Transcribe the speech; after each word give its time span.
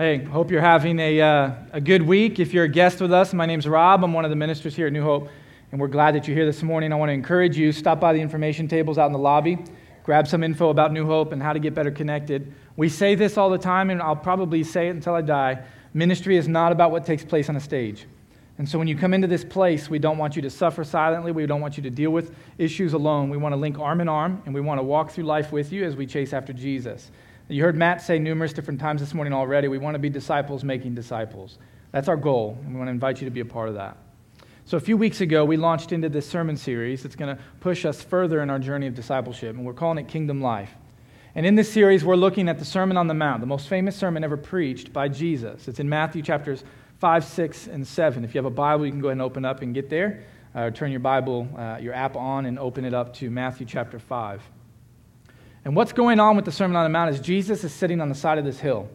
Hey, 0.00 0.24
hope 0.24 0.50
you're 0.50 0.62
having 0.62 0.98
a, 0.98 1.20
uh, 1.20 1.52
a 1.72 1.80
good 1.82 2.00
week. 2.00 2.38
If 2.40 2.54
you're 2.54 2.64
a 2.64 2.68
guest 2.68 3.02
with 3.02 3.12
us, 3.12 3.34
my 3.34 3.44
name's 3.44 3.68
Rob. 3.68 4.02
I'm 4.02 4.14
one 4.14 4.24
of 4.24 4.30
the 4.30 4.34
ministers 4.34 4.74
here 4.74 4.86
at 4.86 4.94
New 4.94 5.02
Hope, 5.02 5.28
and 5.70 5.78
we're 5.78 5.88
glad 5.88 6.14
that 6.14 6.26
you're 6.26 6.34
here 6.34 6.46
this 6.46 6.62
morning. 6.62 6.90
I 6.90 6.96
want 6.96 7.10
to 7.10 7.12
encourage 7.12 7.58
you, 7.58 7.70
stop 7.70 8.00
by 8.00 8.14
the 8.14 8.18
information 8.18 8.66
tables 8.66 8.96
out 8.96 9.08
in 9.08 9.12
the 9.12 9.18
lobby, 9.18 9.58
grab 10.02 10.26
some 10.26 10.42
info 10.42 10.70
about 10.70 10.94
New 10.94 11.04
Hope 11.04 11.32
and 11.32 11.42
how 11.42 11.52
to 11.52 11.58
get 11.58 11.74
better 11.74 11.90
connected. 11.90 12.50
We 12.76 12.88
say 12.88 13.14
this 13.14 13.36
all 13.36 13.50
the 13.50 13.58
time, 13.58 13.90
and 13.90 14.00
I'll 14.00 14.16
probably 14.16 14.64
say 14.64 14.88
it 14.88 14.92
until 14.92 15.12
I 15.12 15.20
die. 15.20 15.62
Ministry 15.92 16.38
is 16.38 16.48
not 16.48 16.72
about 16.72 16.92
what 16.92 17.04
takes 17.04 17.22
place 17.22 17.50
on 17.50 17.56
a 17.56 17.60
stage. 17.60 18.06
And 18.56 18.66
so 18.66 18.78
when 18.78 18.88
you 18.88 18.96
come 18.96 19.12
into 19.12 19.26
this 19.26 19.44
place, 19.44 19.90
we 19.90 19.98
don't 19.98 20.16
want 20.16 20.34
you 20.34 20.40
to 20.40 20.48
suffer 20.48 20.82
silently. 20.82 21.30
We 21.30 21.44
don't 21.44 21.60
want 21.60 21.76
you 21.76 21.82
to 21.82 21.90
deal 21.90 22.10
with 22.10 22.34
issues 22.56 22.94
alone. 22.94 23.28
We 23.28 23.36
want 23.36 23.52
to 23.52 23.58
link 23.58 23.78
arm 23.78 24.00
in 24.00 24.08
arm, 24.08 24.40
and 24.46 24.54
we 24.54 24.62
want 24.62 24.78
to 24.78 24.82
walk 24.82 25.10
through 25.10 25.24
life 25.24 25.52
with 25.52 25.70
you 25.72 25.84
as 25.84 25.94
we 25.94 26.06
chase 26.06 26.32
after 26.32 26.54
Jesus. 26.54 27.10
You 27.50 27.64
heard 27.64 27.76
Matt 27.76 28.00
say 28.00 28.20
numerous 28.20 28.52
different 28.52 28.78
times 28.78 29.00
this 29.00 29.12
morning 29.12 29.32
already, 29.32 29.66
we 29.66 29.76
want 29.76 29.96
to 29.96 29.98
be 29.98 30.08
disciples 30.08 30.62
making 30.62 30.94
disciples. 30.94 31.58
That's 31.90 32.06
our 32.06 32.16
goal, 32.16 32.56
and 32.62 32.72
we 32.72 32.78
want 32.78 32.86
to 32.86 32.92
invite 32.92 33.20
you 33.20 33.24
to 33.24 33.32
be 33.32 33.40
a 33.40 33.44
part 33.44 33.68
of 33.68 33.74
that. 33.74 33.96
So, 34.66 34.76
a 34.76 34.80
few 34.80 34.96
weeks 34.96 35.20
ago, 35.20 35.44
we 35.44 35.56
launched 35.56 35.90
into 35.90 36.08
this 36.08 36.28
sermon 36.28 36.56
series 36.56 37.02
that's 37.02 37.16
going 37.16 37.36
to 37.36 37.42
push 37.58 37.84
us 37.84 38.04
further 38.04 38.40
in 38.40 38.50
our 38.50 38.60
journey 38.60 38.86
of 38.86 38.94
discipleship, 38.94 39.56
and 39.56 39.64
we're 39.64 39.74
calling 39.74 39.98
it 39.98 40.06
Kingdom 40.06 40.40
Life. 40.40 40.70
And 41.34 41.44
in 41.44 41.56
this 41.56 41.68
series, 41.72 42.04
we're 42.04 42.14
looking 42.14 42.48
at 42.48 42.60
the 42.60 42.64
Sermon 42.64 42.96
on 42.96 43.08
the 43.08 43.14
Mount, 43.14 43.40
the 43.40 43.48
most 43.48 43.66
famous 43.66 43.96
sermon 43.96 44.22
ever 44.22 44.36
preached 44.36 44.92
by 44.92 45.08
Jesus. 45.08 45.66
It's 45.66 45.80
in 45.80 45.88
Matthew 45.88 46.22
chapters 46.22 46.62
5, 47.00 47.24
6, 47.24 47.66
and 47.66 47.84
7. 47.84 48.22
If 48.24 48.32
you 48.32 48.38
have 48.38 48.46
a 48.46 48.54
Bible, 48.54 48.86
you 48.86 48.92
can 48.92 49.00
go 49.00 49.08
ahead 49.08 49.14
and 49.14 49.22
open 49.22 49.44
up 49.44 49.62
and 49.62 49.74
get 49.74 49.90
there. 49.90 50.22
Uh, 50.54 50.70
turn 50.70 50.92
your 50.92 51.00
Bible, 51.00 51.48
uh, 51.56 51.78
your 51.80 51.94
app 51.94 52.14
on, 52.14 52.46
and 52.46 52.60
open 52.60 52.84
it 52.84 52.94
up 52.94 53.12
to 53.14 53.28
Matthew 53.28 53.66
chapter 53.66 53.98
5. 53.98 54.40
And 55.64 55.76
what's 55.76 55.92
going 55.92 56.20
on 56.20 56.36
with 56.36 56.44
the 56.44 56.52
Sermon 56.52 56.76
on 56.76 56.84
the 56.84 56.90
Mount 56.90 57.14
is 57.14 57.20
Jesus 57.20 57.64
is 57.64 57.72
sitting 57.72 58.00
on 58.00 58.08
the 58.08 58.14
side 58.14 58.38
of 58.38 58.44
this 58.44 58.58
hill. 58.58 58.88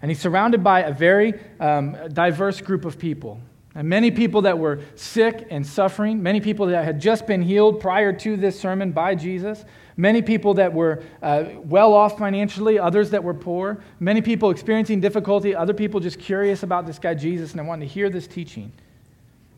And 0.00 0.10
he's 0.10 0.20
surrounded 0.20 0.62
by 0.62 0.80
a 0.80 0.92
very 0.92 1.34
um, 1.58 1.96
diverse 2.12 2.60
group 2.60 2.84
of 2.84 2.98
people. 2.98 3.40
And 3.74 3.88
many 3.88 4.10
people 4.10 4.42
that 4.42 4.58
were 4.58 4.80
sick 4.94 5.48
and 5.50 5.66
suffering, 5.66 6.22
many 6.22 6.40
people 6.40 6.66
that 6.66 6.84
had 6.84 7.00
just 7.00 7.26
been 7.26 7.42
healed 7.42 7.80
prior 7.80 8.12
to 8.12 8.36
this 8.36 8.58
sermon 8.58 8.92
by 8.92 9.14
Jesus, 9.14 9.64
many 9.98 10.22
people 10.22 10.54
that 10.54 10.72
were 10.72 11.02
uh, 11.22 11.44
well 11.56 11.92
off 11.92 12.16
financially, 12.18 12.78
others 12.78 13.10
that 13.10 13.22
were 13.22 13.34
poor, 13.34 13.82
many 14.00 14.22
people 14.22 14.50
experiencing 14.50 15.00
difficulty, 15.00 15.54
other 15.54 15.74
people 15.74 16.00
just 16.00 16.18
curious 16.18 16.62
about 16.62 16.86
this 16.86 16.98
guy 16.98 17.12
Jesus 17.14 17.52
and 17.52 17.66
wanting 17.66 17.86
to 17.86 17.92
hear 17.92 18.08
this 18.08 18.26
teaching. 18.26 18.72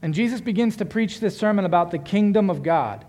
And 0.02 0.14
Jesus 0.14 0.40
begins 0.40 0.76
to 0.78 0.84
preach 0.84 1.20
this 1.20 1.36
sermon 1.36 1.64
about 1.64 1.90
the 1.90 1.98
kingdom 1.98 2.50
of 2.50 2.62
God 2.62 3.04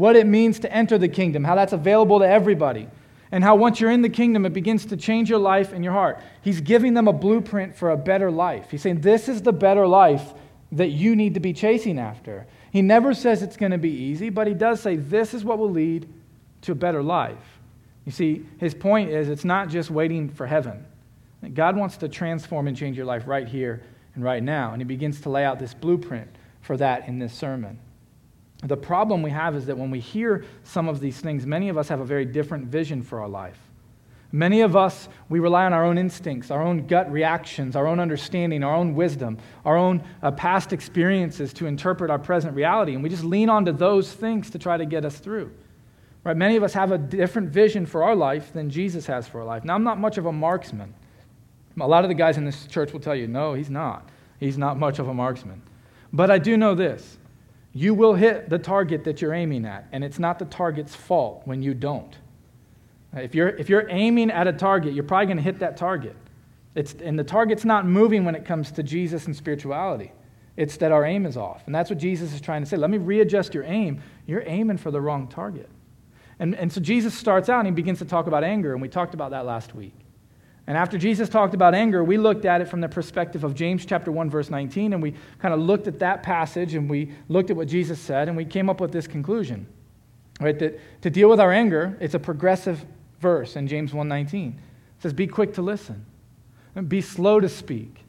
what 0.00 0.16
it 0.16 0.26
means 0.26 0.58
to 0.60 0.72
enter 0.72 0.98
the 0.98 1.08
kingdom, 1.08 1.44
how 1.44 1.54
that's 1.54 1.74
available 1.74 2.18
to 2.18 2.26
everybody, 2.26 2.88
and 3.30 3.44
how 3.44 3.54
once 3.54 3.78
you're 3.80 3.90
in 3.90 4.02
the 4.02 4.08
kingdom, 4.08 4.44
it 4.46 4.52
begins 4.52 4.86
to 4.86 4.96
change 4.96 5.30
your 5.30 5.38
life 5.38 5.72
and 5.72 5.84
your 5.84 5.92
heart. 5.92 6.18
He's 6.42 6.60
giving 6.60 6.94
them 6.94 7.06
a 7.06 7.12
blueprint 7.12 7.76
for 7.76 7.90
a 7.90 7.96
better 7.96 8.30
life. 8.30 8.70
He's 8.70 8.82
saying, 8.82 9.02
This 9.02 9.28
is 9.28 9.42
the 9.42 9.52
better 9.52 9.86
life 9.86 10.32
that 10.72 10.88
you 10.88 11.14
need 11.14 11.34
to 11.34 11.40
be 11.40 11.52
chasing 11.52 11.98
after. 11.98 12.46
He 12.72 12.82
never 12.82 13.14
says 13.14 13.42
it's 13.42 13.56
going 13.56 13.72
to 13.72 13.78
be 13.78 13.90
easy, 13.90 14.30
but 14.30 14.46
he 14.46 14.54
does 14.54 14.80
say, 14.80 14.96
This 14.96 15.34
is 15.34 15.44
what 15.44 15.58
will 15.58 15.70
lead 15.70 16.08
to 16.62 16.72
a 16.72 16.74
better 16.74 17.02
life. 17.02 17.60
You 18.06 18.12
see, 18.12 18.46
his 18.58 18.74
point 18.74 19.10
is 19.10 19.28
it's 19.28 19.44
not 19.44 19.68
just 19.68 19.90
waiting 19.90 20.30
for 20.30 20.46
heaven. 20.46 20.84
God 21.54 21.76
wants 21.76 21.98
to 21.98 22.08
transform 22.08 22.66
and 22.66 22.76
change 22.76 22.96
your 22.96 23.06
life 23.06 23.26
right 23.26 23.46
here 23.46 23.82
and 24.14 24.24
right 24.24 24.42
now. 24.42 24.72
And 24.72 24.80
he 24.80 24.84
begins 24.84 25.20
to 25.22 25.30
lay 25.30 25.44
out 25.44 25.58
this 25.58 25.74
blueprint 25.74 26.28
for 26.62 26.76
that 26.78 27.06
in 27.06 27.18
this 27.18 27.32
sermon. 27.32 27.78
The 28.62 28.76
problem 28.76 29.22
we 29.22 29.30
have 29.30 29.56
is 29.56 29.66
that 29.66 29.78
when 29.78 29.90
we 29.90 30.00
hear 30.00 30.44
some 30.64 30.88
of 30.88 31.00
these 31.00 31.18
things, 31.20 31.46
many 31.46 31.68
of 31.68 31.78
us 31.78 31.88
have 31.88 32.00
a 32.00 32.04
very 32.04 32.24
different 32.24 32.66
vision 32.66 33.02
for 33.02 33.20
our 33.20 33.28
life. 33.28 33.58
Many 34.32 34.60
of 34.60 34.76
us, 34.76 35.08
we 35.28 35.40
rely 35.40 35.64
on 35.64 35.72
our 35.72 35.84
own 35.84 35.98
instincts, 35.98 36.52
our 36.52 36.62
own 36.62 36.86
gut 36.86 37.10
reactions, 37.10 37.74
our 37.74 37.86
own 37.88 37.98
understanding, 37.98 38.62
our 38.62 38.74
own 38.74 38.94
wisdom, 38.94 39.38
our 39.64 39.76
own 39.76 40.04
uh, 40.22 40.30
past 40.30 40.72
experiences 40.72 41.52
to 41.54 41.66
interpret 41.66 42.10
our 42.10 42.18
present 42.18 42.54
reality. 42.54 42.94
And 42.94 43.02
we 43.02 43.08
just 43.08 43.24
lean 43.24 43.48
onto 43.48 43.72
those 43.72 44.12
things 44.12 44.50
to 44.50 44.58
try 44.58 44.76
to 44.76 44.86
get 44.86 45.04
us 45.04 45.18
through. 45.18 45.50
Right? 46.22 46.36
Many 46.36 46.56
of 46.56 46.62
us 46.62 46.74
have 46.74 46.92
a 46.92 46.98
different 46.98 47.48
vision 47.48 47.86
for 47.86 48.04
our 48.04 48.14
life 48.14 48.52
than 48.52 48.70
Jesus 48.70 49.06
has 49.06 49.26
for 49.26 49.40
our 49.40 49.46
life. 49.46 49.64
Now, 49.64 49.74
I'm 49.74 49.84
not 49.84 49.98
much 49.98 50.16
of 50.16 50.26
a 50.26 50.32
marksman. 50.32 50.94
A 51.80 51.88
lot 51.88 52.04
of 52.04 52.08
the 52.08 52.14
guys 52.14 52.36
in 52.36 52.44
this 52.44 52.66
church 52.66 52.92
will 52.92 53.00
tell 53.00 53.16
you, 53.16 53.26
no, 53.26 53.54
he's 53.54 53.70
not. 53.70 54.08
He's 54.38 54.58
not 54.58 54.78
much 54.78 54.98
of 54.98 55.08
a 55.08 55.14
marksman. 55.14 55.62
But 56.12 56.30
I 56.30 56.38
do 56.38 56.56
know 56.56 56.74
this 56.74 57.18
you 57.72 57.94
will 57.94 58.14
hit 58.14 58.48
the 58.48 58.58
target 58.58 59.04
that 59.04 59.22
you're 59.22 59.34
aiming 59.34 59.64
at, 59.64 59.86
and 59.92 60.02
it's 60.02 60.18
not 60.18 60.38
the 60.38 60.44
target's 60.44 60.94
fault 60.94 61.42
when 61.44 61.62
you 61.62 61.74
don't. 61.74 62.16
If 63.12 63.34
you're, 63.34 63.48
if 63.48 63.68
you're 63.68 63.88
aiming 63.88 64.30
at 64.30 64.46
a 64.46 64.52
target, 64.52 64.94
you're 64.94 65.04
probably 65.04 65.26
going 65.26 65.36
to 65.36 65.42
hit 65.42 65.58
that 65.60 65.76
target. 65.76 66.16
It's, 66.74 66.94
and 66.94 67.18
the 67.18 67.24
target's 67.24 67.64
not 67.64 67.86
moving 67.86 68.24
when 68.24 68.34
it 68.34 68.44
comes 68.44 68.70
to 68.72 68.82
Jesus 68.82 69.26
and 69.26 69.34
spirituality. 69.34 70.12
It's 70.56 70.76
that 70.78 70.92
our 70.92 71.04
aim 71.04 71.26
is 71.26 71.36
off. 71.36 71.62
And 71.66 71.74
that's 71.74 71.90
what 71.90 71.98
Jesus 71.98 72.32
is 72.32 72.40
trying 72.40 72.62
to 72.62 72.68
say. 72.68 72.76
Let 72.76 72.90
me 72.90 72.98
readjust 72.98 73.54
your 73.54 73.64
aim. 73.64 74.00
You're 74.26 74.44
aiming 74.46 74.76
for 74.76 74.90
the 74.90 75.00
wrong 75.00 75.26
target. 75.26 75.68
And, 76.38 76.54
and 76.54 76.72
so 76.72 76.80
Jesus 76.80 77.14
starts 77.14 77.48
out 77.48 77.60
and 77.60 77.68
he 77.68 77.72
begins 77.72 77.98
to 77.98 78.04
talk 78.04 78.26
about 78.26 78.44
anger, 78.44 78.72
and 78.72 78.80
we 78.80 78.88
talked 78.88 79.14
about 79.14 79.30
that 79.30 79.44
last 79.44 79.74
week. 79.74 79.94
And 80.70 80.76
after 80.78 80.96
Jesus 80.96 81.28
talked 81.28 81.52
about 81.52 81.74
anger, 81.74 82.04
we 82.04 82.16
looked 82.16 82.44
at 82.44 82.60
it 82.60 82.68
from 82.68 82.80
the 82.80 82.88
perspective 82.88 83.42
of 83.42 83.56
James 83.56 83.84
chapter 83.84 84.12
1 84.12 84.30
verse 84.30 84.50
19 84.50 84.92
and 84.92 85.02
we 85.02 85.16
kind 85.40 85.52
of 85.52 85.58
looked 85.58 85.88
at 85.88 85.98
that 85.98 86.22
passage 86.22 86.74
and 86.74 86.88
we 86.88 87.10
looked 87.28 87.50
at 87.50 87.56
what 87.56 87.66
Jesus 87.66 87.98
said 87.98 88.28
and 88.28 88.36
we 88.36 88.44
came 88.44 88.70
up 88.70 88.80
with 88.80 88.92
this 88.92 89.08
conclusion. 89.08 89.66
Right 90.38 90.56
that 90.60 90.78
to 91.02 91.10
deal 91.10 91.28
with 91.28 91.40
our 91.40 91.50
anger, 91.50 91.98
it's 91.98 92.14
a 92.14 92.20
progressive 92.20 92.86
verse 93.18 93.56
in 93.56 93.66
James 93.66 93.90
1:19. 93.90 94.50
It 94.50 94.54
says 95.00 95.12
be 95.12 95.26
quick 95.26 95.54
to 95.54 95.62
listen. 95.62 96.06
Be 96.86 97.00
slow 97.00 97.40
to 97.40 97.48
speak 97.48 98.04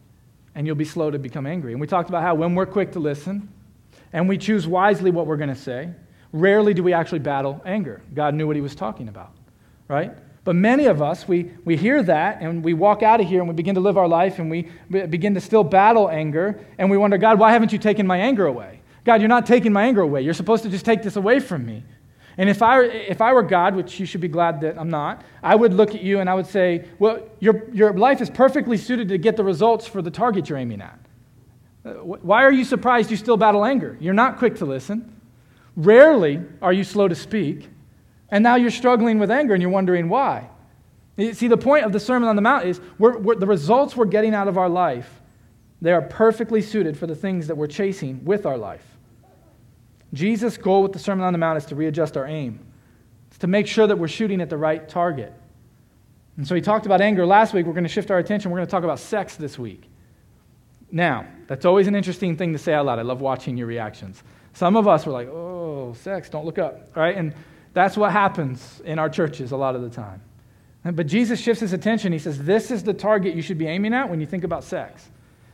and 0.53 0.67
you'll 0.67 0.75
be 0.75 0.85
slow 0.85 1.09
to 1.09 1.17
become 1.17 1.47
angry. 1.47 1.71
And 1.71 1.81
we 1.81 1.87
talked 1.87 2.09
about 2.09 2.21
how 2.21 2.35
when 2.35 2.53
we're 2.53 2.67
quick 2.67 2.91
to 2.91 2.99
listen 2.99 3.49
and 4.13 4.29
we 4.29 4.37
choose 4.37 4.67
wisely 4.67 5.09
what 5.09 5.25
we're 5.25 5.35
going 5.35 5.49
to 5.49 5.55
say, 5.55 5.89
rarely 6.31 6.75
do 6.75 6.83
we 6.83 6.93
actually 6.93 7.17
battle 7.17 7.59
anger. 7.65 8.03
God 8.13 8.35
knew 8.35 8.45
what 8.45 8.55
he 8.55 8.61
was 8.61 8.75
talking 8.75 9.07
about, 9.07 9.33
right? 9.87 10.15
But 10.43 10.55
many 10.55 10.85
of 10.85 11.01
us, 11.01 11.27
we, 11.27 11.51
we 11.65 11.77
hear 11.77 12.01
that 12.03 12.41
and 12.41 12.63
we 12.63 12.73
walk 12.73 13.03
out 13.03 13.21
of 13.21 13.27
here 13.27 13.39
and 13.39 13.47
we 13.47 13.53
begin 13.53 13.75
to 13.75 13.81
live 13.81 13.97
our 13.97 14.07
life 14.07 14.39
and 14.39 14.49
we 14.49 14.67
begin 14.89 15.35
to 15.35 15.41
still 15.41 15.63
battle 15.63 16.09
anger 16.09 16.59
and 16.79 16.89
we 16.89 16.97
wonder, 16.97 17.17
God, 17.17 17.37
why 17.37 17.51
haven't 17.51 17.71
you 17.71 17.77
taken 17.77 18.07
my 18.07 18.17
anger 18.17 18.47
away? 18.47 18.81
God, 19.03 19.21
you're 19.21 19.29
not 19.29 19.45
taking 19.45 19.71
my 19.71 19.83
anger 19.83 20.01
away. 20.01 20.21
You're 20.21 20.33
supposed 20.33 20.63
to 20.63 20.69
just 20.69 20.85
take 20.85 21.03
this 21.03 21.15
away 21.15 21.39
from 21.39 21.65
me. 21.65 21.83
And 22.37 22.49
if 22.49 22.61
I, 22.61 22.83
if 22.83 23.21
I 23.21 23.33
were 23.33 23.43
God, 23.43 23.75
which 23.75 23.99
you 23.99 24.05
should 24.05 24.21
be 24.21 24.27
glad 24.27 24.61
that 24.61 24.79
I'm 24.79 24.89
not, 24.89 25.23
I 25.43 25.55
would 25.55 25.73
look 25.73 25.93
at 25.93 26.01
you 26.01 26.19
and 26.19 26.29
I 26.29 26.33
would 26.33 26.47
say, 26.47 26.85
well, 26.97 27.21
your, 27.39 27.69
your 27.71 27.93
life 27.93 28.21
is 28.21 28.29
perfectly 28.29 28.77
suited 28.77 29.09
to 29.09 29.17
get 29.17 29.37
the 29.37 29.43
results 29.43 29.85
for 29.85 30.01
the 30.01 30.11
target 30.11 30.49
you're 30.49 30.57
aiming 30.57 30.81
at. 30.81 30.99
Uh, 31.83 31.93
why 31.93 32.43
are 32.43 32.51
you 32.51 32.63
surprised 32.63 33.11
you 33.11 33.17
still 33.17 33.37
battle 33.37 33.65
anger? 33.65 33.97
You're 33.99 34.13
not 34.13 34.37
quick 34.37 34.55
to 34.57 34.65
listen. 34.65 35.19
Rarely 35.75 36.41
are 36.61 36.73
you 36.73 36.83
slow 36.83 37.07
to 37.07 37.15
speak. 37.15 37.69
And 38.31 38.43
now 38.43 38.55
you're 38.55 38.71
struggling 38.71 39.19
with 39.19 39.29
anger 39.29 39.53
and 39.53 39.61
you're 39.61 39.71
wondering 39.71 40.09
why. 40.09 40.49
You 41.17 41.33
see, 41.33 41.49
the 41.49 41.57
point 41.57 41.85
of 41.85 41.91
the 41.91 41.99
Sermon 41.99 42.29
on 42.29 42.35
the 42.35 42.41
Mount 42.41 42.65
is 42.65 42.79
we're, 42.97 43.17
we're, 43.17 43.35
the 43.35 43.45
results 43.45 43.95
we're 43.95 44.05
getting 44.05 44.33
out 44.33 44.47
of 44.47 44.57
our 44.57 44.69
life, 44.69 45.21
they 45.81 45.91
are 45.91 46.01
perfectly 46.01 46.61
suited 46.61 46.97
for 46.97 47.05
the 47.05 47.15
things 47.15 47.47
that 47.47 47.55
we're 47.55 47.67
chasing 47.67 48.23
with 48.23 48.45
our 48.45 48.57
life. 48.57 48.85
Jesus' 50.13 50.57
goal 50.57 50.83
with 50.83 50.93
the 50.93 50.99
Sermon 50.99 51.25
on 51.25 51.33
the 51.33 51.39
Mount 51.39 51.57
is 51.57 51.65
to 51.65 51.75
readjust 51.75 52.17
our 52.17 52.25
aim, 52.25 52.65
it's 53.27 53.37
to 53.39 53.47
make 53.47 53.67
sure 53.67 53.87
that 53.87 53.97
we're 53.97 54.07
shooting 54.07 54.41
at 54.41 54.49
the 54.49 54.57
right 54.57 54.87
target. 54.87 55.33
And 56.37 56.47
so 56.47 56.55
he 56.55 56.61
talked 56.61 56.85
about 56.85 57.01
anger 57.01 57.25
last 57.25 57.53
week. 57.53 57.65
We're 57.65 57.73
going 57.73 57.83
to 57.83 57.89
shift 57.89 58.09
our 58.09 58.17
attention. 58.17 58.51
We're 58.51 58.57
going 58.57 58.67
to 58.67 58.71
talk 58.71 58.83
about 58.83 58.99
sex 58.99 59.35
this 59.35 59.59
week. 59.59 59.89
Now, 60.91 61.27
that's 61.47 61.65
always 61.65 61.87
an 61.87 61.95
interesting 61.95 62.35
thing 62.35 62.53
to 62.53 62.59
say 62.59 62.73
out 62.73 62.85
loud. 62.85 62.99
I 62.99 63.03
love 63.03 63.21
watching 63.21 63.57
your 63.57 63.67
reactions. 63.67 64.23
Some 64.53 64.75
of 64.75 64.87
us 64.87 65.05
were 65.05 65.11
like, 65.11 65.27
oh, 65.27 65.93
sex, 65.99 66.29
don't 66.29 66.45
look 66.45 66.57
up, 66.57 66.95
right? 66.95 67.15
And 67.15 67.33
that's 67.73 67.95
what 67.95 68.11
happens 68.11 68.81
in 68.85 68.99
our 68.99 69.09
churches 69.09 69.51
a 69.51 69.57
lot 69.57 69.75
of 69.75 69.81
the 69.81 69.89
time. 69.89 70.21
But 70.83 71.07
Jesus 71.07 71.39
shifts 71.39 71.61
his 71.61 71.73
attention. 71.73 72.11
He 72.11 72.19
says, 72.19 72.43
This 72.43 72.71
is 72.71 72.83
the 72.83 72.93
target 72.93 73.35
you 73.35 73.41
should 73.41 73.57
be 73.57 73.67
aiming 73.67 73.93
at 73.93 74.09
when 74.09 74.19
you 74.19 74.25
think 74.25 74.43
about 74.43 74.63
sex. 74.63 75.09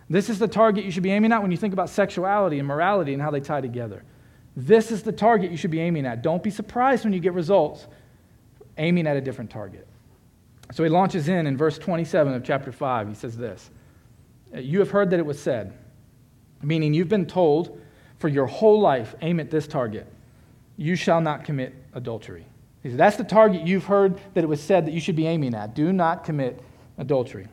This 0.09 0.29
is 0.29 0.39
the 0.39 0.47
target 0.47 0.85
you 0.85 0.91
should 0.91 1.03
be 1.03 1.11
aiming 1.11 1.33
at 1.33 1.41
when 1.41 1.51
you 1.51 1.57
think 1.57 1.73
about 1.73 1.89
sexuality 1.89 2.59
and 2.59 2.67
morality 2.67 3.13
and 3.13 3.21
how 3.21 3.29
they 3.29 3.41
tie 3.41 3.59
together. 3.59 4.03
This 4.55 4.89
is 4.89 5.03
the 5.03 5.11
target 5.11 5.51
you 5.51 5.57
should 5.57 5.71
be 5.71 5.81
aiming 5.81 6.05
at. 6.05 6.21
Don't 6.21 6.41
be 6.41 6.49
surprised 6.49 7.03
when 7.03 7.13
you 7.13 7.19
get 7.19 7.33
results 7.33 7.87
aiming 8.77 9.05
at 9.05 9.17
a 9.17 9.21
different 9.21 9.51
target. 9.51 9.87
So 10.71 10.83
he 10.83 10.89
launches 10.89 11.27
in 11.27 11.45
in 11.45 11.57
verse 11.57 11.77
27 11.77 12.33
of 12.33 12.43
chapter 12.43 12.71
5. 12.71 13.09
He 13.09 13.13
says 13.13 13.37
this 13.37 13.69
You 14.53 14.79
have 14.79 14.91
heard 14.91 15.09
that 15.09 15.19
it 15.19 15.25
was 15.25 15.39
said, 15.39 15.77
meaning 16.61 16.93
you've 16.93 17.09
been 17.09 17.25
told 17.25 17.79
for 18.17 18.29
your 18.29 18.47
whole 18.47 18.79
life, 18.79 19.13
aim 19.21 19.39
at 19.39 19.51
this 19.51 19.67
target. 19.67 20.07
You 20.77 20.95
shall 20.95 21.21
not 21.21 21.43
commit 21.43 21.75
adultery. 21.97 22.45
He 22.83 22.89
said, 22.89 22.97
That's 22.97 23.17
the 23.17 23.23
target 23.25 23.67
you've 23.67 23.85
heard 23.85 24.17
that 24.33 24.43
it 24.43 24.47
was 24.47 24.61
said 24.61 24.85
that 24.85 24.93
you 24.93 25.01
should 25.01 25.15
be 25.15 25.27
aiming 25.27 25.53
at. 25.55 25.75
Do 25.75 25.91
not 25.91 26.23
commit 26.23 26.61
adultery. 26.97 27.47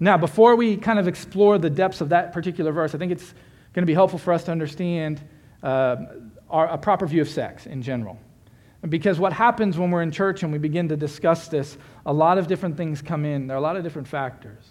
Now, 0.00 0.16
before 0.16 0.56
we 0.56 0.76
kind 0.76 0.98
of 0.98 1.06
explore 1.06 1.58
the 1.58 1.70
depths 1.70 2.00
of 2.00 2.08
that 2.08 2.32
particular 2.32 2.72
verse, 2.72 2.94
I 2.94 2.98
think 2.98 3.12
it's 3.12 3.34
going 3.72 3.82
to 3.82 3.86
be 3.86 3.94
helpful 3.94 4.18
for 4.18 4.32
us 4.32 4.42
to 4.44 4.50
understand 4.50 5.20
uh, 5.62 5.96
our, 6.50 6.66
a 6.68 6.78
proper 6.78 7.06
view 7.06 7.22
of 7.22 7.28
sex 7.28 7.66
in 7.66 7.82
general. 7.82 8.18
Because 8.88 9.20
what 9.20 9.32
happens 9.32 9.78
when 9.78 9.92
we're 9.92 10.02
in 10.02 10.10
church 10.10 10.42
and 10.42 10.50
we 10.50 10.58
begin 10.58 10.88
to 10.88 10.96
discuss 10.96 11.46
this, 11.46 11.78
a 12.04 12.12
lot 12.12 12.36
of 12.36 12.48
different 12.48 12.76
things 12.76 13.00
come 13.00 13.24
in. 13.24 13.46
There 13.46 13.56
are 13.56 13.60
a 13.60 13.62
lot 13.62 13.76
of 13.76 13.84
different 13.84 14.08
factors. 14.08 14.64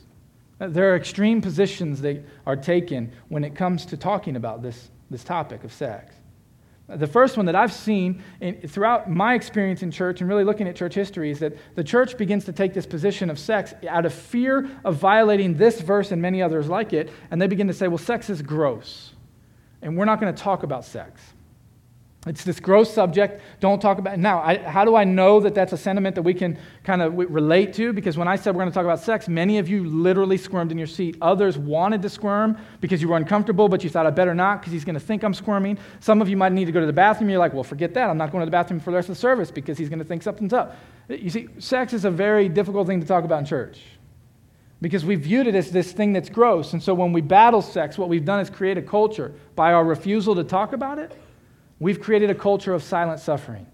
There 0.60 0.92
are 0.92 0.98
extreme 0.98 1.42
positions 1.42 2.02
that 2.02 2.24
are 2.46 2.58
taken 2.58 3.14
when 3.30 3.46
it 3.46 3.56
comes 3.56 3.86
to 3.86 3.98
talking 3.98 4.36
about 4.36 4.62
this, 4.62 4.90
this 5.10 5.24
topic 5.24 5.64
of 5.64 5.72
sex. 5.72 6.14
The 6.96 7.08
first 7.08 7.38
one 7.38 7.46
that 7.46 7.56
I've 7.56 7.74
seen 7.74 8.24
in, 8.40 8.68
throughout 8.68 9.10
my 9.10 9.34
experience 9.34 9.84
in 9.84 9.92
church 9.92 10.22
and 10.22 10.30
really 10.30 10.44
looking 10.44 10.68
at 10.68 10.76
church 10.76 10.94
history 10.94 11.32
is 11.32 11.40
that 11.40 11.54
the 11.76 11.84
church 11.84 12.18
begins 12.18 12.46
to 12.46 12.54
take 12.54 12.74
this 12.74 12.86
position 12.86 13.30
of 13.30 13.40
sex 13.40 13.74
out 13.88 14.06
of 14.06 14.14
fear 14.14 14.70
of 14.84 14.96
violating 14.96 15.56
this 15.56 15.80
verse 15.82 16.12
and 16.12 16.22
many 16.22 16.42
others 16.42 16.68
like 16.68 16.94
it, 16.94 17.10
and 17.30 17.42
they 17.42 17.48
begin 17.48 17.68
to 17.68 17.74
say, 17.74 17.88
well, 17.88 17.98
sex 17.98 18.30
is 18.30 18.42
gross, 18.42 19.14
and 19.82 19.98
we're 19.98 20.06
not 20.06 20.20
going 20.20 20.34
to 20.34 20.42
talk 20.42 20.64
about 20.64 20.86
sex. 20.86 21.22
It's 22.28 22.44
this 22.44 22.60
gross 22.60 22.94
subject. 22.94 23.42
Don't 23.62 23.82
talk 23.82 23.98
about 23.98 24.14
it. 24.14 24.18
Now, 24.18 24.42
I, 24.42 24.58
how 24.60 24.86
do 24.86 24.96
I 24.96 25.04
know 25.04 25.40
that 25.40 25.56
that's 25.56 25.74
a 25.74 25.78
sentiment 25.78 26.14
that 26.14 26.22
we 26.22 26.36
can 26.36 26.56
kind 26.84 27.02
of 27.02 27.18
relate 27.18 27.74
to? 27.74 27.94
Because 27.94 28.16
when 28.16 28.28
I 28.28 28.36
said 28.36 28.54
we're 28.54 28.62
going 28.62 28.70
to 28.70 28.76
talk 28.76 28.84
about 28.84 29.00
sex, 29.00 29.28
many 29.28 29.58
of 29.58 29.68
you 29.68 29.84
literally 29.86 30.38
squirmed 30.38 30.72
in 30.72 30.78
your 30.78 30.86
seat. 30.86 31.18
Others 31.20 31.58
wanted 31.58 32.04
to 32.04 32.10
squirm 32.10 32.60
because 32.80 33.02
you 33.02 33.08
were 33.08 33.18
uncomfortable, 33.18 33.68
but 33.68 33.84
you 33.84 33.90
thought 33.90 34.06
I 34.06 34.12
better 34.12 34.36
not 34.36 34.62
because 34.62 34.72
he's 34.72 34.86
going 34.86 34.94
to 34.94 35.00
think 35.00 35.24
I'm 35.24 35.34
squirming. 35.34 35.80
Some 36.00 36.22
of 36.22 36.30
you 36.30 36.38
might 36.38 36.52
need 36.52 36.66
to 36.66 36.72
go 36.72 36.80
to 36.80 36.86
the 36.86 36.94
bathroom. 36.94 37.28
You're 37.32 37.40
like, 37.40 37.56
well, 37.56 37.64
forget 37.64 37.96
that. 37.96 38.08
I'm 38.08 38.20
not 38.20 38.32
going 38.32 38.44
to 38.44 38.46
the 38.46 38.52
bathroom 38.52 38.80
for 38.80 38.92
the 38.92 38.98
rest 38.98 39.10
of 39.10 39.16
the 39.16 39.20
service 39.20 39.50
because 39.50 39.80
he's 39.80 39.90
going 39.90 39.98
to 39.98 40.06
think 40.06 40.22
something's 40.22 40.54
up. 40.54 40.76
You 41.10 41.32
see, 41.32 41.48
sex 41.58 41.92
is 41.92 42.06
a 42.06 42.12
very 42.12 42.50
difficult 42.50 42.86
thing 42.86 43.02
to 43.02 43.08
talk 43.08 43.24
about 43.24 43.40
in 43.40 43.46
church 43.46 43.82
because 44.80 45.04
we 45.04 45.16
viewed 45.16 45.48
it 45.48 45.56
as 45.56 45.72
this 45.72 45.92
thing 45.92 46.14
that's 46.14 46.30
gross. 46.30 46.74
And 46.74 46.84
so 46.84 46.94
when 46.94 47.14
we 47.14 47.22
battle 47.22 47.64
sex, 47.64 47.98
what 47.98 48.10
we've 48.10 48.26
done 48.26 48.42
is 48.42 48.52
create 48.52 48.78
a 48.78 48.82
culture 48.84 49.34
by 49.56 49.74
our 49.74 49.84
refusal 49.84 50.36
to 50.36 50.44
talk 50.44 50.74
about 50.74 51.00
it 51.00 51.18
We've 51.82 52.00
created 52.00 52.30
a 52.30 52.36
culture 52.36 52.76
of 52.76 52.84
silent 52.84 53.20
suffering. 53.20 53.66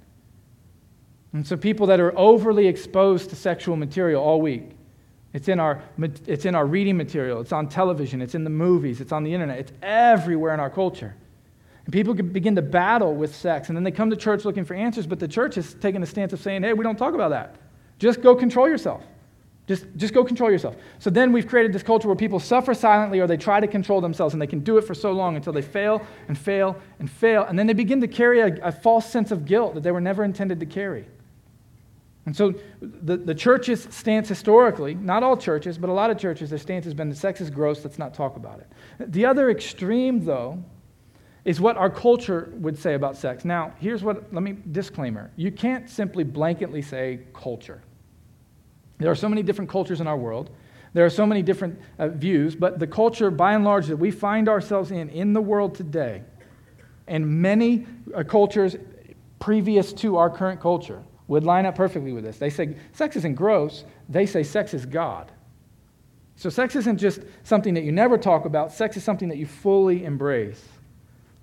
And 1.33 1.45
so 1.45 1.57
people 1.57 1.87
that 1.87 1.99
are 1.99 2.17
overly 2.17 2.67
exposed 2.67 3.29
to 3.31 3.35
sexual 3.35 3.75
material 3.75 4.23
all 4.23 4.39
week, 4.39 4.71
it's 5.33 5.49
in, 5.49 5.59
our, 5.59 5.83
it's 6.25 6.45
in 6.45 6.55
our 6.55 6.65
reading 6.65 6.95
material, 6.95 7.41
it's 7.41 7.51
on 7.51 7.67
television, 7.67 8.21
it's 8.21 8.33
in 8.33 8.45
the 8.45 8.49
movies, 8.49 9.01
it's 9.01 9.11
on 9.11 9.25
the 9.25 9.33
internet, 9.33 9.59
it's 9.59 9.73
everywhere 9.83 10.53
in 10.53 10.61
our 10.61 10.69
culture. 10.69 11.17
And 11.83 11.91
people 11.91 12.13
begin 12.13 12.55
to 12.55 12.61
battle 12.61 13.13
with 13.13 13.35
sex, 13.35 13.67
and 13.67 13.75
then 13.75 13.83
they 13.83 13.91
come 13.91 14.09
to 14.09 14.15
church 14.15 14.45
looking 14.45 14.63
for 14.63 14.73
answers, 14.73 15.05
but 15.05 15.19
the 15.19 15.27
church 15.27 15.57
is 15.57 15.73
taking 15.73 16.01
a 16.01 16.05
stance 16.05 16.31
of 16.31 16.39
saying, 16.39 16.63
hey, 16.63 16.71
we 16.71 16.83
don't 16.83 16.97
talk 16.97 17.13
about 17.13 17.31
that. 17.31 17.57
Just 17.99 18.21
go 18.21 18.35
control 18.35 18.69
yourself. 18.69 19.03
Just, 19.67 19.85
just 19.97 20.13
go 20.13 20.23
control 20.23 20.49
yourself. 20.49 20.77
So 20.97 21.09
then 21.09 21.33
we've 21.33 21.45
created 21.45 21.73
this 21.73 21.83
culture 21.83 22.07
where 22.07 22.15
people 22.15 22.39
suffer 22.39 22.73
silently 22.73 23.19
or 23.19 23.27
they 23.27 23.35
try 23.35 23.59
to 23.59 23.67
control 23.67 23.99
themselves 23.99 24.33
and 24.33 24.41
they 24.41 24.47
can 24.47 24.61
do 24.61 24.77
it 24.77 24.85
for 24.85 24.93
so 24.93 25.11
long 25.11 25.35
until 25.35 25.51
they 25.51 25.61
fail 25.61 26.07
and 26.29 26.37
fail 26.37 26.77
and 26.99 27.11
fail. 27.11 27.43
And 27.43 27.59
then 27.59 27.67
they 27.67 27.73
begin 27.73 27.99
to 27.99 28.07
carry 28.07 28.39
a, 28.39 28.55
a 28.63 28.71
false 28.71 29.05
sense 29.05 29.29
of 29.29 29.45
guilt 29.45 29.73
that 29.75 29.83
they 29.83 29.91
were 29.91 29.99
never 29.99 30.23
intended 30.23 30.61
to 30.61 30.65
carry. 30.65 31.05
And 32.25 32.35
so 32.35 32.53
the, 32.81 33.17
the 33.17 33.35
church's 33.35 33.87
stance 33.89 34.29
historically, 34.29 34.95
not 34.95 35.21
all 35.21 35.35
churches, 35.35 35.77
but 35.77 35.89
a 35.89 35.93
lot 35.93 36.11
of 36.11 36.17
churches, 36.17 36.49
their 36.49 36.59
stance 36.59 36.85
has 36.85 36.93
been 36.93 37.09
that 37.09 37.15
sex 37.15 37.41
is 37.41 37.49
gross, 37.49 37.83
let's 37.83 37.99
not 37.99 38.13
talk 38.13 38.37
about 38.37 38.59
it. 38.59 39.11
The 39.11 39.25
other 39.25 39.49
extreme, 39.49 40.23
though, 40.23 40.63
is 41.45 41.61
what 41.61 41.77
our 41.77 41.89
culture 41.89 42.53
would 42.55 42.77
say 42.77 42.95
about 42.95 43.15
sex. 43.15 43.45
Now, 43.45 43.73
here's 43.79 44.03
what, 44.03 44.33
let 44.33 44.43
me, 44.43 44.57
disclaimer. 44.71 45.31
You 45.37 45.51
can't 45.51 45.89
simply 45.89 46.25
blanketly 46.25 46.83
say 46.83 47.21
culture. 47.33 47.81
There 48.99 49.11
are 49.11 49.15
so 49.15 49.29
many 49.29 49.43
different 49.43 49.69
cultures 49.69 50.01
in 50.01 50.07
our 50.07 50.17
world. 50.17 50.49
There 50.93 51.05
are 51.05 51.09
so 51.09 51.25
many 51.25 51.41
different 51.41 51.79
uh, 51.99 52.07
views, 52.09 52.55
but 52.55 52.79
the 52.79 52.87
culture, 52.87 53.29
by 53.29 53.53
and 53.53 53.63
large, 53.63 53.87
that 53.87 53.97
we 53.97 54.09
find 54.09 54.49
ourselves 54.49 54.91
in 54.91 55.09
in 55.09 55.33
the 55.33 55.41
world 55.41 55.75
today, 55.75 56.23
and 57.07 57.41
many 57.41 57.85
uh, 58.15 58.23
cultures 58.23 58.77
previous 59.39 59.93
to 59.93 60.17
our 60.17 60.29
current 60.29 60.59
culture, 60.59 61.03
would 61.27 61.43
line 61.43 61.65
up 61.65 61.75
perfectly 61.75 62.13
with 62.13 62.23
this. 62.23 62.37
They 62.37 62.49
say 62.49 62.75
sex 62.93 63.15
isn't 63.17 63.35
gross, 63.35 63.83
they 64.09 64.25
say 64.25 64.43
sex 64.43 64.73
is 64.73 64.85
God. 64.85 65.31
So, 66.35 66.49
sex 66.49 66.75
isn't 66.75 66.97
just 66.97 67.21
something 67.43 67.73
that 67.73 67.83
you 67.83 67.91
never 67.91 68.17
talk 68.17 68.45
about, 68.45 68.71
sex 68.71 68.95
is 68.95 69.03
something 69.03 69.29
that 69.29 69.37
you 69.37 69.45
fully 69.45 70.05
embrace. 70.05 70.63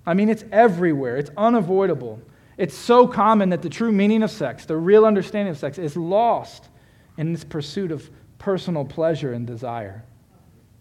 I 0.05 0.13
mean, 0.13 0.29
it's 0.29 0.45
everywhere, 0.51 1.17
it's 1.17 1.31
unavoidable. 1.37 2.21
It's 2.57 2.75
so 2.75 3.05
common 3.05 3.49
that 3.49 3.61
the 3.61 3.69
true 3.69 3.91
meaning 3.91 4.23
of 4.23 4.31
sex, 4.31 4.65
the 4.65 4.77
real 4.77 5.05
understanding 5.05 5.51
of 5.51 5.57
sex, 5.57 5.77
is 5.77 5.97
lost 5.97 6.69
in 7.17 7.31
this 7.31 7.43
pursuit 7.43 7.91
of 7.91 8.09
personal 8.37 8.85
pleasure 8.85 9.33
and 9.33 9.47
desire. 9.47 10.03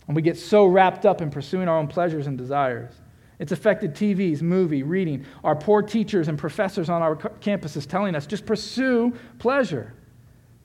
And 0.06 0.16
we 0.16 0.22
get 0.22 0.36
so 0.36 0.66
wrapped 0.66 1.06
up 1.06 1.22
in 1.22 1.30
pursuing 1.30 1.68
our 1.68 1.78
own 1.78 1.86
pleasures 1.86 2.26
and 2.26 2.36
desires. 2.36 2.92
It's 3.38 3.52
affected 3.52 3.94
TVs, 3.94 4.42
movie, 4.42 4.82
reading, 4.82 5.24
our 5.42 5.56
poor 5.56 5.82
teachers 5.82 6.28
and 6.28 6.38
professors 6.38 6.88
on 6.88 7.02
our 7.02 7.16
campuses 7.16 7.88
telling 7.88 8.14
us 8.14 8.26
just 8.26 8.46
pursue 8.46 9.12
pleasure. 9.38 9.94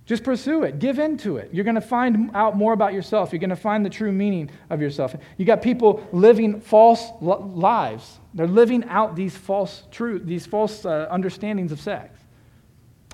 Just 0.06 0.24
pursue 0.24 0.63
it. 0.63 0.80
Give 0.80 0.98
in 0.98 1.18
to 1.18 1.38
it. 1.38 1.54
You're 1.54 1.63
going 1.63 1.75
to 1.75 1.81
find 1.81 2.31
out 2.33 2.57
more 2.57 2.74
about 2.74 2.94
yourself. 2.94 3.31
You're 3.31 3.39
going 3.39 3.51
to 3.51 3.56
find 3.56 3.86
the 3.86 3.92
true 3.92 4.12
meaning 4.12 4.50
of 4.72 4.81
yourself. 4.81 5.15
You 5.38 5.45
got 5.45 5.62
people 5.62 6.04
living 6.12 6.60
false 6.60 7.12
lives. 7.22 8.19
They're 8.33 8.48
living 8.48 8.83
out 8.86 9.15
these 9.15 9.38
false 9.38 9.83
truth, 9.92 10.25
these 10.25 10.48
false 10.48 10.83
uh, 10.83 11.07
understandings 11.12 11.72
of 11.72 11.80
sex. 11.80 12.19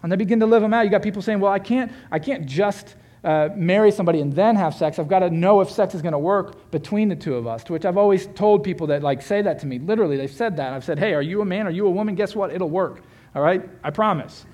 And 0.06 0.12
they 0.12 0.18
begin 0.18 0.40
to 0.42 0.46
live 0.46 0.62
them 0.62 0.72
out. 0.72 0.86
You 0.86 0.92
got 0.92 1.02
people 1.02 1.24
saying, 1.24 1.40
well, 1.40 1.52
I 1.52 1.58
can't, 1.58 1.92
I 2.12 2.20
can't 2.20 2.46
just 2.46 2.94
uh, 3.24 3.50
marry 3.56 3.90
somebody 3.90 4.22
and 4.22 4.32
then 4.32 4.56
have 4.56 4.76
sex. 4.76 5.00
I've 5.00 5.08
got 5.08 5.22
to 5.22 5.32
know 5.32 5.62
if 5.62 5.72
sex 5.72 5.96
is 5.96 6.04
going 6.04 6.12
to 6.12 6.20
work 6.20 6.70
between 6.70 7.10
the 7.10 7.16
two 7.16 7.34
of 7.34 7.48
us. 7.48 7.64
To 7.64 7.74
which 7.74 7.86
I've 7.86 7.98
always 7.98 8.28
told 8.28 8.64
people 8.64 8.86
that 8.86 9.02
like 9.02 9.24
say 9.24 9.42
that 9.42 9.58
to 9.62 9.66
me. 9.66 9.80
Literally, 9.80 10.16
they've 10.16 10.30
said 10.30 10.58
that. 10.58 10.74
I've 10.74 10.84
said, 10.84 11.00
hey, 11.00 11.16
are 11.16 11.24
you 11.24 11.42
a 11.42 11.46
man? 11.46 11.66
Are 11.66 11.72
you 11.72 11.88
a 11.88 11.90
woman? 11.90 12.14
Guess 12.14 12.36
what? 12.36 12.54
It'll 12.54 12.70
work. 12.70 13.02
All 13.34 13.42
right? 13.42 13.68
I 13.84 13.90
promise. 13.90 14.46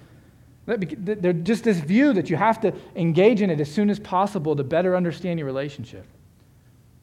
They're 0.68 1.34
just 1.34 1.66
this 1.66 1.80
view 1.80 2.14
that 2.14 2.30
you 2.30 2.38
have 2.38 2.62
to 2.62 2.74
engage 2.96 3.42
in 3.42 3.50
it 3.50 3.60
as 3.60 3.70
soon 3.70 3.90
as 3.90 4.00
possible 4.00 4.56
to 4.56 4.64
better 4.64 4.96
understand 4.96 5.38
your 5.38 5.48
relationship. 5.48 6.06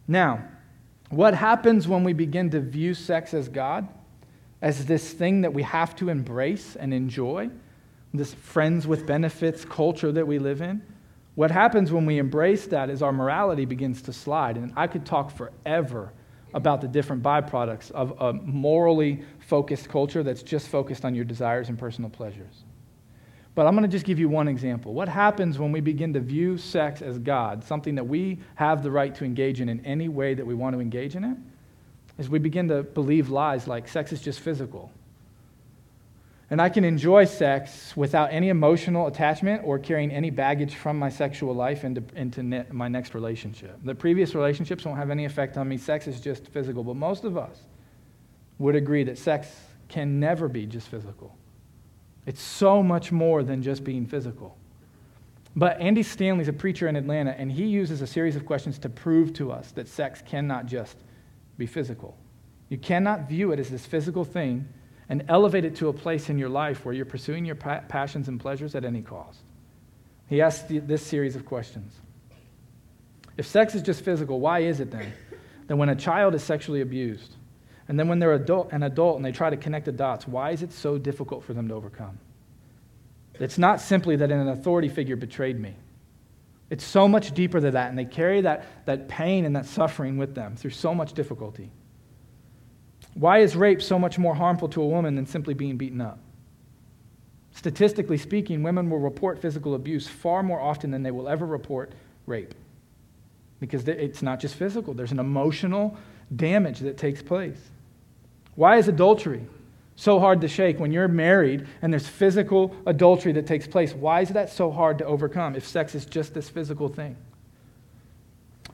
Now, 0.06 0.42
what 1.10 1.34
happens 1.34 1.86
when 1.86 2.02
we 2.02 2.14
begin 2.14 2.48
to 2.52 2.60
view 2.60 2.94
sex 2.94 3.34
as 3.34 3.46
God, 3.50 3.86
as 4.62 4.86
this 4.86 5.12
thing 5.12 5.42
that 5.42 5.52
we 5.52 5.64
have 5.64 5.94
to 5.96 6.08
embrace 6.08 6.76
and 6.76 6.94
enjoy? 6.94 7.50
This 8.18 8.34
friends 8.34 8.86
with 8.86 9.06
benefits 9.06 9.64
culture 9.64 10.12
that 10.12 10.26
we 10.26 10.38
live 10.38 10.60
in. 10.60 10.82
What 11.34 11.50
happens 11.50 11.92
when 11.92 12.04
we 12.04 12.18
embrace 12.18 12.66
that 12.66 12.90
is 12.90 13.00
our 13.00 13.12
morality 13.12 13.64
begins 13.64 14.02
to 14.02 14.12
slide. 14.12 14.56
And 14.56 14.72
I 14.76 14.86
could 14.88 15.06
talk 15.06 15.30
forever 15.30 16.12
about 16.54 16.80
the 16.80 16.88
different 16.88 17.22
byproducts 17.22 17.90
of 17.92 18.14
a 18.20 18.32
morally 18.32 19.22
focused 19.38 19.88
culture 19.88 20.22
that's 20.22 20.42
just 20.42 20.68
focused 20.68 21.04
on 21.04 21.14
your 21.14 21.24
desires 21.24 21.68
and 21.68 21.78
personal 21.78 22.10
pleasures. 22.10 22.64
But 23.54 23.66
I'm 23.66 23.74
going 23.74 23.82
to 23.82 23.88
just 23.88 24.04
give 24.04 24.18
you 24.18 24.28
one 24.28 24.48
example. 24.48 24.94
What 24.94 25.08
happens 25.08 25.58
when 25.58 25.72
we 25.72 25.80
begin 25.80 26.12
to 26.14 26.20
view 26.20 26.58
sex 26.58 27.02
as 27.02 27.18
God, 27.18 27.64
something 27.64 27.96
that 27.96 28.04
we 28.04 28.38
have 28.54 28.82
the 28.82 28.90
right 28.90 29.14
to 29.16 29.24
engage 29.24 29.60
in 29.60 29.68
in 29.68 29.84
any 29.84 30.08
way 30.08 30.34
that 30.34 30.46
we 30.46 30.54
want 30.54 30.74
to 30.74 30.80
engage 30.80 31.16
in 31.16 31.24
it, 31.24 31.36
is 32.18 32.28
we 32.28 32.38
begin 32.38 32.68
to 32.68 32.82
believe 32.82 33.30
lies 33.30 33.66
like 33.66 33.88
sex 33.88 34.12
is 34.12 34.20
just 34.20 34.40
physical. 34.40 34.92
And 36.50 36.62
I 36.62 36.70
can 36.70 36.82
enjoy 36.82 37.26
sex 37.26 37.94
without 37.94 38.32
any 38.32 38.48
emotional 38.48 39.06
attachment 39.06 39.62
or 39.64 39.78
carrying 39.78 40.10
any 40.10 40.30
baggage 40.30 40.76
from 40.76 40.98
my 40.98 41.10
sexual 41.10 41.54
life 41.54 41.84
into, 41.84 42.02
into 42.16 42.42
ne- 42.42 42.64
my 42.70 42.88
next 42.88 43.14
relationship. 43.14 43.78
The 43.84 43.94
previous 43.94 44.34
relationships 44.34 44.84
won't 44.84 44.96
have 44.96 45.10
any 45.10 45.26
effect 45.26 45.58
on 45.58 45.68
me. 45.68 45.76
Sex 45.76 46.06
is 46.06 46.20
just 46.20 46.48
physical. 46.48 46.82
But 46.82 46.96
most 46.96 47.24
of 47.24 47.36
us 47.36 47.60
would 48.58 48.76
agree 48.76 49.04
that 49.04 49.18
sex 49.18 49.54
can 49.88 50.18
never 50.18 50.48
be 50.48 50.64
just 50.64 50.88
physical. 50.88 51.36
It's 52.24 52.42
so 52.42 52.82
much 52.82 53.12
more 53.12 53.42
than 53.42 53.62
just 53.62 53.84
being 53.84 54.06
physical. 54.06 54.56
But 55.54 55.80
Andy 55.80 56.02
Stanley's 56.02 56.48
a 56.48 56.52
preacher 56.52 56.88
in 56.88 56.96
Atlanta, 56.96 57.32
and 57.32 57.50
he 57.52 57.64
uses 57.64 58.00
a 58.00 58.06
series 58.06 58.36
of 58.36 58.46
questions 58.46 58.78
to 58.78 58.88
prove 58.88 59.32
to 59.34 59.50
us 59.50 59.70
that 59.72 59.88
sex 59.88 60.22
cannot 60.24 60.66
just 60.66 60.96
be 61.58 61.66
physical. 61.66 62.16
You 62.68 62.78
cannot 62.78 63.28
view 63.28 63.52
it 63.52 63.58
as 63.58 63.68
this 63.68 63.84
physical 63.84 64.24
thing 64.24 64.68
and 65.08 65.24
elevate 65.28 65.64
it 65.64 65.76
to 65.76 65.88
a 65.88 65.92
place 65.92 66.28
in 66.28 66.38
your 66.38 66.48
life 66.48 66.84
where 66.84 66.94
you're 66.94 67.06
pursuing 67.06 67.44
your 67.44 67.54
pa- 67.54 67.80
passions 67.88 68.28
and 68.28 68.38
pleasures 68.38 68.74
at 68.74 68.84
any 68.84 69.02
cost. 69.02 69.40
He 70.28 70.42
asks 70.42 70.68
the, 70.68 70.78
this 70.80 71.02
series 71.02 71.34
of 71.34 71.46
questions. 71.46 71.92
If 73.36 73.46
sex 73.46 73.74
is 73.74 73.82
just 73.82 74.04
physical, 74.04 74.40
why 74.40 74.60
is 74.60 74.80
it 74.80 74.90
then 74.90 75.12
that 75.68 75.76
when 75.76 75.88
a 75.88 75.96
child 75.96 76.34
is 76.34 76.42
sexually 76.42 76.80
abused, 76.80 77.36
and 77.88 77.98
then 77.98 78.08
when 78.08 78.18
they're 78.18 78.34
adult, 78.34 78.72
an 78.72 78.82
adult 78.82 79.16
and 79.16 79.24
they 79.24 79.32
try 79.32 79.48
to 79.48 79.56
connect 79.56 79.86
the 79.86 79.92
dots, 79.92 80.28
why 80.28 80.50
is 80.50 80.62
it 80.62 80.72
so 80.72 80.98
difficult 80.98 81.44
for 81.44 81.54
them 81.54 81.68
to 81.68 81.74
overcome? 81.74 82.18
It's 83.34 83.56
not 83.56 83.80
simply 83.80 84.16
that 84.16 84.30
an 84.30 84.48
authority 84.48 84.88
figure 84.88 85.16
betrayed 85.16 85.58
me. 85.58 85.74
It's 86.70 86.84
so 86.84 87.08
much 87.08 87.32
deeper 87.32 87.60
than 87.60 87.74
that, 87.74 87.88
and 87.88 87.98
they 87.98 88.04
carry 88.04 88.42
that, 88.42 88.66
that 88.84 89.08
pain 89.08 89.46
and 89.46 89.56
that 89.56 89.64
suffering 89.64 90.18
with 90.18 90.34
them 90.34 90.56
through 90.56 90.72
so 90.72 90.94
much 90.94 91.14
difficulty. 91.14 91.70
Why 93.14 93.38
is 93.38 93.56
rape 93.56 93.82
so 93.82 93.98
much 93.98 94.18
more 94.18 94.34
harmful 94.34 94.68
to 94.70 94.82
a 94.82 94.86
woman 94.86 95.14
than 95.16 95.26
simply 95.26 95.54
being 95.54 95.76
beaten 95.76 96.00
up? 96.00 96.18
Statistically 97.52 98.18
speaking, 98.18 98.62
women 98.62 98.88
will 98.88 99.00
report 99.00 99.40
physical 99.40 99.74
abuse 99.74 100.06
far 100.06 100.42
more 100.42 100.60
often 100.60 100.90
than 100.90 101.02
they 101.02 101.10
will 101.10 101.28
ever 101.28 101.44
report 101.44 101.92
rape. 102.26 102.54
Because 103.58 103.88
it's 103.88 104.22
not 104.22 104.38
just 104.38 104.54
physical, 104.54 104.94
there's 104.94 105.10
an 105.10 105.18
emotional 105.18 105.96
damage 106.34 106.78
that 106.80 106.96
takes 106.96 107.22
place. 107.22 107.58
Why 108.54 108.76
is 108.76 108.86
adultery 108.86 109.44
so 109.96 110.20
hard 110.20 110.40
to 110.42 110.48
shake 110.48 110.78
when 110.78 110.92
you're 110.92 111.08
married 111.08 111.66
and 111.82 111.92
there's 111.92 112.06
physical 112.06 112.76
adultery 112.86 113.32
that 113.32 113.46
takes 113.46 113.66
place? 113.66 113.92
Why 113.92 114.20
is 114.20 114.28
that 114.28 114.50
so 114.50 114.70
hard 114.70 114.98
to 114.98 115.04
overcome 115.04 115.56
if 115.56 115.66
sex 115.66 115.96
is 115.96 116.06
just 116.06 116.34
this 116.34 116.48
physical 116.48 116.88
thing? 116.88 117.16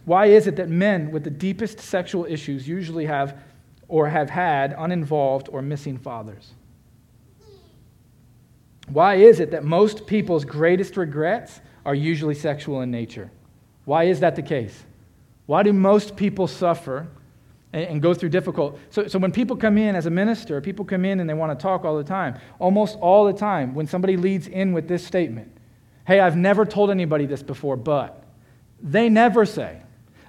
Why 0.04 0.26
is 0.26 0.46
it 0.46 0.56
that 0.56 0.68
men 0.68 1.10
with 1.10 1.24
the 1.24 1.30
deepest 1.30 1.80
sexual 1.80 2.26
issues 2.26 2.68
usually 2.68 3.06
have 3.06 3.38
or 3.94 4.08
have 4.08 4.28
had 4.28 4.74
uninvolved 4.76 5.48
or 5.52 5.62
missing 5.62 5.96
fathers? 5.96 6.50
Why 8.88 9.14
is 9.14 9.38
it 9.38 9.52
that 9.52 9.62
most 9.62 10.08
people's 10.08 10.44
greatest 10.44 10.96
regrets 10.96 11.60
are 11.86 11.94
usually 11.94 12.34
sexual 12.34 12.80
in 12.80 12.90
nature? 12.90 13.30
Why 13.84 14.04
is 14.04 14.18
that 14.18 14.34
the 14.34 14.42
case? 14.42 14.82
Why 15.46 15.62
do 15.62 15.72
most 15.72 16.16
people 16.16 16.48
suffer 16.48 17.06
and, 17.72 17.84
and 17.84 18.02
go 18.02 18.14
through 18.14 18.30
difficult? 18.30 18.80
So, 18.90 19.06
so 19.06 19.16
when 19.20 19.30
people 19.30 19.54
come 19.54 19.78
in 19.78 19.94
as 19.94 20.06
a 20.06 20.10
minister, 20.10 20.60
people 20.60 20.84
come 20.84 21.04
in 21.04 21.20
and 21.20 21.30
they 21.30 21.34
want 21.34 21.56
to 21.56 21.62
talk 21.62 21.84
all 21.84 21.96
the 21.96 22.02
time. 22.02 22.36
Almost 22.58 22.98
all 22.98 23.26
the 23.26 23.32
time, 23.32 23.76
when 23.76 23.86
somebody 23.86 24.16
leads 24.16 24.48
in 24.48 24.72
with 24.72 24.88
this 24.88 25.06
statement, 25.06 25.56
hey, 26.04 26.18
I've 26.18 26.36
never 26.36 26.64
told 26.64 26.90
anybody 26.90 27.26
this 27.26 27.44
before, 27.44 27.76
but 27.76 28.24
they 28.82 29.08
never 29.08 29.46
say, 29.46 29.82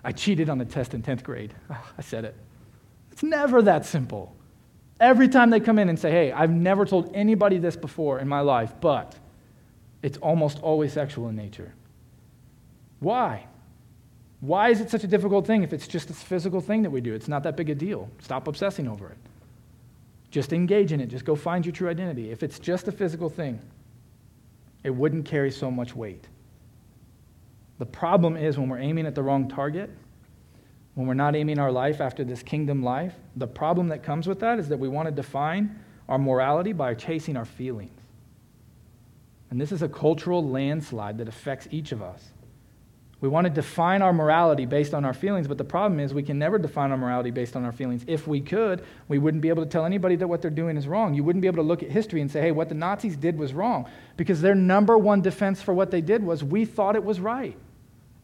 I 0.04 0.12
cheated 0.12 0.52
on 0.52 0.60
the 0.60 0.66
test 0.66 0.94
in 0.94 1.02
10th 1.02 1.24
grade. 1.24 1.56
Oh, 1.72 1.84
I 1.98 2.04
said 2.04 2.26
it. 2.26 2.36
It's 3.16 3.24
never 3.24 3.62
that 3.62 3.86
simple. 3.86 4.36
Every 5.00 5.30
time 5.30 5.50
they 5.50 5.62
come 5.62 5.80
in 5.80 5.88
and 5.88 5.98
say, 5.98 6.12
hey, 6.12 6.34
I've 6.34 6.52
never 6.52 6.84
told 6.84 7.16
anybody 7.16 7.60
this 7.60 7.78
before 7.78 8.20
in 8.20 8.28
my 8.28 8.42
life, 8.42 8.74
but 8.82 9.16
it's 10.04 10.18
almost 10.18 10.60
always 10.60 10.92
sexual 10.92 11.30
in 11.30 11.36
nature. 11.38 11.74
Why? 13.00 13.46
Why 14.42 14.68
is 14.68 14.82
it 14.82 14.90
such 14.90 15.06
a 15.06 15.08
difficult 15.08 15.48
thing 15.48 15.64
if 15.64 15.72
it's 15.72 15.88
just 15.88 16.10
this 16.10 16.22
physical 16.22 16.60
thing 16.60 16.82
that 16.82 16.90
we 16.90 17.00
do? 17.00 17.14
It's 17.14 17.30
not 17.30 17.44
that 17.44 17.56
big 17.56 17.70
a 17.70 17.76
deal. 17.76 18.10
Stop 18.20 18.50
obsessing 18.50 18.86
over 18.86 19.08
it. 19.08 19.18
Just 20.30 20.52
engage 20.52 20.92
in 20.92 21.00
it. 21.00 21.06
Just 21.06 21.24
go 21.24 21.38
find 21.38 21.66
your 21.66 21.72
true 21.72 21.88
identity. 21.88 22.32
If 22.32 22.44
it's 22.44 22.60
just 22.60 22.90
a 22.90 22.92
physical 22.92 23.30
thing, 23.30 23.62
it 24.84 24.90
wouldn't 24.90 25.26
carry 25.26 25.52
so 25.52 25.72
much 25.72 25.96
weight. 25.96 26.28
The 27.80 27.86
problem 27.86 28.36
is 28.36 28.58
when 28.58 28.68
we're 28.68 28.80
aiming 28.80 29.06
at 29.06 29.16
the 29.16 29.24
wrong 29.24 29.48
target, 29.48 29.90
when 30.96 31.08
we're 31.08 31.14
not 31.14 31.36
aiming 31.36 31.60
our 31.60 31.72
life 31.72 32.02
after 32.02 32.24
this 32.24 32.42
kingdom 32.42 32.82
life, 32.82 33.14
the 33.36 33.48
problem 33.48 33.90
that 33.90 34.02
comes 34.02 34.28
with 34.28 34.40
that 34.40 34.60
is 34.60 34.70
that 34.70 34.78
we 34.78 34.88
want 34.88 35.08
to 35.08 35.12
define 35.12 35.80
our 36.08 36.18
morality 36.18 36.74
by 36.74 36.94
chasing 36.94 37.38
our 37.38 37.46
feelings. 37.46 38.00
And 39.50 39.60
this 39.60 39.72
is 39.72 39.82
a 39.82 39.90
cultural 39.90 40.48
landslide 40.48 41.18
that 41.20 41.28
affects 41.28 41.68
each 41.70 41.92
of 41.92 42.02
us. 42.02 42.32
We 43.22 43.30
want 43.30 43.46
to 43.46 43.50
define 43.50 44.02
our 44.02 44.14
morality 44.14 44.66
based 44.66 44.94
on 44.94 45.04
our 45.06 45.14
feelings, 45.14 45.48
but 45.48 45.58
the 45.58 45.64
problem 45.64 46.00
is 46.00 46.14
we 46.14 46.24
can 46.24 46.38
never 46.38 46.60
define 46.60 46.92
our 46.92 46.98
morality 46.98 47.32
based 47.32 47.56
on 47.56 47.66
our 47.66 47.72
feelings. 47.72 48.04
If 48.08 48.28
we 48.28 48.40
could, 48.42 48.84
we 49.08 49.18
wouldn't 49.18 49.42
be 49.42 49.50
able 49.50 49.64
to 49.64 49.70
tell 49.70 49.86
anybody 49.86 50.16
that 50.18 50.28
what 50.28 50.42
they're 50.42 50.52
doing 50.52 50.78
is 50.78 50.88
wrong. 50.88 51.14
You 51.14 51.24
wouldn't 51.24 51.42
be 51.42 51.48
able 51.48 51.64
to 51.64 51.68
look 51.68 51.82
at 51.82 51.90
history 51.90 52.22
and 52.22 52.30
say, 52.30 52.42
hey, 52.42 52.52
what 52.52 52.70
the 52.70 52.76
Nazis 52.76 53.16
did 53.16 53.38
was 53.38 53.54
wrong, 53.54 53.90
because 54.16 54.42
their 54.42 54.56
number 54.56 54.98
one 54.98 55.22
defense 55.22 55.62
for 55.62 55.74
what 55.74 55.92
they 55.92 56.02
did 56.02 56.24
was 56.24 56.44
we 56.44 56.66
thought 56.66 56.96
it 56.96 57.04
was 57.04 57.20
right. 57.20 57.58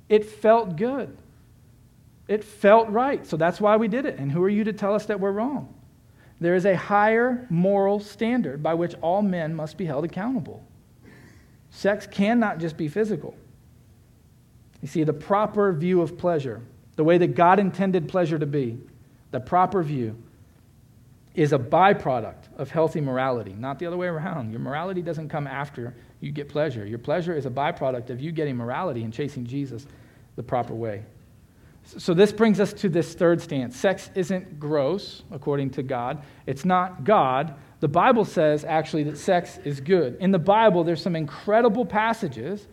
It 0.09 0.25
felt 0.25 0.75
good. 0.75 1.17
It 2.31 2.45
felt 2.45 2.88
right. 2.88 3.27
So 3.27 3.35
that's 3.35 3.59
why 3.59 3.75
we 3.75 3.89
did 3.89 4.05
it. 4.05 4.17
And 4.17 4.31
who 4.31 4.41
are 4.41 4.50
you 4.50 4.63
to 4.63 4.71
tell 4.71 4.95
us 4.95 5.05
that 5.07 5.19
we're 5.19 5.33
wrong? 5.33 5.73
There 6.39 6.55
is 6.55 6.65
a 6.65 6.77
higher 6.77 7.45
moral 7.50 8.00
standard 8.00 8.63
by 8.63 8.73
which 8.73 8.95
all 9.01 9.21
men 9.21 9.53
must 9.53 9.77
be 9.77 9.83
held 9.83 10.05
accountable. 10.05 10.63
Sex 11.71 12.07
cannot 12.07 12.59
just 12.59 12.77
be 12.77 12.88
physical. 12.88 13.35
You 14.81 14.88
see, 14.88 15.03
the 15.03 15.11
proper 15.11 15.73
view 15.73 16.01
of 16.01 16.17
pleasure, 16.17 16.61
the 16.95 17.03
way 17.03 17.17
that 17.17 17.35
God 17.35 17.59
intended 17.59 18.07
pleasure 18.07 18.39
to 18.39 18.45
be, 18.45 18.77
the 19.31 19.41
proper 19.41 19.83
view 19.83 20.15
is 21.35 21.51
a 21.51 21.59
byproduct 21.59 22.57
of 22.57 22.71
healthy 22.71 23.01
morality, 23.01 23.55
not 23.59 23.77
the 23.77 23.88
other 23.88 23.97
way 23.97 24.07
around. 24.07 24.51
Your 24.51 24.61
morality 24.61 25.01
doesn't 25.01 25.27
come 25.27 25.47
after 25.47 25.93
you 26.21 26.31
get 26.31 26.47
pleasure. 26.47 26.85
Your 26.85 26.97
pleasure 26.97 27.35
is 27.35 27.45
a 27.45 27.50
byproduct 27.50 28.09
of 28.09 28.21
you 28.21 28.31
getting 28.31 28.55
morality 28.55 29.03
and 29.03 29.13
chasing 29.13 29.45
Jesus 29.45 29.85
the 30.38 30.43
proper 30.43 30.73
way. 30.73 31.03
So, 31.83 32.13
this 32.13 32.31
brings 32.31 32.59
us 32.59 32.73
to 32.73 32.89
this 32.89 33.13
third 33.13 33.41
stance. 33.41 33.75
Sex 33.75 34.09
isn't 34.15 34.59
gross, 34.59 35.23
according 35.31 35.71
to 35.71 35.83
God. 35.83 36.23
It's 36.45 36.63
not 36.63 37.03
God. 37.03 37.55
The 37.81 37.88
Bible 37.88 38.23
says, 38.23 38.63
actually, 38.63 39.03
that 39.03 39.17
sex 39.17 39.57
is 39.65 39.81
good. 39.81 40.15
In 40.19 40.31
the 40.31 40.39
Bible, 40.39 40.83
there's 40.83 41.01
some 41.01 41.15
incredible 41.15 41.85
passages 41.85 42.67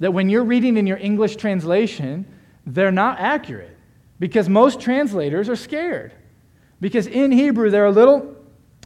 that 0.00 0.12
when 0.12 0.28
you're 0.28 0.44
reading 0.44 0.76
in 0.76 0.86
your 0.86 0.98
English 0.98 1.36
translation, 1.36 2.26
they're 2.66 2.92
not 2.92 3.18
accurate 3.20 3.76
because 4.18 4.48
most 4.48 4.80
translators 4.80 5.48
are 5.48 5.56
scared. 5.56 6.12
Because 6.80 7.06
in 7.06 7.32
Hebrew, 7.32 7.70
there 7.70 7.84
are 7.86 7.92
little, 7.92 8.36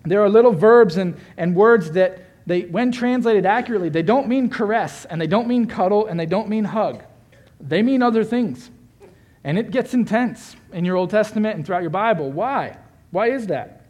there 0.04 0.22
are 0.22 0.28
little 0.28 0.52
verbs 0.52 0.96
and, 0.96 1.16
and 1.36 1.54
words 1.54 1.92
that, 1.92 2.24
they, 2.46 2.62
when 2.62 2.90
translated 2.90 3.46
accurately, 3.46 3.88
they 3.88 4.02
don't 4.02 4.26
mean 4.26 4.50
caress, 4.50 5.04
and 5.04 5.20
they 5.20 5.28
don't 5.28 5.46
mean 5.46 5.66
cuddle, 5.66 6.06
and 6.06 6.18
they 6.18 6.26
don't 6.26 6.48
mean 6.48 6.64
hug. 6.64 7.02
They 7.60 7.82
mean 7.82 8.02
other 8.02 8.24
things. 8.24 8.70
And 9.44 9.58
it 9.58 9.70
gets 9.70 9.94
intense 9.94 10.56
in 10.72 10.84
your 10.84 10.96
Old 10.96 11.11
Testament 11.11 11.56
and 11.56 11.66
throughout 11.66 11.82
your 11.82 11.90
Bible. 11.90 12.30
Why? 12.30 12.76
Why 13.11 13.30
is 13.30 13.49
that? 13.49 13.87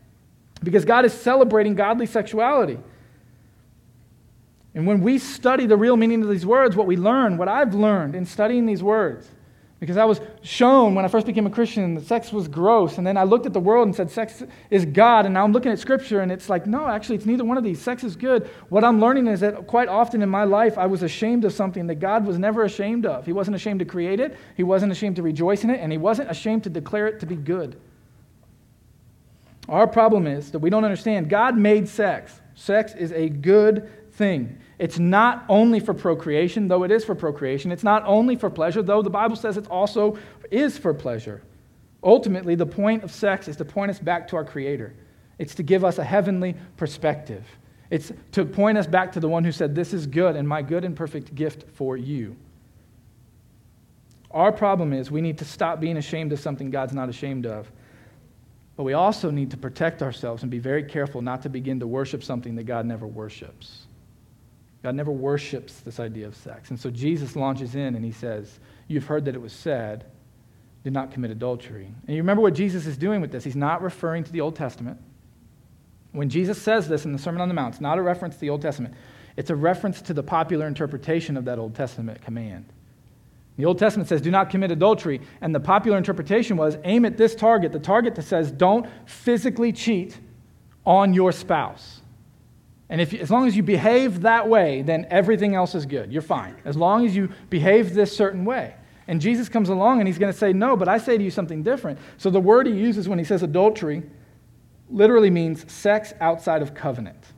Because 0.62 0.84
God 0.84 1.04
is 1.04 1.12
celebrating 1.12 1.74
godly 1.74 2.06
sexuality. 2.06 2.78
And 4.74 4.86
when 4.86 5.02
we 5.02 5.18
study 5.18 5.66
the 5.66 5.76
real 5.76 5.96
meaning 5.96 6.22
of 6.22 6.30
these 6.30 6.46
words, 6.46 6.76
what 6.76 6.86
we 6.86 6.96
learn, 6.96 7.36
what 7.36 7.48
I've 7.48 7.74
learned 7.74 8.14
in 8.14 8.24
studying 8.24 8.64
these 8.64 8.82
words, 8.82 9.28
because 9.82 9.96
I 9.96 10.04
was 10.04 10.20
shown 10.42 10.94
when 10.94 11.04
I 11.04 11.08
first 11.08 11.26
became 11.26 11.44
a 11.44 11.50
Christian 11.50 11.96
that 11.96 12.06
sex 12.06 12.32
was 12.32 12.46
gross, 12.46 12.98
and 12.98 13.04
then 13.04 13.16
I 13.16 13.24
looked 13.24 13.46
at 13.46 13.52
the 13.52 13.58
world 13.58 13.88
and 13.88 13.96
said 13.96 14.12
sex 14.12 14.44
is 14.70 14.84
God, 14.84 15.24
and 15.24 15.34
now 15.34 15.42
I'm 15.42 15.50
looking 15.50 15.72
at 15.72 15.80
Scripture 15.80 16.20
and 16.20 16.30
it's 16.30 16.48
like, 16.48 16.68
no, 16.68 16.86
actually, 16.86 17.16
it's 17.16 17.26
neither 17.26 17.44
one 17.44 17.58
of 17.58 17.64
these. 17.64 17.82
Sex 17.82 18.04
is 18.04 18.14
good. 18.14 18.48
What 18.68 18.84
I'm 18.84 19.00
learning 19.00 19.26
is 19.26 19.40
that 19.40 19.66
quite 19.66 19.88
often 19.88 20.22
in 20.22 20.28
my 20.28 20.44
life, 20.44 20.78
I 20.78 20.86
was 20.86 21.02
ashamed 21.02 21.44
of 21.44 21.52
something 21.52 21.88
that 21.88 21.96
God 21.96 22.24
was 22.24 22.38
never 22.38 22.62
ashamed 22.62 23.06
of. 23.06 23.26
He 23.26 23.32
wasn't 23.32 23.56
ashamed 23.56 23.80
to 23.80 23.84
create 23.84 24.20
it, 24.20 24.38
He 24.56 24.62
wasn't 24.62 24.92
ashamed 24.92 25.16
to 25.16 25.22
rejoice 25.24 25.64
in 25.64 25.70
it, 25.70 25.80
and 25.80 25.90
He 25.90 25.98
wasn't 25.98 26.30
ashamed 26.30 26.62
to 26.62 26.70
declare 26.70 27.08
it 27.08 27.18
to 27.18 27.26
be 27.26 27.34
good. 27.34 27.74
Our 29.68 29.88
problem 29.88 30.28
is 30.28 30.52
that 30.52 30.60
we 30.60 30.70
don't 30.70 30.84
understand 30.84 31.28
God 31.28 31.58
made 31.58 31.88
sex. 31.88 32.40
Sex 32.54 32.94
is 32.94 33.10
a 33.10 33.28
good 33.28 33.90
thing. 34.12 34.60
It's 34.82 34.98
not 34.98 35.44
only 35.48 35.78
for 35.78 35.94
procreation, 35.94 36.66
though 36.66 36.82
it 36.82 36.90
is 36.90 37.04
for 37.04 37.14
procreation. 37.14 37.70
It's 37.70 37.84
not 37.84 38.02
only 38.04 38.34
for 38.34 38.50
pleasure, 38.50 38.82
though 38.82 39.00
the 39.00 39.10
Bible 39.10 39.36
says 39.36 39.56
it 39.56 39.68
also 39.68 40.18
is 40.50 40.76
for 40.76 40.92
pleasure. 40.92 41.40
Ultimately, 42.02 42.56
the 42.56 42.66
point 42.66 43.04
of 43.04 43.12
sex 43.12 43.46
is 43.46 43.54
to 43.58 43.64
point 43.64 43.92
us 43.92 44.00
back 44.00 44.26
to 44.26 44.36
our 44.36 44.44
Creator. 44.44 44.92
It's 45.38 45.54
to 45.54 45.62
give 45.62 45.84
us 45.84 45.98
a 45.98 46.04
heavenly 46.04 46.56
perspective. 46.76 47.46
It's 47.90 48.10
to 48.32 48.44
point 48.44 48.76
us 48.76 48.88
back 48.88 49.12
to 49.12 49.20
the 49.20 49.28
one 49.28 49.44
who 49.44 49.52
said, 49.52 49.72
This 49.72 49.94
is 49.94 50.04
good 50.08 50.34
and 50.34 50.48
my 50.48 50.62
good 50.62 50.84
and 50.84 50.96
perfect 50.96 51.32
gift 51.36 51.64
for 51.74 51.96
you. 51.96 52.34
Our 54.32 54.50
problem 54.50 54.92
is 54.92 55.12
we 55.12 55.20
need 55.20 55.38
to 55.38 55.44
stop 55.44 55.78
being 55.78 55.96
ashamed 55.96 56.32
of 56.32 56.40
something 56.40 56.72
God's 56.72 56.92
not 56.92 57.08
ashamed 57.08 57.46
of. 57.46 57.70
But 58.74 58.82
we 58.82 58.94
also 58.94 59.30
need 59.30 59.52
to 59.52 59.56
protect 59.56 60.02
ourselves 60.02 60.42
and 60.42 60.50
be 60.50 60.58
very 60.58 60.82
careful 60.82 61.22
not 61.22 61.42
to 61.42 61.48
begin 61.48 61.78
to 61.78 61.86
worship 61.86 62.24
something 62.24 62.56
that 62.56 62.64
God 62.64 62.84
never 62.84 63.06
worships. 63.06 63.86
God 64.82 64.94
never 64.94 65.12
worships 65.12 65.80
this 65.80 66.00
idea 66.00 66.26
of 66.26 66.34
sex. 66.34 66.70
And 66.70 66.78
so 66.78 66.90
Jesus 66.90 67.36
launches 67.36 67.74
in 67.74 67.94
and 67.94 68.04
he 68.04 68.10
says, 68.10 68.58
You've 68.88 69.06
heard 69.06 69.24
that 69.26 69.34
it 69.34 69.40
was 69.40 69.52
said, 69.52 70.04
do 70.84 70.90
not 70.90 71.12
commit 71.12 71.30
adultery. 71.30 71.86
And 72.06 72.16
you 72.16 72.22
remember 72.22 72.42
what 72.42 72.54
Jesus 72.54 72.86
is 72.86 72.96
doing 72.96 73.20
with 73.20 73.30
this. 73.30 73.44
He's 73.44 73.56
not 73.56 73.82
referring 73.82 74.24
to 74.24 74.32
the 74.32 74.40
Old 74.40 74.56
Testament. 74.56 74.98
When 76.10 76.28
Jesus 76.28 76.60
says 76.60 76.88
this 76.88 77.04
in 77.04 77.12
the 77.12 77.18
Sermon 77.18 77.40
on 77.40 77.48
the 77.48 77.54
Mount, 77.54 77.74
it's 77.74 77.80
not 77.80 77.98
a 77.98 78.02
reference 78.02 78.34
to 78.34 78.40
the 78.40 78.50
Old 78.50 78.62
Testament, 78.62 78.94
it's 79.36 79.50
a 79.50 79.56
reference 79.56 80.02
to 80.02 80.12
the 80.12 80.22
popular 80.22 80.66
interpretation 80.66 81.36
of 81.36 81.44
that 81.46 81.58
Old 81.58 81.74
Testament 81.74 82.20
command. 82.20 82.66
The 83.56 83.64
Old 83.64 83.78
Testament 83.78 84.08
says, 84.08 84.20
do 84.20 84.30
not 84.30 84.50
commit 84.50 84.70
adultery. 84.70 85.20
And 85.40 85.54
the 85.54 85.60
popular 85.60 85.96
interpretation 85.96 86.56
was 86.56 86.76
aim 86.84 87.04
at 87.04 87.16
this 87.16 87.34
target, 87.34 87.72
the 87.72 87.78
target 87.78 88.14
that 88.16 88.22
says, 88.22 88.50
don't 88.50 88.86
physically 89.06 89.72
cheat 89.72 90.18
on 90.84 91.14
your 91.14 91.32
spouse. 91.32 92.01
And 92.92 93.00
if, 93.00 93.14
as 93.14 93.30
long 93.30 93.48
as 93.48 93.56
you 93.56 93.62
behave 93.62 94.20
that 94.20 94.46
way, 94.46 94.82
then 94.82 95.06
everything 95.08 95.54
else 95.54 95.74
is 95.74 95.86
good. 95.86 96.12
You're 96.12 96.20
fine. 96.20 96.54
As 96.66 96.76
long 96.76 97.06
as 97.06 97.16
you 97.16 97.30
behave 97.48 97.94
this 97.94 98.14
certain 98.14 98.44
way. 98.44 98.74
And 99.08 99.18
Jesus 99.18 99.48
comes 99.48 99.70
along 99.70 100.00
and 100.00 100.06
he's 100.06 100.18
going 100.18 100.30
to 100.30 100.38
say, 100.38 100.52
No, 100.52 100.76
but 100.76 100.88
I 100.88 100.98
say 100.98 101.16
to 101.16 101.24
you 101.24 101.30
something 101.30 101.62
different. 101.62 101.98
So 102.18 102.28
the 102.28 102.38
word 102.38 102.66
he 102.66 102.74
uses 102.74 103.08
when 103.08 103.18
he 103.18 103.24
says 103.24 103.42
adultery 103.42 104.02
literally 104.90 105.30
means 105.30 105.72
sex 105.72 106.12
outside 106.20 106.60
of 106.60 106.74
covenant. 106.74 107.32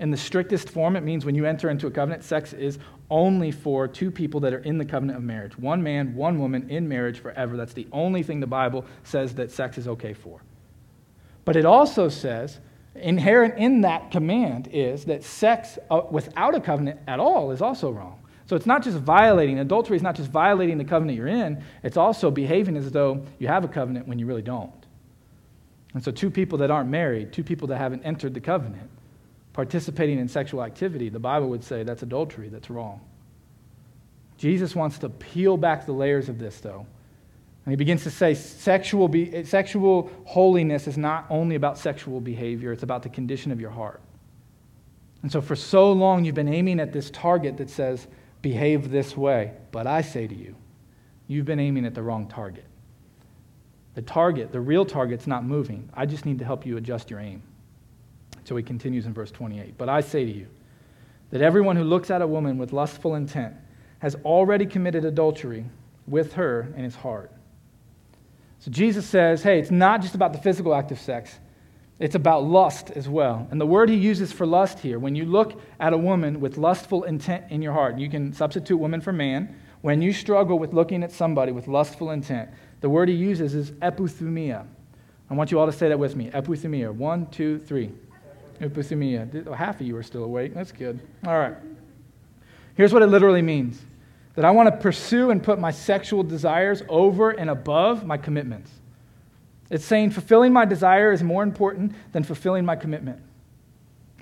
In 0.00 0.10
the 0.10 0.18
strictest 0.18 0.68
form, 0.68 0.96
it 0.96 1.02
means 1.02 1.24
when 1.24 1.34
you 1.34 1.46
enter 1.46 1.70
into 1.70 1.86
a 1.86 1.90
covenant, 1.90 2.22
sex 2.22 2.52
is 2.52 2.78
only 3.08 3.52
for 3.52 3.88
two 3.88 4.10
people 4.10 4.38
that 4.40 4.52
are 4.52 4.58
in 4.58 4.76
the 4.76 4.84
covenant 4.84 5.16
of 5.16 5.24
marriage 5.24 5.56
one 5.56 5.82
man, 5.82 6.14
one 6.14 6.38
woman 6.38 6.68
in 6.68 6.86
marriage 6.86 7.20
forever. 7.20 7.56
That's 7.56 7.72
the 7.72 7.88
only 7.90 8.22
thing 8.22 8.38
the 8.40 8.46
Bible 8.46 8.84
says 9.02 9.34
that 9.36 9.50
sex 9.50 9.78
is 9.78 9.88
okay 9.88 10.12
for. 10.12 10.42
But 11.46 11.56
it 11.56 11.64
also 11.64 12.10
says 12.10 12.60
Inherent 12.94 13.58
in 13.58 13.80
that 13.82 14.10
command 14.10 14.68
is 14.72 15.06
that 15.06 15.24
sex 15.24 15.78
uh, 15.90 16.02
without 16.10 16.54
a 16.54 16.60
covenant 16.60 17.00
at 17.06 17.18
all 17.20 17.50
is 17.50 17.62
also 17.62 17.90
wrong. 17.90 18.18
So 18.46 18.56
it's 18.56 18.66
not 18.66 18.82
just 18.82 18.98
violating, 18.98 19.58
adultery 19.60 19.96
is 19.96 20.02
not 20.02 20.14
just 20.14 20.30
violating 20.30 20.76
the 20.76 20.84
covenant 20.84 21.16
you're 21.16 21.26
in, 21.26 21.64
it's 21.82 21.96
also 21.96 22.30
behaving 22.30 22.76
as 22.76 22.90
though 22.90 23.24
you 23.38 23.48
have 23.48 23.64
a 23.64 23.68
covenant 23.68 24.06
when 24.08 24.18
you 24.18 24.26
really 24.26 24.42
don't. 24.42 24.72
And 25.94 26.02
so, 26.02 26.10
two 26.10 26.30
people 26.30 26.58
that 26.58 26.70
aren't 26.70 26.88
married, 26.88 27.32
two 27.32 27.44
people 27.44 27.68
that 27.68 27.78
haven't 27.78 28.02
entered 28.02 28.34
the 28.34 28.40
covenant, 28.40 28.90
participating 29.52 30.18
in 30.18 30.28
sexual 30.28 30.62
activity, 30.62 31.08
the 31.08 31.18
Bible 31.18 31.48
would 31.50 31.62
say 31.62 31.82
that's 31.82 32.02
adultery, 32.02 32.48
that's 32.48 32.70
wrong. 32.70 33.00
Jesus 34.38 34.74
wants 34.74 34.98
to 34.98 35.08
peel 35.08 35.56
back 35.56 35.86
the 35.86 35.92
layers 35.92 36.28
of 36.28 36.38
this, 36.38 36.60
though. 36.60 36.86
And 37.64 37.72
he 37.72 37.76
begins 37.76 38.02
to 38.02 38.10
say 38.10 38.34
sexual, 38.34 39.08
be, 39.08 39.44
sexual 39.44 40.10
holiness 40.24 40.88
is 40.88 40.98
not 40.98 41.26
only 41.30 41.54
about 41.54 41.78
sexual 41.78 42.20
behavior, 42.20 42.72
it's 42.72 42.82
about 42.82 43.02
the 43.02 43.08
condition 43.08 43.52
of 43.52 43.60
your 43.60 43.70
heart. 43.70 44.00
And 45.22 45.30
so, 45.30 45.40
for 45.40 45.54
so 45.54 45.92
long, 45.92 46.24
you've 46.24 46.34
been 46.34 46.52
aiming 46.52 46.80
at 46.80 46.92
this 46.92 47.08
target 47.10 47.56
that 47.58 47.70
says, 47.70 48.08
behave 48.42 48.90
this 48.90 49.16
way. 49.16 49.52
But 49.70 49.86
I 49.86 50.02
say 50.02 50.26
to 50.26 50.34
you, 50.34 50.56
you've 51.28 51.46
been 51.46 51.60
aiming 51.60 51.86
at 51.86 51.94
the 51.94 52.02
wrong 52.02 52.26
target. 52.26 52.64
The 53.94 54.02
target, 54.02 54.50
the 54.50 54.60
real 54.60 54.84
target's 54.84 55.28
not 55.28 55.44
moving. 55.44 55.88
I 55.94 56.06
just 56.06 56.26
need 56.26 56.40
to 56.40 56.44
help 56.44 56.66
you 56.66 56.76
adjust 56.76 57.10
your 57.10 57.20
aim. 57.20 57.42
So 58.44 58.56
he 58.56 58.62
continues 58.64 59.06
in 59.06 59.14
verse 59.14 59.30
28. 59.30 59.78
But 59.78 59.88
I 59.88 60.00
say 60.00 60.24
to 60.24 60.32
you 60.32 60.48
that 61.30 61.40
everyone 61.42 61.76
who 61.76 61.84
looks 61.84 62.10
at 62.10 62.22
a 62.22 62.26
woman 62.26 62.58
with 62.58 62.72
lustful 62.72 63.14
intent 63.14 63.54
has 64.00 64.16
already 64.24 64.66
committed 64.66 65.04
adultery 65.04 65.64
with 66.08 66.32
her 66.32 66.72
in 66.76 66.82
his 66.82 66.96
heart. 66.96 67.30
So 68.62 68.70
Jesus 68.70 69.04
says, 69.04 69.42
hey, 69.42 69.58
it's 69.58 69.72
not 69.72 70.02
just 70.02 70.14
about 70.14 70.32
the 70.32 70.38
physical 70.38 70.72
act 70.72 70.92
of 70.92 71.00
sex, 71.00 71.36
it's 71.98 72.14
about 72.14 72.44
lust 72.44 72.92
as 72.92 73.08
well. 73.08 73.48
And 73.50 73.60
the 73.60 73.66
word 73.66 73.88
he 73.88 73.96
uses 73.96 74.32
for 74.32 74.46
lust 74.46 74.78
here, 74.78 75.00
when 75.00 75.16
you 75.16 75.24
look 75.24 75.60
at 75.80 75.92
a 75.92 75.98
woman 75.98 76.38
with 76.38 76.58
lustful 76.58 77.02
intent 77.02 77.50
in 77.50 77.60
your 77.60 77.72
heart, 77.72 77.98
you 77.98 78.08
can 78.08 78.32
substitute 78.32 78.76
woman 78.76 79.00
for 79.00 79.12
man. 79.12 79.56
When 79.80 80.00
you 80.00 80.12
struggle 80.12 80.60
with 80.60 80.72
looking 80.72 81.02
at 81.02 81.10
somebody 81.10 81.50
with 81.50 81.66
lustful 81.66 82.12
intent, 82.12 82.50
the 82.82 82.88
word 82.88 83.08
he 83.08 83.16
uses 83.16 83.56
is 83.56 83.72
epithumia. 83.72 84.64
I 85.28 85.34
want 85.34 85.50
you 85.50 85.58
all 85.58 85.66
to 85.66 85.72
say 85.72 85.88
that 85.88 85.98
with 85.98 86.14
me. 86.14 86.30
Epithumia. 86.30 86.94
One, 86.94 87.26
two, 87.30 87.58
three. 87.58 87.90
Epithumia. 88.60 89.44
Oh, 89.48 89.54
half 89.54 89.80
of 89.80 89.86
you 89.88 89.96
are 89.96 90.04
still 90.04 90.22
awake. 90.22 90.54
That's 90.54 90.70
good. 90.70 91.00
All 91.26 91.36
right. 91.36 91.56
Here's 92.76 92.92
what 92.92 93.02
it 93.02 93.08
literally 93.08 93.42
means 93.42 93.84
that 94.34 94.44
I 94.44 94.50
want 94.50 94.68
to 94.68 94.76
pursue 94.76 95.30
and 95.30 95.42
put 95.42 95.58
my 95.58 95.70
sexual 95.70 96.22
desires 96.22 96.82
over 96.88 97.30
and 97.30 97.50
above 97.50 98.04
my 98.04 98.16
commitments. 98.16 98.70
It's 99.70 99.84
saying 99.84 100.10
fulfilling 100.10 100.52
my 100.52 100.64
desire 100.64 101.12
is 101.12 101.22
more 101.22 101.42
important 101.42 101.94
than 102.12 102.22
fulfilling 102.22 102.64
my 102.64 102.76
commitment. 102.76 103.20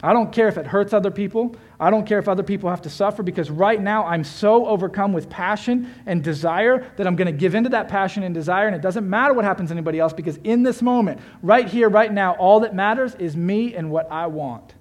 I 0.03 0.15
don't 0.15 0.33
care 0.33 0.49
if 0.49 0.57
it 0.57 0.67
hurts 0.67 0.95
other 0.95 1.11
people. 1.11 1.55
I 1.79 1.91
don't 1.91 2.07
care 2.07 2.19
if 2.19 2.29
other 2.29 2.43
people 2.43 2.71
have 2.71 2.81
to 2.83 2.91
suffer 2.91 3.23
because 3.23 3.51
right 3.51 3.81
now 3.81 4.07
I'm 4.07 4.25
so 4.25 4.67
overcome 4.67 5.13
with 5.13 5.29
passion 5.29 5.93
and 6.07 6.25
desire 6.25 6.91
that 6.97 7.07
I'm 7.07 7.17
going 7.17 7.27
to 7.27 7.33
give 7.33 7.55
into 7.55 7.69
that 7.71 7.89
passion 7.89 8.23
and 8.23 8.35
desire. 8.35 8.67
And 8.67 8.75
it 8.75 8.81
doesn't 8.81 9.09
matter 9.09 9.35
what 9.35 9.45
happens 9.45 9.69
to 9.69 9.75
anybody 9.75 9.99
else 9.99 10.15
because 10.15 10.39
in 10.39 10.63
this 10.63 10.81
moment, 10.81 11.21
right 11.43 11.69
here, 11.69 11.91
right 11.91 12.11
now, 12.11 12.33
all 12.37 12.61
that 12.61 12.75
matters 12.75 13.15
is 13.17 13.37
me 13.37 13.75
and 13.75 13.91
what 13.91 14.11
I 14.11 14.27
want. 14.27 14.75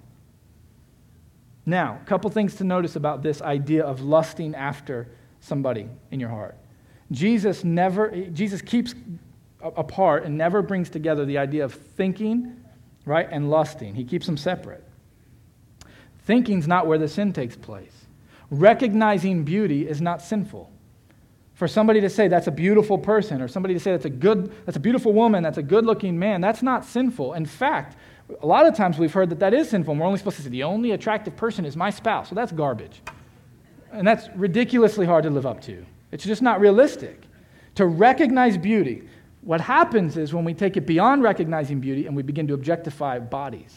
Now, 1.66 1.98
a 2.00 2.06
couple 2.06 2.30
things 2.30 2.54
to 2.56 2.64
notice 2.64 2.96
about 2.96 3.22
this 3.22 3.42
idea 3.42 3.84
of 3.84 4.00
lusting 4.00 4.54
after 4.54 5.08
somebody 5.40 5.88
in 6.10 6.20
your 6.20 6.28
heart. 6.28 6.56
Jesus 7.10 7.64
never, 7.64 8.10
Jesus 8.10 8.62
keeps 8.62 8.94
apart 9.60 10.24
and 10.24 10.38
never 10.38 10.62
brings 10.62 10.88
together 10.88 11.24
the 11.24 11.38
idea 11.38 11.64
of 11.64 11.74
thinking, 11.74 12.56
right, 13.04 13.28
and 13.30 13.50
lusting. 13.50 13.94
He 13.94 14.04
keeps 14.04 14.26
them 14.26 14.36
separate. 14.36 14.84
Thinking's 16.24 16.68
not 16.68 16.86
where 16.86 16.98
the 16.98 17.08
sin 17.08 17.32
takes 17.32 17.56
place. 17.56 18.06
Recognizing 18.50 19.44
beauty 19.44 19.88
is 19.88 20.00
not 20.00 20.22
sinful. 20.22 20.70
For 21.54 21.68
somebody 21.68 22.00
to 22.00 22.08
say 22.08 22.28
that's 22.28 22.46
a 22.46 22.52
beautiful 22.52 22.96
person, 22.96 23.42
or 23.42 23.48
somebody 23.48 23.74
to 23.74 23.80
say 23.80 23.90
that's 23.90 24.06
a 24.06 24.10
good, 24.10 24.52
that's 24.64 24.76
a 24.76 24.80
beautiful 24.80 25.12
woman, 25.12 25.42
that's 25.42 25.58
a 25.58 25.62
good-looking 25.62 26.18
man, 26.18 26.40
that's 26.40 26.62
not 26.62 26.84
sinful. 26.84 27.34
In 27.34 27.44
fact, 27.44 27.96
a 28.40 28.46
lot 28.46 28.64
of 28.64 28.74
times 28.74 28.98
we've 28.98 29.12
heard 29.12 29.28
that 29.30 29.40
that 29.40 29.52
is 29.52 29.68
sinful. 29.68 29.92
And 29.92 30.00
we're 30.00 30.06
only 30.06 30.18
supposed 30.18 30.36
to 30.36 30.42
say 30.42 30.48
the 30.48 30.62
only 30.62 30.92
attractive 30.92 31.36
person 31.36 31.66
is 31.66 31.76
my 31.76 31.90
spouse. 31.90 32.28
So 32.30 32.34
that's 32.34 32.52
garbage, 32.52 33.02
and 33.92 34.06
that's 34.06 34.28
ridiculously 34.34 35.06
hard 35.06 35.24
to 35.24 35.30
live 35.30 35.46
up 35.46 35.60
to. 35.62 35.84
It's 36.12 36.24
just 36.24 36.42
not 36.42 36.60
realistic. 36.60 37.22
To 37.76 37.86
recognize 37.86 38.56
beauty, 38.56 39.08
what 39.42 39.60
happens 39.60 40.16
is 40.16 40.34
when 40.34 40.44
we 40.44 40.54
take 40.54 40.76
it 40.76 40.86
beyond 40.86 41.22
recognizing 41.22 41.80
beauty 41.80 42.06
and 42.06 42.14
we 42.14 42.22
begin 42.22 42.46
to 42.48 42.54
objectify 42.54 43.18
bodies. 43.18 43.74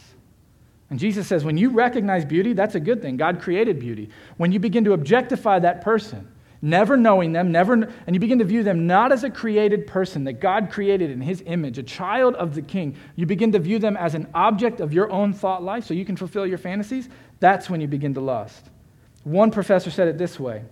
And 0.89 0.99
Jesus 0.99 1.27
says, 1.27 1.43
when 1.43 1.57
you 1.57 1.69
recognize 1.69 2.25
beauty, 2.25 2.53
that's 2.53 2.75
a 2.75 2.79
good 2.79 3.01
thing. 3.01 3.17
God 3.17 3.41
created 3.41 3.79
beauty. 3.79 4.09
When 4.37 4.51
you 4.51 4.59
begin 4.59 4.83
to 4.83 4.93
objectify 4.93 5.59
that 5.59 5.81
person, 5.81 6.27
never 6.61 6.97
knowing 6.97 7.31
them, 7.33 7.51
never, 7.51 7.73
and 7.73 8.15
you 8.15 8.19
begin 8.19 8.39
to 8.39 8.45
view 8.45 8.63
them 8.63 8.85
not 8.85 9.11
as 9.11 9.23
a 9.23 9.29
created 9.29 9.87
person 9.87 10.23
that 10.25 10.33
God 10.33 10.69
created 10.69 11.09
in 11.09 11.21
his 11.21 11.41
image, 11.45 11.77
a 11.77 11.83
child 11.83 12.35
of 12.35 12.55
the 12.55 12.61
king, 12.61 12.95
you 13.15 13.25
begin 13.25 13.51
to 13.53 13.59
view 13.59 13.79
them 13.79 13.97
as 13.97 14.15
an 14.15 14.27
object 14.33 14.81
of 14.81 14.93
your 14.93 15.09
own 15.11 15.33
thought 15.33 15.63
life 15.63 15.85
so 15.85 15.93
you 15.93 16.05
can 16.05 16.15
fulfill 16.15 16.45
your 16.45 16.57
fantasies, 16.57 17.09
that's 17.39 17.69
when 17.69 17.81
you 17.81 17.87
begin 17.87 18.13
to 18.13 18.21
lust. 18.21 18.69
One 19.23 19.51
professor 19.51 19.91
said 19.91 20.07
it 20.07 20.17
this 20.17 20.39
way 20.39 20.63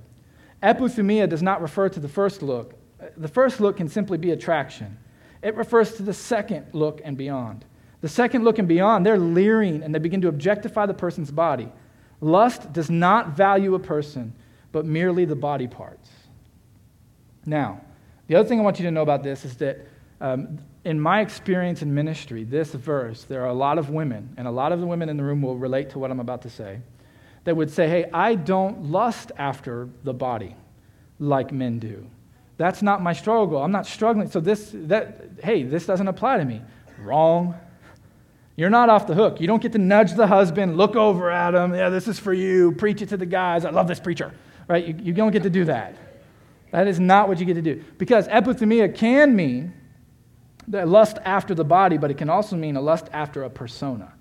Epithumia 0.61 1.27
does 1.27 1.41
not 1.41 1.61
refer 1.61 1.89
to 1.89 1.99
the 1.99 2.09
first 2.09 2.41
look. 2.41 2.75
The 3.17 3.27
first 3.27 3.59
look 3.59 3.77
can 3.77 3.89
simply 3.89 4.17
be 4.17 4.31
attraction, 4.31 4.97
it 5.41 5.55
refers 5.55 5.93
to 5.95 6.03
the 6.03 6.13
second 6.13 6.67
look 6.73 7.01
and 7.03 7.17
beyond. 7.17 7.65
The 8.01 8.09
second 8.09 8.43
look 8.43 8.57
and 8.57 8.67
beyond, 8.67 9.05
they're 9.05 9.19
leering 9.19 9.83
and 9.83 9.93
they 9.93 9.99
begin 9.99 10.21
to 10.21 10.27
objectify 10.27 10.87
the 10.87 10.93
person's 10.93 11.31
body. 11.31 11.71
Lust 12.19 12.73
does 12.73 12.89
not 12.89 13.35
value 13.35 13.75
a 13.75 13.79
person, 13.79 14.33
but 14.71 14.85
merely 14.85 15.25
the 15.25 15.35
body 15.35 15.67
parts. 15.67 16.09
Now, 17.45 17.81
the 18.27 18.35
other 18.35 18.47
thing 18.47 18.59
I 18.59 18.63
want 18.63 18.79
you 18.79 18.85
to 18.85 18.91
know 18.91 19.01
about 19.01 19.23
this 19.23 19.45
is 19.45 19.57
that 19.57 19.85
um, 20.19 20.59
in 20.83 20.99
my 20.99 21.21
experience 21.21 21.81
in 21.81 21.93
ministry, 21.93 22.43
this 22.43 22.73
verse, 22.73 23.23
there 23.23 23.41
are 23.41 23.49
a 23.49 23.53
lot 23.53 23.77
of 23.77 23.89
women, 23.89 24.33
and 24.37 24.47
a 24.47 24.51
lot 24.51 24.71
of 24.71 24.79
the 24.79 24.85
women 24.87 25.09
in 25.09 25.17
the 25.17 25.23
room 25.23 25.41
will 25.41 25.57
relate 25.57 25.89
to 25.91 25.99
what 25.99 26.11
I'm 26.11 26.19
about 26.19 26.43
to 26.43 26.49
say, 26.49 26.79
that 27.43 27.55
would 27.55 27.71
say, 27.71 27.87
Hey, 27.87 28.09
I 28.13 28.35
don't 28.35 28.91
lust 28.91 29.31
after 29.37 29.89
the 30.03 30.13
body 30.13 30.55
like 31.19 31.51
men 31.51 31.79
do. 31.79 32.07
That's 32.57 32.81
not 32.81 33.01
my 33.01 33.13
struggle. 33.13 33.61
I'm 33.61 33.71
not 33.71 33.87
struggling. 33.87 34.29
So 34.29 34.39
this, 34.39 34.71
that, 34.73 35.29
hey, 35.43 35.63
this 35.63 35.85
doesn't 35.85 36.07
apply 36.07 36.37
to 36.37 36.45
me. 36.45 36.61
Wrong. 36.99 37.55
You're 38.55 38.69
not 38.69 38.89
off 38.89 39.07
the 39.07 39.15
hook. 39.15 39.41
You 39.41 39.47
don't 39.47 39.61
get 39.61 39.71
to 39.71 39.79
nudge 39.79 40.13
the 40.13 40.27
husband, 40.27 40.77
look 40.77 40.95
over 40.95 41.31
at 41.31 41.55
him. 41.55 41.73
Yeah, 41.73 41.89
this 41.89 42.07
is 42.07 42.19
for 42.19 42.33
you. 42.33 42.73
Preach 42.73 43.01
it 43.01 43.09
to 43.09 43.17
the 43.17 43.25
guys. 43.25 43.65
I 43.65 43.71
love 43.71 43.87
this 43.87 43.99
preacher. 43.99 44.31
Right? 44.67 44.85
You, 44.85 44.95
you 45.01 45.13
don't 45.13 45.31
get 45.31 45.43
to 45.43 45.49
do 45.49 45.65
that. 45.65 45.95
That 46.71 46.87
is 46.87 46.99
not 46.99 47.27
what 47.27 47.39
you 47.39 47.45
get 47.45 47.55
to 47.55 47.61
do. 47.61 47.83
Because 47.97 48.27
epithumia 48.27 48.93
can 48.93 49.35
mean 49.35 49.73
the 50.67 50.85
lust 50.85 51.17
after 51.25 51.55
the 51.55 51.63
body, 51.63 51.97
but 51.97 52.11
it 52.11 52.17
can 52.17 52.29
also 52.29 52.55
mean 52.55 52.75
a 52.75 52.81
lust 52.81 53.07
after 53.11 53.43
a 53.43 53.49
persona. 53.49 54.13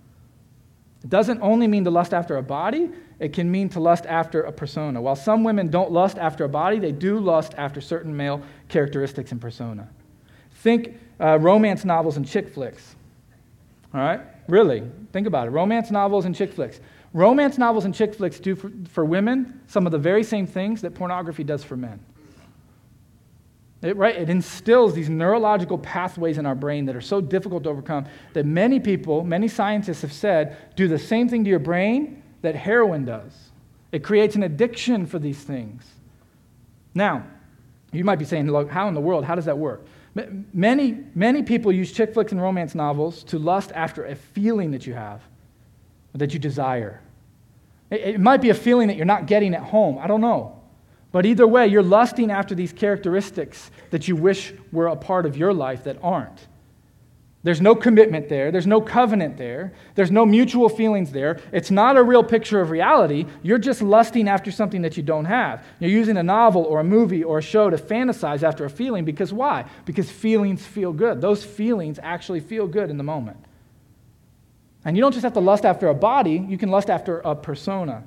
It 1.05 1.11
doesn't 1.11 1.41
only 1.43 1.67
mean 1.67 1.85
the 1.85 1.91
lust 1.91 2.13
after 2.13 2.37
a 2.37 2.43
body, 2.43 2.91
it 3.21 3.35
can 3.35 3.51
mean 3.51 3.69
to 3.69 3.81
lust 3.81 4.07
after 4.07 4.43
a 4.43 4.51
persona. 4.51 5.01
While 5.01 5.15
some 5.15 5.45
women 5.45 5.69
don't 5.69 5.93
lust 5.93 6.17
after 6.17 6.45
a 6.45 6.49
body, 6.49 6.79
they 6.79 6.91
do 6.91 7.21
lust 7.21 7.55
after 7.59 7.81
certain 7.81 8.17
male 8.17 8.43
characteristics 8.69 9.31
and 9.31 9.41
persona. 9.41 9.89
Think 10.55 10.99
uh, 11.21 11.39
romance 11.39 11.85
novels 11.85 12.17
and 12.17 12.27
chick 12.27 12.49
flicks. 12.49 12.97
All 13.93 14.01
right? 14.01 14.21
Really, 14.49 14.83
think 15.13 15.27
about 15.27 15.47
it. 15.47 15.51
Romance 15.51 15.91
novels 15.91 16.25
and 16.25 16.35
chick 16.35 16.53
flicks. 16.53 16.81
Romance 17.13 17.59
novels 17.59 17.85
and 17.85 17.95
chick 17.95 18.15
flicks 18.15 18.41
do 18.41 18.57
for, 18.57 18.73
for 18.89 19.05
women 19.05 19.61
some 19.67 19.85
of 19.85 19.93
the 19.93 19.99
very 19.99 20.25
same 20.25 20.47
things 20.47 20.81
that 20.81 20.95
pornography 20.95 21.45
does 21.45 21.63
for 21.63 21.77
men. 21.77 22.01
It, 23.83 23.97
right, 23.97 24.17
it 24.17 24.31
instills 24.31 24.95
these 24.95 25.09
neurological 25.09 25.79
pathways 25.79 26.39
in 26.39 26.47
our 26.47 26.55
brain 26.55 26.87
that 26.87 26.97
are 26.97 27.01
so 27.01 27.21
difficult 27.21 27.65
to 27.65 27.71
overcome 27.71 28.07
that 28.33 28.47
many 28.47 28.81
people, 28.81 29.25
many 29.25 29.49
scientists 29.49 30.03
have 30.03 30.13
said, 30.13 30.57
do 30.77 30.89
the 30.89 30.99
same 30.99 31.29
thing 31.29 31.45
to 31.45 31.51
your 31.51 31.59
brain 31.59 32.20
that 32.43 32.55
heroin 32.55 33.05
does. 33.05 33.33
It 33.93 34.05
creates 34.05 34.37
an 34.37 34.43
addiction 34.43 35.07
for 35.07 35.19
these 35.19 35.39
things. 35.39 35.85
Now, 36.95 37.27
you 37.93 38.05
might 38.05 38.19
be 38.19 38.25
saying, 38.25 38.51
look, 38.51 38.71
how 38.71 38.89
in 38.89 38.95
the 38.95 39.01
world, 39.01 39.25
how 39.25 39.35
does 39.35 39.47
that 39.47 39.59
work? 39.59 39.85
Many, 40.53 41.05
many 41.15 41.43
people 41.43 41.73
use 41.73 41.93
chick 41.93 42.15
flicks 42.15 42.33
and 42.33 42.43
romance 42.43 42.75
novels 42.75 43.23
to 43.25 43.39
lust 43.39 43.71
after 43.75 44.05
a 44.05 44.15
feeling 44.15 44.73
that 44.73 44.87
you 44.87 44.95
have, 44.95 45.23
that 46.15 46.33
you 46.33 46.41
desire. 46.41 47.01
It, 47.91 48.01
it 48.01 48.21
might 48.21 48.41
be 48.41 48.51
a 48.51 48.55
feeling 48.55 48.89
that 48.89 48.97
you're 48.97 49.07
not 49.07 49.27
getting 49.27 49.55
at 49.55 49.63
home. 49.63 49.99
I 49.99 50.07
don't 50.07 50.21
know. 50.21 50.61
But 51.13 51.27
either 51.27 51.47
way, 51.47 51.67
you're 51.67 51.83
lusting 51.83 52.31
after 52.31 52.55
these 52.55 52.73
characteristics 52.73 53.71
that 53.91 54.07
you 54.07 54.17
wish 54.17 54.53
were 54.71 54.87
a 54.87 54.97
part 54.97 55.27
of 55.27 55.37
your 55.37 55.53
life 55.53 55.85
that 55.85 55.99
aren't. 56.03 56.47
There's 57.43 57.61
no 57.61 57.75
commitment 57.75 58.29
there. 58.29 58.53
There's 58.53 58.67
no 58.67 58.83
covenant 58.83 59.39
there. 59.39 59.73
There's 59.95 60.11
no 60.11 60.27
mutual 60.27 60.69
feelings 60.69 61.11
there. 61.11 61.41
It's 61.53 61.71
not 61.71 61.97
a 61.97 62.03
real 62.03 62.23
picture 62.23 62.61
of 62.61 62.69
reality. 62.69 63.25
You're 63.43 63.59
just 63.59 63.81
lusting 63.81 64.29
after 64.29 64.53
something 64.53 64.83
that 64.83 64.99
you 64.99 65.03
don't 65.03 65.25
have. 65.25 65.65
You're 65.79 65.91
using 65.91 66.19
a 66.19 66.23
novel 66.23 66.65
or 66.65 66.81
a 66.81 66.85
movie 66.85 67.25
or 67.25 67.39
a 67.39 67.43
show 67.43 67.71
to 67.71 67.79
fantasize 67.79 68.43
after 68.43 68.67
a 68.67 68.71
feeling 68.71 69.07
because 69.07 69.33
why? 69.33 69.65
Because 69.87 70.11
feelings 70.11 70.67
feel 70.67 70.93
good. 70.93 71.23
Those 71.23 71.43
feelings 71.43 71.99
actually 72.03 72.41
feel 72.41 72.67
good 72.67 72.91
in 72.91 72.99
the 72.99 73.05
moment. 73.05 73.39
And 74.85 74.95
you 74.97 75.03
don't 75.03 75.13
just 75.13 75.25
have 75.25 75.35
to 75.35 75.41
lust 75.41 75.65
after 75.65 75.89
a 75.89 75.95
body, 75.95 76.45
you 76.47 76.59
can 76.59 76.71
lust 76.71 76.91
after 76.91 77.21
a 77.21 77.35
persona. 77.35 78.03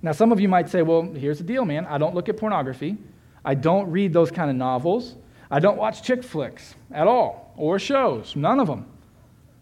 Now, 0.00 0.12
some 0.12 0.32
of 0.32 0.40
you 0.40 0.48
might 0.48 0.68
say, 0.68 0.82
well, 0.82 1.02
here's 1.02 1.38
the 1.38 1.44
deal, 1.44 1.64
man. 1.64 1.86
I 1.86 1.98
don't 1.98 2.14
look 2.14 2.28
at 2.28 2.36
pornography, 2.36 2.98
I 3.44 3.54
don't 3.54 3.90
read 3.90 4.12
those 4.12 4.30
kind 4.30 4.50
of 4.50 4.56
novels, 4.56 5.14
I 5.52 5.60
don't 5.60 5.76
watch 5.76 6.02
chick 6.02 6.24
flicks 6.24 6.74
at 6.90 7.06
all 7.06 7.52
or 7.58 7.78
shows, 7.78 8.34
none 8.34 8.58
of 8.58 8.66
them. 8.66 8.86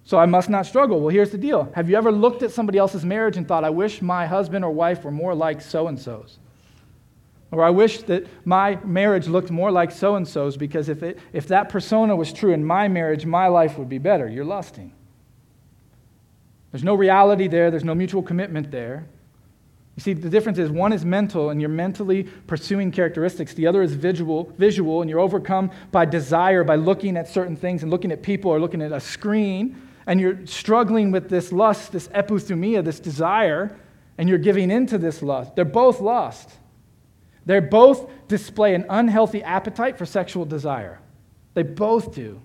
So 0.05 0.19
I 0.19 0.25
must 0.25 0.49
not 0.49 0.65
struggle. 0.65 1.01
Well, 1.01 1.09
here's 1.09 1.31
the 1.31 1.39
deal. 1.39 1.71
Have 1.75 1.91
you 1.91 1.97
ever 1.97 2.13
looked 2.13 2.45
at 2.45 2.53
somebody 2.53 2.79
else's 2.79 3.05
marriage 3.05 3.37
and 3.37 3.47
thought, 3.47 3.65
I 3.65 3.71
wish 3.71 4.01
my 4.01 4.25
husband 4.25 4.65
or 4.65 4.71
wife 4.71 5.03
were 5.03 5.11
more 5.11 5.35
like 5.35 5.61
so 5.61 5.89
and 5.89 5.99
so's? 5.99 6.39
Or 7.51 7.65
I 7.65 7.71
wish 7.71 8.03
that 8.03 8.27
my 8.45 8.79
marriage 8.85 9.27
looked 9.27 9.51
more 9.51 9.73
like 9.73 9.91
so 9.91 10.15
and 10.15 10.27
so's 10.27 10.57
because 10.57 10.89
if, 10.89 11.03
it, 11.03 11.19
if 11.33 11.49
that 11.49 11.69
persona 11.69 12.15
was 12.15 12.33
true 12.33 12.53
in 12.53 12.65
my 12.65 12.87
marriage, 12.87 13.27
my 13.27 13.49
life 13.49 13.77
would 13.77 13.89
be 13.89 13.99
better. 13.99 14.29
You're 14.29 14.45
lusting. 14.45 14.93
There's 16.71 16.85
no 16.85 16.95
reality 16.95 17.49
there, 17.49 17.69
there's 17.73 17.83
no 17.83 17.97
mutual 17.97 18.23
commitment 18.23 18.71
there. 18.71 19.07
You 20.01 20.03
see, 20.03 20.13
the 20.15 20.31
difference 20.31 20.57
is 20.57 20.71
one 20.71 20.95
is 20.95 21.05
mental 21.05 21.51
and 21.51 21.61
you're 21.61 21.69
mentally 21.69 22.23
pursuing 22.23 22.91
characteristics, 22.91 23.53
the 23.53 23.67
other 23.67 23.83
is 23.83 23.93
visual, 23.93 24.51
visual 24.57 25.03
and 25.03 25.11
you're 25.11 25.21
overcome 25.21 25.71
by 25.93 26.07
desire, 26.07 26.65
by 26.65 26.77
looking 26.77 27.19
at 27.19 27.29
certain 27.29 27.55
things 27.55 27.83
and 27.83 27.91
looking 27.91 28.11
at 28.11 28.23
people 28.23 28.51
or 28.51 28.59
looking 28.59 28.81
at 28.81 28.93
a 28.93 29.01
screen, 29.01 29.77
and 30.07 30.19
you're 30.19 30.47
struggling 30.47 31.11
with 31.11 31.29
this 31.29 31.53
lust, 31.53 31.93
this 31.93 32.09
epithumia, 32.09 32.83
this 32.83 32.99
desire, 32.99 33.79
and 34.17 34.27
you're 34.27 34.39
giving 34.39 34.71
into 34.71 34.97
this 34.97 35.21
lust. 35.21 35.55
They're 35.55 35.67
both 35.67 36.01
lust. 36.01 36.49
They 37.45 37.61
both 37.61 38.11
display 38.27 38.75
an 38.75 38.87
unhealthy 38.89 39.43
appetite 39.43 39.99
for 39.99 40.07
sexual 40.07 40.47
desire. 40.47 40.99
They 41.53 41.63
both 41.63 42.15
do. 42.15 42.41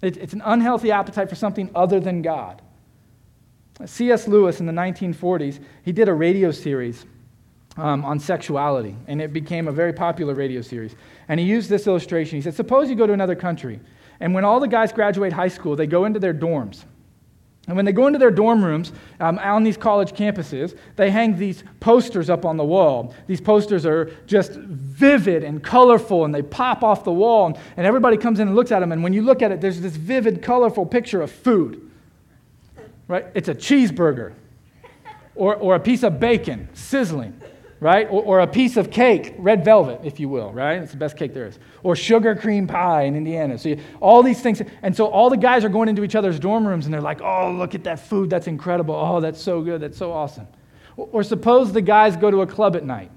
It's 0.00 0.32
an 0.32 0.42
unhealthy 0.44 0.92
appetite 0.92 1.28
for 1.28 1.34
something 1.34 1.72
other 1.74 1.98
than 1.98 2.22
God. 2.22 2.62
C.S. 3.86 4.26
Lewis 4.26 4.60
in 4.60 4.66
the 4.66 4.72
1940s, 4.72 5.60
he 5.84 5.92
did 5.92 6.08
a 6.08 6.14
radio 6.14 6.50
series 6.50 7.06
um, 7.76 8.04
on 8.04 8.18
sexuality, 8.18 8.96
and 9.06 9.22
it 9.22 9.32
became 9.32 9.68
a 9.68 9.72
very 9.72 9.92
popular 9.92 10.34
radio 10.34 10.60
series. 10.60 10.96
And 11.28 11.38
he 11.38 11.46
used 11.46 11.70
this 11.70 11.86
illustration. 11.86 12.36
He 12.36 12.42
said, 12.42 12.54
Suppose 12.54 12.90
you 12.90 12.96
go 12.96 13.06
to 13.06 13.12
another 13.12 13.36
country, 13.36 13.80
and 14.20 14.34
when 14.34 14.44
all 14.44 14.58
the 14.58 14.68
guys 14.68 14.92
graduate 14.92 15.32
high 15.32 15.48
school, 15.48 15.76
they 15.76 15.86
go 15.86 16.04
into 16.04 16.18
their 16.18 16.34
dorms. 16.34 16.84
And 17.68 17.76
when 17.76 17.84
they 17.84 17.92
go 17.92 18.06
into 18.06 18.18
their 18.18 18.30
dorm 18.30 18.64
rooms 18.64 18.92
um, 19.20 19.38
on 19.38 19.62
these 19.62 19.76
college 19.76 20.12
campuses, 20.12 20.76
they 20.96 21.10
hang 21.10 21.36
these 21.36 21.62
posters 21.80 22.30
up 22.30 22.46
on 22.46 22.56
the 22.56 22.64
wall. 22.64 23.14
These 23.26 23.42
posters 23.42 23.84
are 23.84 24.06
just 24.26 24.52
vivid 24.52 25.44
and 25.44 25.62
colorful, 25.62 26.24
and 26.24 26.34
they 26.34 26.40
pop 26.40 26.82
off 26.82 27.04
the 27.04 27.12
wall, 27.12 27.46
and, 27.46 27.58
and 27.76 27.86
everybody 27.86 28.16
comes 28.16 28.40
in 28.40 28.48
and 28.48 28.56
looks 28.56 28.72
at 28.72 28.80
them. 28.80 28.90
And 28.90 29.02
when 29.02 29.12
you 29.12 29.20
look 29.20 29.42
at 29.42 29.52
it, 29.52 29.60
there's 29.60 29.82
this 29.82 29.96
vivid, 29.96 30.42
colorful 30.42 30.86
picture 30.86 31.20
of 31.20 31.30
food 31.30 31.87
right? 33.08 33.26
It's 33.34 33.48
a 33.48 33.54
cheeseburger 33.54 34.34
or, 35.34 35.56
or 35.56 35.74
a 35.74 35.80
piece 35.80 36.02
of 36.02 36.20
bacon 36.20 36.68
sizzling, 36.74 37.40
right? 37.80 38.06
Or, 38.10 38.22
or, 38.22 38.40
a 38.40 38.46
piece 38.46 38.76
of 38.76 38.90
cake, 38.90 39.34
red 39.38 39.64
velvet, 39.64 40.00
if 40.04 40.20
you 40.20 40.28
will, 40.28 40.52
right? 40.52 40.82
It's 40.82 40.92
the 40.92 40.98
best 40.98 41.16
cake 41.16 41.32
there 41.32 41.46
is. 41.46 41.58
Or 41.82 41.96
sugar 41.96 42.34
cream 42.34 42.66
pie 42.66 43.02
in 43.02 43.16
Indiana. 43.16 43.56
So 43.56 43.70
you, 43.70 43.80
all 44.00 44.22
these 44.22 44.40
things. 44.40 44.60
And 44.82 44.94
so 44.94 45.06
all 45.06 45.30
the 45.30 45.36
guys 45.36 45.64
are 45.64 45.68
going 45.68 45.88
into 45.88 46.04
each 46.04 46.14
other's 46.14 46.38
dorm 46.38 46.66
rooms 46.66 46.84
and 46.84 46.94
they're 46.94 47.00
like, 47.00 47.20
oh, 47.22 47.52
look 47.52 47.74
at 47.74 47.84
that 47.84 48.00
food. 48.00 48.30
That's 48.30 48.46
incredible. 48.46 48.94
Oh, 48.94 49.20
that's 49.20 49.40
so 49.40 49.62
good. 49.62 49.80
That's 49.80 49.96
so 49.96 50.12
awesome. 50.12 50.48
Or, 50.96 51.08
or 51.12 51.22
suppose 51.22 51.72
the 51.72 51.82
guys 51.82 52.16
go 52.16 52.30
to 52.30 52.42
a 52.42 52.46
club 52.46 52.76
at 52.76 52.84
night 52.84 53.10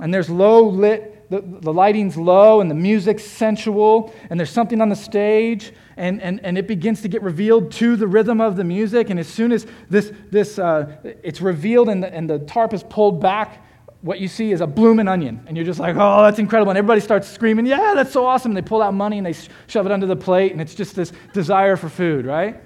and 0.00 0.12
there's 0.12 0.28
low 0.28 0.66
lit 0.66 1.19
the, 1.30 1.40
the 1.40 1.72
lighting's 1.72 2.16
low 2.16 2.60
and 2.60 2.70
the 2.70 2.74
music's 2.74 3.24
sensual 3.24 4.12
and 4.28 4.38
there's 4.38 4.50
something 4.50 4.80
on 4.80 4.88
the 4.88 4.96
stage 4.96 5.72
and, 5.96 6.20
and, 6.20 6.40
and 6.44 6.58
it 6.58 6.66
begins 6.66 7.00
to 7.02 7.08
get 7.08 7.22
revealed 7.22 7.70
to 7.72 7.96
the 7.96 8.06
rhythm 8.06 8.40
of 8.40 8.56
the 8.56 8.64
music 8.64 9.10
and 9.10 9.18
as 9.18 9.28
soon 9.28 9.52
as 9.52 9.66
this, 9.88 10.12
this 10.30 10.58
uh, 10.58 10.96
it's 11.22 11.40
revealed 11.40 11.88
and 11.88 12.02
the, 12.02 12.12
and 12.12 12.28
the 12.28 12.40
tarp 12.40 12.74
is 12.74 12.82
pulled 12.82 13.20
back 13.20 13.64
what 14.02 14.18
you 14.18 14.28
see 14.28 14.50
is 14.50 14.60
a 14.60 14.66
blooming 14.66 15.06
onion 15.06 15.40
and 15.46 15.56
you're 15.56 15.66
just 15.66 15.78
like 15.78 15.94
oh 15.96 16.22
that's 16.22 16.38
incredible 16.38 16.70
and 16.70 16.78
everybody 16.78 17.00
starts 17.00 17.28
screaming 17.28 17.64
yeah 17.64 17.92
that's 17.94 18.12
so 18.12 18.26
awesome 18.26 18.50
and 18.50 18.56
they 18.56 18.68
pull 18.68 18.82
out 18.82 18.92
money 18.92 19.18
and 19.18 19.26
they 19.26 19.34
shove 19.68 19.86
it 19.86 19.92
under 19.92 20.06
the 20.06 20.16
plate 20.16 20.52
and 20.52 20.60
it's 20.60 20.74
just 20.74 20.96
this 20.96 21.12
desire 21.32 21.76
for 21.76 21.88
food 21.88 22.26
right? 22.26 22.60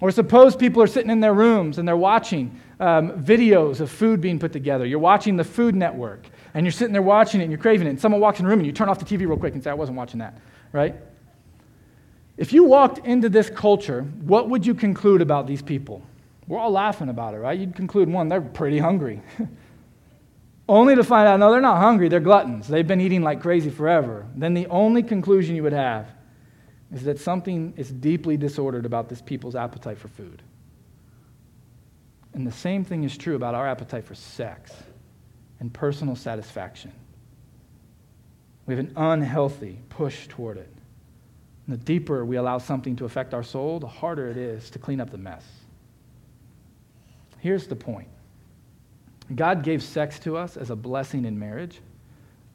Or 0.00 0.10
suppose 0.12 0.54
people 0.54 0.80
are 0.82 0.86
sitting 0.86 1.10
in 1.10 1.20
their 1.20 1.34
rooms 1.34 1.78
and 1.78 1.86
they're 1.86 1.96
watching 1.96 2.60
um, 2.80 3.22
videos 3.22 3.80
of 3.80 3.90
food 3.90 4.20
being 4.20 4.38
put 4.38 4.52
together. 4.52 4.86
You're 4.86 4.98
watching 4.98 5.36
the 5.36 5.44
Food 5.44 5.74
Network 5.74 6.26
and 6.54 6.64
you're 6.64 6.72
sitting 6.72 6.92
there 6.92 7.02
watching 7.02 7.40
it 7.40 7.44
and 7.44 7.52
you're 7.52 7.60
craving 7.60 7.86
it. 7.86 7.90
And 7.90 8.00
someone 8.00 8.20
walks 8.20 8.38
in 8.38 8.44
the 8.44 8.50
room 8.50 8.60
and 8.60 8.66
you 8.66 8.72
turn 8.72 8.88
off 8.88 8.98
the 8.98 9.04
TV 9.04 9.20
real 9.20 9.36
quick 9.36 9.54
and 9.54 9.62
say, 9.62 9.70
I 9.70 9.74
wasn't 9.74 9.98
watching 9.98 10.20
that, 10.20 10.38
right? 10.72 10.94
If 12.36 12.52
you 12.52 12.64
walked 12.64 13.04
into 13.04 13.28
this 13.28 13.50
culture, 13.50 14.02
what 14.02 14.48
would 14.48 14.64
you 14.64 14.74
conclude 14.74 15.20
about 15.20 15.46
these 15.46 15.60
people? 15.60 16.02
We're 16.46 16.58
all 16.58 16.70
laughing 16.70 17.08
about 17.08 17.34
it, 17.34 17.38
right? 17.38 17.58
You'd 17.58 17.74
conclude 17.74 18.08
one, 18.08 18.28
they're 18.28 18.40
pretty 18.40 18.78
hungry. 18.78 19.20
only 20.68 20.94
to 20.94 21.02
find 21.02 21.26
out, 21.26 21.40
no, 21.40 21.50
they're 21.50 21.60
not 21.60 21.78
hungry, 21.78 22.08
they're 22.08 22.20
gluttons. 22.20 22.68
They've 22.68 22.86
been 22.86 23.00
eating 23.00 23.22
like 23.22 23.40
crazy 23.40 23.70
forever. 23.70 24.26
Then 24.36 24.54
the 24.54 24.66
only 24.68 25.02
conclusion 25.02 25.56
you 25.56 25.64
would 25.64 25.72
have 25.72 26.08
is 26.92 27.02
that 27.04 27.18
something 27.18 27.74
is 27.76 27.90
deeply 27.90 28.36
disordered 28.36 28.86
about 28.86 29.08
this 29.08 29.20
people's 29.20 29.56
appetite 29.56 29.98
for 29.98 30.08
food. 30.08 30.42
And 32.34 32.46
the 32.46 32.52
same 32.52 32.84
thing 32.84 33.04
is 33.04 33.16
true 33.16 33.36
about 33.36 33.54
our 33.54 33.66
appetite 33.66 34.04
for 34.04 34.14
sex 34.14 34.72
and 35.60 35.72
personal 35.72 36.14
satisfaction. 36.14 36.92
We 38.66 38.74
have 38.74 38.84
an 38.84 38.92
unhealthy 38.96 39.80
push 39.88 40.28
toward 40.28 40.58
it. 40.58 40.72
And 41.66 41.78
the 41.78 41.84
deeper 41.84 42.24
we 42.24 42.36
allow 42.36 42.58
something 42.58 42.96
to 42.96 43.04
affect 43.04 43.34
our 43.34 43.42
soul, 43.42 43.80
the 43.80 43.86
harder 43.86 44.28
it 44.28 44.36
is 44.36 44.70
to 44.70 44.78
clean 44.78 45.00
up 45.00 45.10
the 45.10 45.18
mess. 45.18 45.44
Here's 47.38 47.66
the 47.66 47.76
point 47.76 48.08
God 49.34 49.62
gave 49.62 49.82
sex 49.82 50.18
to 50.20 50.36
us 50.36 50.56
as 50.56 50.70
a 50.70 50.76
blessing 50.76 51.24
in 51.24 51.38
marriage, 51.38 51.80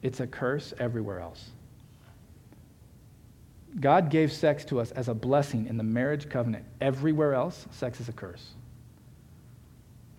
it's 0.01 0.19
a 0.19 0.27
curse 0.27 0.73
everywhere 0.79 1.19
else. 1.19 1.49
God 3.79 4.09
gave 4.09 4.31
sex 4.31 4.65
to 4.65 4.79
us 4.79 4.91
as 4.91 5.07
a 5.07 5.13
blessing 5.13 5.65
in 5.67 5.77
the 5.77 5.83
marriage 5.83 6.29
covenant. 6.29 6.65
Everywhere 6.79 7.33
else, 7.33 7.65
sex 7.71 7.99
is 7.99 8.07
a 8.07 8.13
curse. 8.13 8.51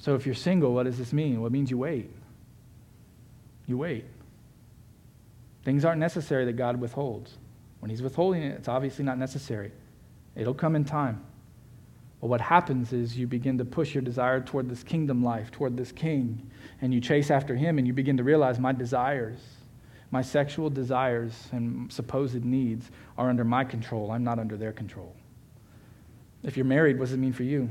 So 0.05 0.15
if 0.15 0.27
you're 0.27 0.35
single, 0.35 0.75
what 0.75 0.83
does 0.83 0.99
this 0.99 1.15
mean? 1.15 1.41
Well, 1.41 1.47
it 1.47 1.53
means 1.53 1.71
you 1.71 1.79
wait. 1.79 2.11
You 3.67 3.79
wait. 3.79 4.05
Things 5.65 5.83
aren't 5.83 5.99
necessary 5.99 6.45
that 6.45 6.59
God 6.59 6.79
withholds. 6.79 7.39
When 7.81 7.89
He's 7.89 8.03
withholding 8.03 8.43
it, 8.43 8.55
it's 8.59 8.69
obviously 8.69 9.03
not 9.03 9.17
necessary. 9.17 9.73
It'll 10.37 10.53
come 10.53 10.77
in 10.77 10.85
time. 10.85 11.25
But 12.21 12.27
what 12.27 12.43
happens 12.43 12.93
is 12.93 13.17
you 13.17 13.27
begin 13.27 13.57
to 13.57 13.65
push 13.65 13.95
your 13.95 14.03
desire 14.03 14.43
toward 14.43 14.69
this 14.69 14.83
kingdom 14.83 15.25
life, 15.25 15.51
toward 15.51 15.75
this 15.75 15.91
king, 15.91 16.51
and 16.83 16.93
you 16.93 17.01
chase 17.01 17.31
after 17.31 17.57
him, 17.57 17.79
and 17.79 17.87
you 17.87 17.95
begin 17.95 18.19
to 18.19 18.25
realize 18.25 18.61
my 18.61 18.73
desires, 18.73 19.39
my 20.11 20.21
sexual 20.21 20.69
desires 20.69 21.49
and 21.51 21.91
supposed 21.91 22.45
needs 22.45 22.91
are 23.17 23.31
under 23.31 23.43
my 23.43 23.65
control. 23.65 24.11
I'm 24.11 24.23
not 24.23 24.39
under 24.39 24.59
their 24.59 24.73
control. 24.73 25.15
If 26.43 26.59
you're 26.59 26.67
married, 26.67 26.99
what 26.99 27.07
does 27.07 27.15
it 27.15 27.21
mean 27.21 27.33
for 27.33 27.45
you? 27.45 27.71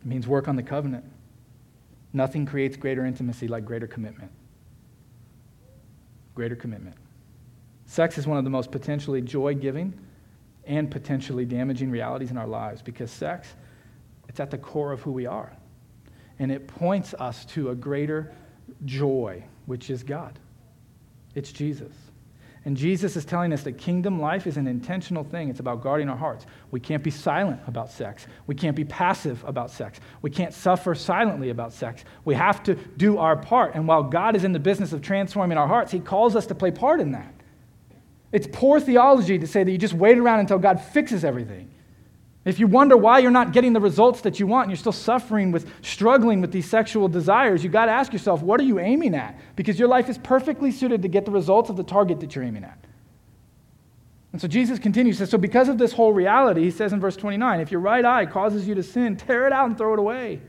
It 0.00 0.06
means 0.08 0.26
work 0.26 0.48
on 0.48 0.56
the 0.56 0.64
covenant. 0.64 1.04
Nothing 2.12 2.46
creates 2.46 2.76
greater 2.76 3.04
intimacy 3.04 3.48
like 3.48 3.64
greater 3.64 3.86
commitment 3.86 4.30
greater 6.34 6.56
commitment. 6.56 6.96
Sex 7.86 8.16
is 8.16 8.26
one 8.26 8.38
of 8.38 8.44
the 8.44 8.50
most 8.50 8.70
potentially 8.70 9.20
joy 9.20 9.54
giving 9.54 9.92
and 10.64 10.90
potentially 10.90 11.44
damaging 11.44 11.90
realities 11.90 12.30
in 12.30 12.38
our 12.38 12.46
lives 12.46 12.80
because 12.80 13.10
sex, 13.10 13.48
it's 14.28 14.40
at 14.40 14.50
the 14.50 14.58
core 14.58 14.92
of 14.92 15.00
who 15.02 15.12
we 15.12 15.26
are. 15.26 15.52
And 16.38 16.50
it 16.50 16.66
points 16.66 17.14
us 17.18 17.44
to 17.46 17.70
a 17.70 17.74
greater 17.74 18.32
joy, 18.84 19.44
which 19.66 19.90
is 19.90 20.02
God. 20.02 20.38
It's 21.34 21.52
Jesus. 21.52 21.92
And 22.64 22.76
Jesus 22.76 23.16
is 23.16 23.24
telling 23.24 23.52
us 23.52 23.64
that 23.64 23.72
kingdom 23.72 24.20
life 24.20 24.46
is 24.46 24.56
an 24.56 24.68
intentional 24.68 25.24
thing. 25.24 25.48
It's 25.48 25.58
about 25.58 25.82
guarding 25.82 26.08
our 26.08 26.16
hearts. 26.16 26.46
We 26.70 26.78
can't 26.78 27.02
be 27.02 27.10
silent 27.10 27.60
about 27.66 27.90
sex. 27.90 28.26
We 28.46 28.54
can't 28.54 28.76
be 28.76 28.84
passive 28.84 29.42
about 29.44 29.70
sex. 29.70 29.98
We 30.22 30.30
can't 30.30 30.54
suffer 30.54 30.94
silently 30.94 31.50
about 31.50 31.72
sex. 31.72 32.04
We 32.24 32.36
have 32.36 32.62
to 32.64 32.76
do 32.76 33.18
our 33.18 33.36
part. 33.36 33.74
And 33.74 33.88
while 33.88 34.04
God 34.04 34.36
is 34.36 34.44
in 34.44 34.52
the 34.52 34.60
business 34.60 34.92
of 34.92 35.02
transforming 35.02 35.58
our 35.58 35.66
hearts, 35.66 35.90
He 35.90 35.98
calls 35.98 36.36
us 36.36 36.46
to 36.46 36.54
play 36.54 36.70
part 36.70 37.00
in 37.00 37.12
that. 37.12 37.34
It's 38.30 38.46
poor 38.50 38.78
theology 38.78 39.38
to 39.38 39.46
say 39.46 39.64
that 39.64 39.70
you 39.70 39.78
just 39.78 39.94
wait 39.94 40.16
around 40.16 40.40
until 40.40 40.58
God 40.58 40.80
fixes 40.80 41.24
everything. 41.24 41.68
If 42.44 42.58
you 42.58 42.66
wonder 42.66 42.96
why 42.96 43.20
you're 43.20 43.30
not 43.30 43.52
getting 43.52 43.72
the 43.72 43.80
results 43.80 44.20
that 44.22 44.40
you 44.40 44.48
want 44.48 44.64
and 44.64 44.72
you're 44.72 44.78
still 44.78 44.90
suffering 44.90 45.52
with 45.52 45.70
struggling 45.82 46.40
with 46.40 46.50
these 46.50 46.68
sexual 46.68 47.08
desires, 47.08 47.62
you 47.62 47.70
got 47.70 47.86
to 47.86 47.92
ask 47.92 48.12
yourself, 48.12 48.42
what 48.42 48.58
are 48.58 48.64
you 48.64 48.80
aiming 48.80 49.14
at? 49.14 49.38
Because 49.54 49.78
your 49.78 49.86
life 49.86 50.08
is 50.08 50.18
perfectly 50.18 50.72
suited 50.72 51.02
to 51.02 51.08
get 51.08 51.24
the 51.24 51.30
results 51.30 51.70
of 51.70 51.76
the 51.76 51.84
target 51.84 52.18
that 52.18 52.34
you're 52.34 52.44
aiming 52.44 52.64
at. 52.64 52.78
And 54.32 54.40
so 54.40 54.48
Jesus 54.48 54.78
continues, 54.78 55.18
says, 55.18 55.30
so 55.30 55.38
because 55.38 55.68
of 55.68 55.78
this 55.78 55.92
whole 55.92 56.12
reality, 56.12 56.62
he 56.62 56.70
says 56.70 56.92
in 56.92 57.00
verse 57.00 57.16
29, 57.16 57.60
if 57.60 57.70
your 57.70 57.80
right 57.80 58.04
eye 58.04 58.26
causes 58.26 58.66
you 58.66 58.74
to 58.74 58.82
sin, 58.82 59.16
tear 59.16 59.46
it 59.46 59.52
out 59.52 59.66
and 59.68 59.78
throw 59.78 59.92
it 59.92 59.98
away. 60.00 60.40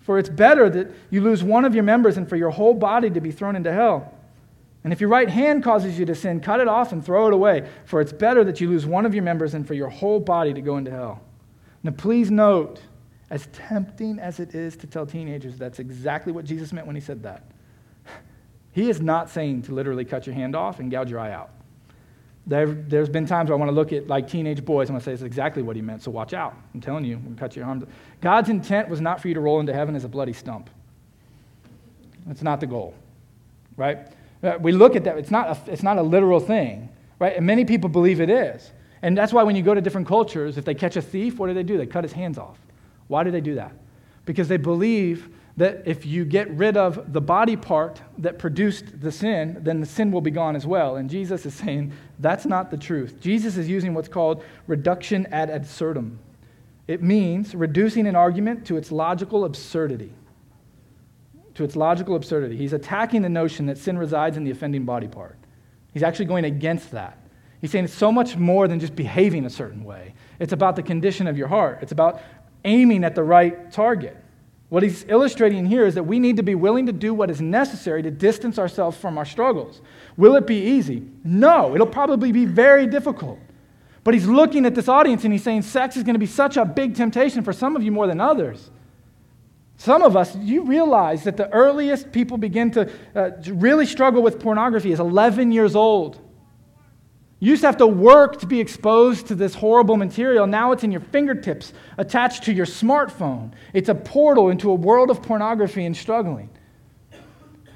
For 0.00 0.18
it's 0.18 0.28
better 0.28 0.70
that 0.70 0.90
you 1.10 1.20
lose 1.20 1.42
one 1.42 1.64
of 1.64 1.74
your 1.74 1.84
members 1.84 2.16
and 2.16 2.28
for 2.28 2.36
your 2.36 2.50
whole 2.50 2.74
body 2.74 3.10
to 3.10 3.20
be 3.20 3.32
thrown 3.32 3.56
into 3.56 3.72
hell. 3.72 4.13
And 4.84 4.92
if 4.92 5.00
your 5.00 5.08
right 5.08 5.28
hand 5.28 5.64
causes 5.64 5.98
you 5.98 6.04
to 6.04 6.14
sin, 6.14 6.40
cut 6.40 6.60
it 6.60 6.68
off 6.68 6.92
and 6.92 7.04
throw 7.04 7.26
it 7.26 7.32
away, 7.32 7.66
for 7.86 8.02
it's 8.02 8.12
better 8.12 8.44
that 8.44 8.60
you 8.60 8.68
lose 8.68 8.84
one 8.84 9.06
of 9.06 9.14
your 9.14 9.24
members 9.24 9.52
than 9.52 9.64
for 9.64 9.72
your 9.72 9.88
whole 9.88 10.20
body 10.20 10.52
to 10.52 10.60
go 10.60 10.76
into 10.76 10.90
hell. 10.90 11.22
Now, 11.82 11.92
please 11.92 12.30
note, 12.30 12.80
as 13.30 13.48
tempting 13.52 14.18
as 14.18 14.40
it 14.40 14.54
is 14.54 14.76
to 14.76 14.86
tell 14.86 15.06
teenagers, 15.06 15.56
that's 15.56 15.78
exactly 15.78 16.32
what 16.32 16.44
Jesus 16.44 16.72
meant 16.72 16.86
when 16.86 16.96
he 16.96 17.00
said 17.00 17.22
that. 17.22 17.44
He 18.72 18.90
is 18.90 19.00
not 19.00 19.30
saying 19.30 19.62
to 19.62 19.74
literally 19.74 20.04
cut 20.04 20.26
your 20.26 20.34
hand 20.34 20.54
off 20.54 20.80
and 20.80 20.90
gouge 20.90 21.10
your 21.10 21.20
eye 21.20 21.32
out. 21.32 21.50
There, 22.46 22.66
has 22.90 23.08
been 23.08 23.24
times 23.24 23.48
where 23.48 23.56
I 23.56 23.58
want 23.58 23.70
to 23.70 23.74
look 23.74 23.94
at 23.94 24.06
like 24.06 24.28
teenage 24.28 24.62
boys 24.62 24.90
and 24.90 24.98
I 24.98 25.00
say 25.00 25.12
it's 25.12 25.22
exactly 25.22 25.62
what 25.62 25.76
he 25.76 25.82
meant, 25.82 26.02
so 26.02 26.10
watch 26.10 26.34
out. 26.34 26.54
I'm 26.74 26.80
telling 26.80 27.04
you, 27.06 27.18
we'll 27.24 27.36
cut 27.36 27.56
your 27.56 27.64
arms. 27.64 27.84
God's 28.20 28.50
intent 28.50 28.90
was 28.90 29.00
not 29.00 29.22
for 29.22 29.28
you 29.28 29.34
to 29.34 29.40
roll 29.40 29.60
into 29.60 29.72
heaven 29.72 29.96
as 29.96 30.04
a 30.04 30.08
bloody 30.08 30.34
stump. 30.34 30.68
That's 32.26 32.42
not 32.42 32.60
the 32.60 32.66
goal. 32.66 32.94
right? 33.78 34.08
Uh, 34.44 34.58
we 34.60 34.72
look 34.72 34.94
at 34.94 35.04
that, 35.04 35.16
it's 35.16 35.30
not 35.30 35.48
a, 35.48 35.72
it's 35.72 35.82
not 35.82 35.96
a 35.96 36.02
literal 36.02 36.38
thing, 36.38 36.90
right? 37.18 37.36
And 37.36 37.46
many 37.46 37.64
people 37.64 37.88
believe 37.88 38.20
it 38.20 38.28
is. 38.28 38.70
And 39.02 39.16
that's 39.16 39.32
why 39.32 39.42
when 39.42 39.56
you 39.56 39.62
go 39.62 39.74
to 39.74 39.80
different 39.80 40.06
cultures, 40.06 40.58
if 40.58 40.64
they 40.64 40.74
catch 40.74 40.96
a 40.96 41.02
thief, 41.02 41.38
what 41.38 41.48
do 41.48 41.54
they 41.54 41.62
do? 41.62 41.78
They 41.78 41.86
cut 41.86 42.04
his 42.04 42.12
hands 42.12 42.38
off. 42.38 42.58
Why 43.08 43.24
do 43.24 43.30
they 43.30 43.40
do 43.40 43.54
that? 43.56 43.72
Because 44.24 44.48
they 44.48 44.56
believe 44.56 45.28
that 45.56 45.82
if 45.86 46.04
you 46.04 46.24
get 46.24 46.50
rid 46.50 46.76
of 46.76 47.12
the 47.12 47.20
body 47.20 47.56
part 47.56 48.00
that 48.18 48.38
produced 48.38 49.00
the 49.00 49.12
sin, 49.12 49.58
then 49.60 49.80
the 49.80 49.86
sin 49.86 50.10
will 50.10 50.20
be 50.20 50.30
gone 50.30 50.56
as 50.56 50.66
well. 50.66 50.96
And 50.96 51.08
Jesus 51.08 51.46
is 51.46 51.54
saying 51.64 51.92
that's 52.18 52.44
not 52.44 52.70
the 52.70 52.76
truth. 52.76 53.20
Jesus 53.20 53.56
is 53.56 53.68
using 53.68 53.94
what's 53.94 54.08
called 54.08 54.42
reductio 54.66 55.24
ad 55.30 55.50
absurdum. 55.50 56.18
It 56.86 57.02
means 57.02 57.54
reducing 57.54 58.06
an 58.06 58.16
argument 58.16 58.66
to 58.66 58.76
its 58.76 58.92
logical 58.92 59.44
absurdity. 59.44 60.12
To 61.54 61.64
its 61.64 61.76
logical 61.76 62.16
absurdity. 62.16 62.56
He's 62.56 62.72
attacking 62.72 63.22
the 63.22 63.28
notion 63.28 63.66
that 63.66 63.78
sin 63.78 63.96
resides 63.96 64.36
in 64.36 64.44
the 64.44 64.50
offending 64.50 64.84
body 64.84 65.08
part. 65.08 65.38
He's 65.92 66.02
actually 66.02 66.24
going 66.24 66.44
against 66.44 66.90
that. 66.90 67.18
He's 67.60 67.70
saying 67.70 67.84
it's 67.84 67.94
so 67.94 68.12
much 68.12 68.36
more 68.36 68.68
than 68.68 68.80
just 68.80 68.94
behaving 68.94 69.46
a 69.46 69.50
certain 69.50 69.84
way. 69.84 70.14
It's 70.38 70.52
about 70.52 70.76
the 70.76 70.82
condition 70.82 71.26
of 71.26 71.38
your 71.38 71.48
heart, 71.48 71.78
it's 71.80 71.92
about 71.92 72.20
aiming 72.64 73.04
at 73.04 73.14
the 73.14 73.22
right 73.22 73.70
target. 73.70 74.16
What 74.68 74.82
he's 74.82 75.04
illustrating 75.08 75.66
here 75.66 75.86
is 75.86 75.94
that 75.94 76.02
we 76.02 76.18
need 76.18 76.36
to 76.36 76.42
be 76.42 76.54
willing 76.54 76.86
to 76.86 76.92
do 76.92 77.14
what 77.14 77.30
is 77.30 77.40
necessary 77.40 78.02
to 78.02 78.10
distance 78.10 78.58
ourselves 78.58 78.96
from 78.96 79.18
our 79.18 79.24
struggles. 79.24 79.80
Will 80.16 80.34
it 80.36 80.46
be 80.46 80.56
easy? 80.56 81.06
No, 81.22 81.74
it'll 81.74 81.86
probably 81.86 82.32
be 82.32 82.44
very 82.44 82.86
difficult. 82.86 83.38
But 84.02 84.14
he's 84.14 84.26
looking 84.26 84.66
at 84.66 84.74
this 84.74 84.88
audience 84.88 85.24
and 85.24 85.32
he's 85.32 85.42
saying 85.42 85.62
sex 85.62 85.96
is 85.96 86.02
going 86.02 86.14
to 86.14 86.18
be 86.18 86.26
such 86.26 86.56
a 86.56 86.64
big 86.64 86.94
temptation 86.94 87.42
for 87.42 87.52
some 87.52 87.76
of 87.76 87.82
you 87.82 87.92
more 87.92 88.06
than 88.06 88.20
others. 88.20 88.70
Some 89.76 90.02
of 90.02 90.16
us, 90.16 90.36
you 90.36 90.62
realize 90.62 91.24
that 91.24 91.36
the 91.36 91.50
earliest 91.52 92.12
people 92.12 92.38
begin 92.38 92.70
to, 92.72 92.90
uh, 93.14 93.30
really 93.48 93.86
struggle 93.86 94.22
with 94.22 94.38
pornography 94.38 94.92
is 94.92 95.00
11 95.00 95.52
years 95.52 95.74
old. 95.74 96.20
You 97.40 97.50
used 97.50 97.62
to 97.62 97.66
have 97.66 97.76
to 97.78 97.86
work 97.86 98.38
to 98.40 98.46
be 98.46 98.60
exposed 98.60 99.26
to 99.26 99.34
this 99.34 99.54
horrible 99.54 99.96
material. 99.96 100.46
Now 100.46 100.72
it's 100.72 100.84
in 100.84 100.92
your 100.92 101.02
fingertips, 101.02 101.72
attached 101.98 102.44
to 102.44 102.52
your 102.52 102.66
smartphone. 102.66 103.52
It's 103.74 103.88
a 103.88 103.94
portal 103.94 104.48
into 104.48 104.70
a 104.70 104.74
world 104.74 105.10
of 105.10 105.22
pornography 105.22 105.84
and 105.84 105.96
struggling. 105.96 106.48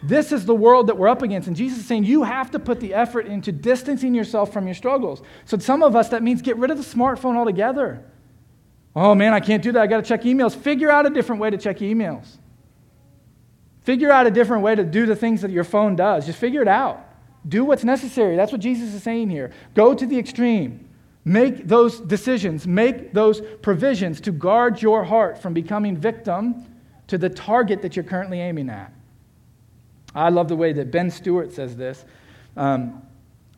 This 0.02 0.30
is 0.30 0.46
the 0.46 0.54
world 0.54 0.86
that 0.86 0.96
we're 0.96 1.08
up 1.08 1.22
against. 1.22 1.48
And 1.48 1.56
Jesus 1.56 1.80
is 1.80 1.86
saying 1.86 2.04
you 2.04 2.22
have 2.22 2.52
to 2.52 2.58
put 2.58 2.80
the 2.80 2.94
effort 2.94 3.26
into 3.26 3.50
distancing 3.50 4.14
yourself 4.14 4.52
from 4.52 4.66
your 4.66 4.74
struggles. 4.74 5.22
So, 5.44 5.58
some 5.58 5.82
of 5.82 5.96
us, 5.96 6.08
that 6.10 6.22
means 6.22 6.40
get 6.40 6.56
rid 6.56 6.70
of 6.70 6.78
the 6.78 6.84
smartphone 6.84 7.36
altogether. 7.36 8.04
Oh 8.96 9.14
man, 9.14 9.32
I 9.32 9.40
can't 9.40 9.62
do 9.62 9.72
that. 9.72 9.82
I 9.82 9.86
got 9.86 9.98
to 9.98 10.08
check 10.08 10.22
emails. 10.22 10.56
Figure 10.56 10.90
out 10.90 11.06
a 11.06 11.10
different 11.10 11.40
way 11.40 11.50
to 11.50 11.58
check 11.58 11.78
emails. 11.78 12.38
Figure 13.82 14.10
out 14.10 14.26
a 14.26 14.30
different 14.30 14.62
way 14.62 14.74
to 14.74 14.84
do 14.84 15.06
the 15.06 15.16
things 15.16 15.42
that 15.42 15.50
your 15.50 15.64
phone 15.64 15.96
does. 15.96 16.26
Just 16.26 16.38
figure 16.38 16.62
it 16.62 16.68
out. 16.68 17.04
Do 17.48 17.64
what's 17.64 17.84
necessary. 17.84 18.36
That's 18.36 18.52
what 18.52 18.60
Jesus 18.60 18.92
is 18.92 19.02
saying 19.02 19.30
here. 19.30 19.52
Go 19.74 19.94
to 19.94 20.06
the 20.06 20.18
extreme. 20.18 20.88
Make 21.24 21.68
those 21.68 22.00
decisions, 22.00 22.66
make 22.66 23.12
those 23.12 23.42
provisions 23.60 24.20
to 24.22 24.32
guard 24.32 24.80
your 24.80 25.04
heart 25.04 25.40
from 25.40 25.52
becoming 25.52 25.96
victim 25.96 26.64
to 27.08 27.18
the 27.18 27.28
target 27.28 27.82
that 27.82 27.96
you're 27.96 28.04
currently 28.04 28.40
aiming 28.40 28.70
at. 28.70 28.92
I 30.14 30.30
love 30.30 30.48
the 30.48 30.56
way 30.56 30.72
that 30.72 30.90
Ben 30.90 31.10
Stuart 31.10 31.52
says 31.52 31.76
this. 31.76 32.04
Um, 32.56 33.02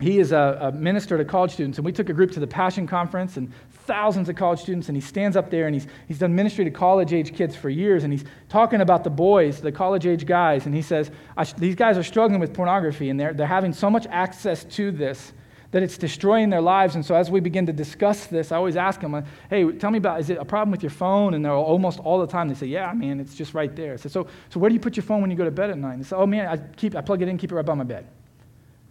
he 0.01 0.19
is 0.19 0.33
a, 0.33 0.59
a, 0.61 0.73
minister 0.73 1.17
to 1.19 1.25
college 1.25 1.53
students, 1.53 1.79
and 1.79 1.85
we 1.85 1.93
took 1.93 2.09
a 2.09 2.13
group 2.13 2.33
to 2.33 2.41
the 2.41 2.47
Passion 2.47 2.87
Conference, 2.87 3.37
and 3.37 3.53
thousands 3.91 4.29
of 4.29 4.37
college 4.37 4.61
students, 4.61 4.89
and 4.89 4.97
he 4.97 5.01
stands 5.01 5.37
up 5.37 5.51
there 5.51 5.67
and 5.67 5.75
he's, 5.75 5.89
he's 6.07 6.21
done 6.21 6.33
ministry 6.33 6.65
to 6.65 6.71
college 6.71 7.13
age 7.13 7.35
kids 7.35 7.57
for 7.57 7.69
years, 7.69 8.05
and 8.05 8.13
he's 8.13 8.25
talking 8.49 8.83
about 8.83 9.03
the 9.03 9.11
boys, 9.11 9.61
the 9.61 9.73
college 9.73 10.07
age 10.07 10.27
guys, 10.27 10.65
and 10.65 10.75
he 10.77 10.81
says, 10.81 11.11
These 11.59 11.75
guys 11.75 11.99
are 11.99 12.05
struggling 12.05 12.39
with 12.39 12.55
pornography, 12.55 13.11
and 13.11 13.19
they're, 13.19 13.33
they're 13.33 13.49
having 13.49 13.73
so 13.73 13.91
much 13.91 14.07
access 14.09 14.63
to 14.77 14.93
this 14.93 15.33
that 15.73 15.83
it's 15.83 15.99
destroying 15.99 16.51
their 16.51 16.61
lives. 16.61 16.95
And 16.95 17.05
so 17.05 17.17
as 17.17 17.33
we 17.33 17.41
begin 17.41 17.67
to 17.67 17.73
discuss 17.73 18.27
this, 18.27 18.53
I 18.53 18.57
always 18.57 18.77
ask 18.77 19.01
them, 19.01 19.25
Hey, 19.49 19.69
tell 19.73 19.91
me 19.91 19.99
about, 19.99 20.21
is 20.21 20.31
it 20.31 20.39
a 20.39 20.45
problem 20.45 20.71
with 20.71 20.85
your 20.85 20.91
phone? 20.91 21.35
And 21.35 21.45
they're 21.45 21.53
almost 21.53 21.99
all 21.99 22.21
the 22.21 22.29
time, 22.29 22.49
they 22.49 22.55
say, 22.55 22.67
Yeah, 22.67 22.93
man, 22.93 23.19
it's 23.19 23.35
just 23.35 23.55
right 23.55 23.75
there. 23.75 23.95
I 23.95 23.97
said, 23.97 24.13
so, 24.13 24.29
so 24.51 24.61
where 24.61 24.69
do 24.69 24.75
you 24.75 24.81
put 24.81 24.97
your 24.97 25.05
phone 25.05 25.21
when 25.21 25.33
you 25.33 25.37
go 25.37 25.45
to 25.45 25.51
bed 25.51 25.71
at 25.71 25.79
night? 25.79 25.95
And 25.95 26.05
they 26.05 26.09
say, 26.09 26.15
Oh, 26.15 26.27
man, 26.27 26.47
I, 26.47 26.59
keep, 26.77 26.95
I 26.95 27.01
plug 27.01 27.23
it 27.23 27.29
in, 27.29 27.39
keep 27.39 27.51
it 27.51 27.57
right 27.57 27.67
by 27.67 27.75
my 27.75 27.85
bed. 27.85 28.07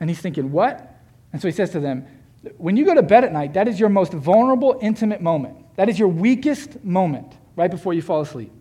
And 0.01 0.09
he's 0.09 0.19
thinking, 0.19 0.51
What? 0.51 0.97
And 1.31 1.41
so 1.41 1.47
he 1.47 1.53
says 1.53 1.69
to 1.71 1.79
them, 1.79 2.05
when 2.57 2.77
you 2.77 2.85
go 2.85 2.93
to 2.93 3.03
bed 3.03 3.23
at 3.23 3.33
night, 3.33 3.53
that 3.53 3.67
is 3.67 3.79
your 3.79 3.89
most 3.89 4.13
vulnerable, 4.13 4.77
intimate 4.81 5.21
moment. 5.21 5.57
That 5.75 5.89
is 5.89 5.99
your 5.99 6.07
weakest 6.07 6.83
moment 6.83 7.37
right 7.55 7.69
before 7.69 7.93
you 7.93 8.01
fall 8.01 8.21
asleep. 8.21 8.51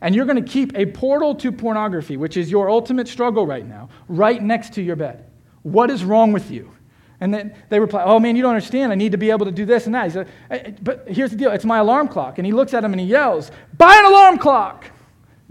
And 0.00 0.14
you're 0.14 0.24
going 0.24 0.42
to 0.42 0.50
keep 0.50 0.76
a 0.76 0.86
portal 0.86 1.34
to 1.36 1.52
pornography, 1.52 2.16
which 2.16 2.36
is 2.36 2.50
your 2.50 2.70
ultimate 2.70 3.06
struggle 3.06 3.46
right 3.46 3.66
now, 3.66 3.90
right 4.08 4.42
next 4.42 4.74
to 4.74 4.82
your 4.82 4.96
bed. 4.96 5.26
What 5.62 5.90
is 5.90 6.04
wrong 6.04 6.32
with 6.32 6.50
you? 6.50 6.72
And 7.20 7.34
then 7.34 7.54
they 7.68 7.78
reply, 7.78 8.02
Oh 8.04 8.18
man, 8.18 8.34
you 8.34 8.42
don't 8.42 8.54
understand. 8.54 8.92
I 8.92 8.94
need 8.94 9.12
to 9.12 9.18
be 9.18 9.30
able 9.30 9.44
to 9.44 9.52
do 9.52 9.66
this 9.66 9.84
and 9.86 9.94
that. 9.94 10.06
He 10.06 10.10
said, 10.10 10.82
But 10.82 11.04
here's 11.06 11.30
the 11.30 11.36
deal 11.36 11.50
it's 11.50 11.66
my 11.66 11.78
alarm 11.78 12.08
clock. 12.08 12.38
And 12.38 12.46
he 12.46 12.52
looks 12.52 12.72
at 12.72 12.82
him 12.82 12.92
and 12.92 13.00
he 13.00 13.06
yells, 13.06 13.50
Buy 13.76 13.94
an 13.96 14.06
alarm 14.06 14.38
clock! 14.38 14.90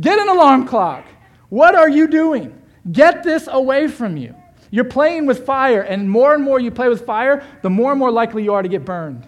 Get 0.02 0.18
an 0.18 0.30
alarm 0.30 0.68
clock! 0.68 1.06
What 1.50 1.76
are 1.76 1.90
you 1.90 2.08
doing? 2.08 2.60
Get 2.92 3.24
this 3.24 3.48
away 3.52 3.88
from 3.88 4.18
you. 4.18 4.36
You're 4.72 4.86
playing 4.86 5.26
with 5.26 5.46
fire, 5.46 5.82
and 5.82 6.10
more 6.10 6.34
and 6.34 6.44
more 6.44 6.60
you 6.60 6.72
play 6.72 6.90
with 6.90 7.06
fire, 7.06 7.46
the 7.62 7.70
more 7.70 7.92
and 7.92 8.00
more 8.00 8.12
likely 8.12 8.44
you 8.44 8.54
are 8.54 8.62
to 8.62 8.70
get 8.70 8.86
burned. 8.86 9.26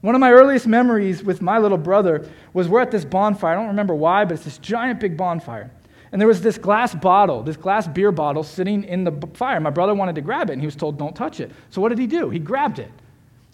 One 0.00 0.14
of 0.14 0.20
my 0.20 0.30
earliest 0.30 0.66
memories 0.66 1.22
with 1.22 1.42
my 1.42 1.58
little 1.58 1.78
brother 1.78 2.28
was 2.52 2.68
we're 2.68 2.80
at 2.80 2.90
this 2.90 3.04
bonfire. 3.04 3.52
I 3.52 3.54
don't 3.56 3.68
remember 3.68 3.94
why, 3.94 4.24
but 4.24 4.34
it's 4.34 4.44
this 4.44 4.58
giant 4.58 5.00
big 5.00 5.16
bonfire. 5.16 5.70
And 6.12 6.20
there 6.20 6.28
was 6.28 6.40
this 6.40 6.58
glass 6.58 6.94
bottle, 6.94 7.42
this 7.42 7.56
glass 7.56 7.88
beer 7.88 8.12
bottle 8.12 8.42
sitting 8.42 8.84
in 8.84 9.04
the 9.04 9.12
fire. 9.34 9.58
My 9.60 9.70
brother 9.70 9.94
wanted 9.94 10.14
to 10.14 10.20
grab 10.20 10.48
it, 10.48 10.54
and 10.54 10.62
he 10.62 10.66
was 10.66 10.76
told, 10.76 10.98
Don't 10.98 11.16
touch 11.16 11.40
it. 11.40 11.50
So 11.70 11.80
what 11.80 11.88
did 11.88 11.98
he 11.98 12.06
do? 12.06 12.30
He 12.30 12.38
grabbed 12.38 12.78
it, 12.78 12.90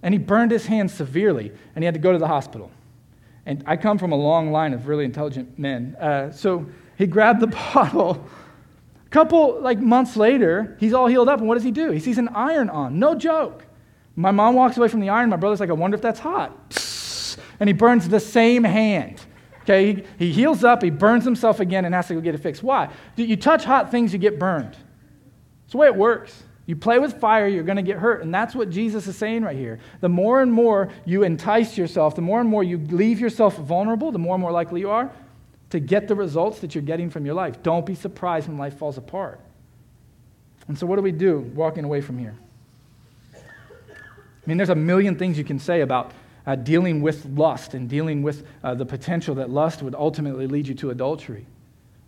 and 0.03 0.15
he 0.15 0.19
burned 0.19 0.51
his 0.51 0.67
hand 0.67 0.91
severely, 0.91 1.51
and 1.75 1.83
he 1.83 1.87
had 1.87 1.95
to 1.95 2.01
go 2.01 2.13
to 2.13 2.19
the 2.19 2.29
hospital. 2.29 2.71
And 3.47 3.65
I 3.67 3.77
come 3.77 3.99
from 3.99 4.13
a 4.13 4.17
long 4.17 4.53
line 4.53 4.75
of 4.75 4.87
really 4.87 5.05
intelligent 5.05 5.59
men. 5.59 5.97
Uh, 5.99 6.31
so 6.31 6.67
he 6.97 7.07
grabbed 7.07 7.41
the 7.41 7.47
bottle 7.75 8.25
couple 9.13 9.61
like 9.61 9.79
months 9.79 10.17
later, 10.17 10.77
he's 10.81 10.95
all 10.95 11.07
healed 11.07 11.29
up, 11.29 11.39
and 11.39 11.47
what 11.47 11.55
does 11.55 11.63
he 11.63 11.71
do? 11.71 11.91
He 11.91 12.01
sees 12.01 12.19
an 12.19 12.29
iron 12.29 12.71
on. 12.71 12.99
No 12.99 13.15
joke. 13.15 13.65
My 14.17 14.31
mom 14.31 14.55
walks 14.55 14.77
away 14.77 14.89
from 14.89 15.01
the 15.01 15.11
iron. 15.11 15.31
My 15.31 15.37
brother's 15.37 15.61
like, 15.61 15.71
I 15.71 15.75
wonder 15.75 15.95
if 15.95 16.03
that's 16.03 16.21
hot. 16.21 16.53
And 17.61 17.69
he 17.69 17.73
burns 17.73 18.09
the 18.09 18.21
same 18.21 18.65
hand. 18.65 19.25
Okay, 19.63 19.95
he, 19.95 20.05
he 20.19 20.33
heals 20.33 20.65
up, 20.65 20.83
he 20.83 20.91
burns 20.91 21.25
himself 21.25 21.61
again, 21.61 21.85
and 21.85 21.95
has 21.95 22.09
to 22.09 22.15
go 22.15 22.21
get 22.21 22.35
it 22.35 22.39
fixed. 22.39 22.63
Why? 22.63 22.91
You 23.17 23.37
touch 23.37 23.65
hot 23.65 23.91
things, 23.91 24.13
you 24.13 24.19
get 24.19 24.39
burned. 24.39 24.77
It's 25.65 25.73
the 25.73 25.79
way 25.79 25.87
it 25.87 25.95
works. 25.95 26.43
You 26.67 26.75
play 26.77 26.99
with 26.99 27.21
fire, 27.21 27.47
you're 27.47 27.63
going 27.63 27.77
to 27.77 27.83
get 27.83 27.99
hurt. 27.99 28.23
And 28.23 28.35
that's 28.35 28.55
what 28.55 28.69
Jesus 28.69 29.07
is 29.07 29.17
saying 29.17 29.45
right 29.45 29.57
here. 29.57 29.79
The 30.01 30.09
more 30.09 30.43
and 30.43 30.53
more 30.53 30.91
you 31.07 31.23
entice 31.23 31.79
yourself, 31.79 32.17
the 32.17 32.21
more 32.21 32.41
and 32.41 32.51
more 32.51 32.65
you 32.65 32.79
leave 32.79 33.21
yourself 33.21 33.57
vulnerable, 33.57 34.11
the 34.11 34.19
more 34.19 34.35
and 34.35 34.43
more 34.43 34.53
likely 34.53 34.81
you 34.81 34.91
are 34.91 35.11
to 35.73 35.81
get 35.81 36.07
the 36.07 36.15
results 36.15 36.61
that 36.61 36.75
you're 36.75 36.83
getting 36.83 37.09
from 37.09 37.25
your 37.25 37.35
life. 37.35 37.63
Don't 37.63 37.87
be 37.87 37.95
surprised 37.95 38.47
when 38.47 38.59
life 38.59 38.77
falls 38.77 38.99
apart. 38.99 39.41
And 40.69 40.79
so, 40.79 40.85
what 40.85 40.97
do 40.97 41.03
we 41.03 41.13
do 41.13 41.39
walking 41.55 41.85
away 41.85 42.03
from 42.03 42.19
here? 42.19 42.35
I 43.35 43.39
mean, 44.45 44.59
there's 44.59 44.69
a 44.69 44.75
million 44.75 45.17
things 45.17 45.39
you 45.39 45.45
can 45.45 45.59
say 45.59 45.81
about 45.81 46.13
uh, 46.47 46.57
dealing 46.57 47.01
with 47.01 47.25
lust 47.25 47.73
and 47.73 47.89
dealing 47.89 48.23
with 48.23 48.47
uh, 48.63 48.75
the 48.75 48.85
potential 48.85 49.37
that 49.37 49.49
lust 49.49 49.83
would 49.83 49.95
ultimately 49.95 50.47
lead 50.47 50.69
you 50.69 50.75
to 50.75 50.91
adultery. 50.91 51.47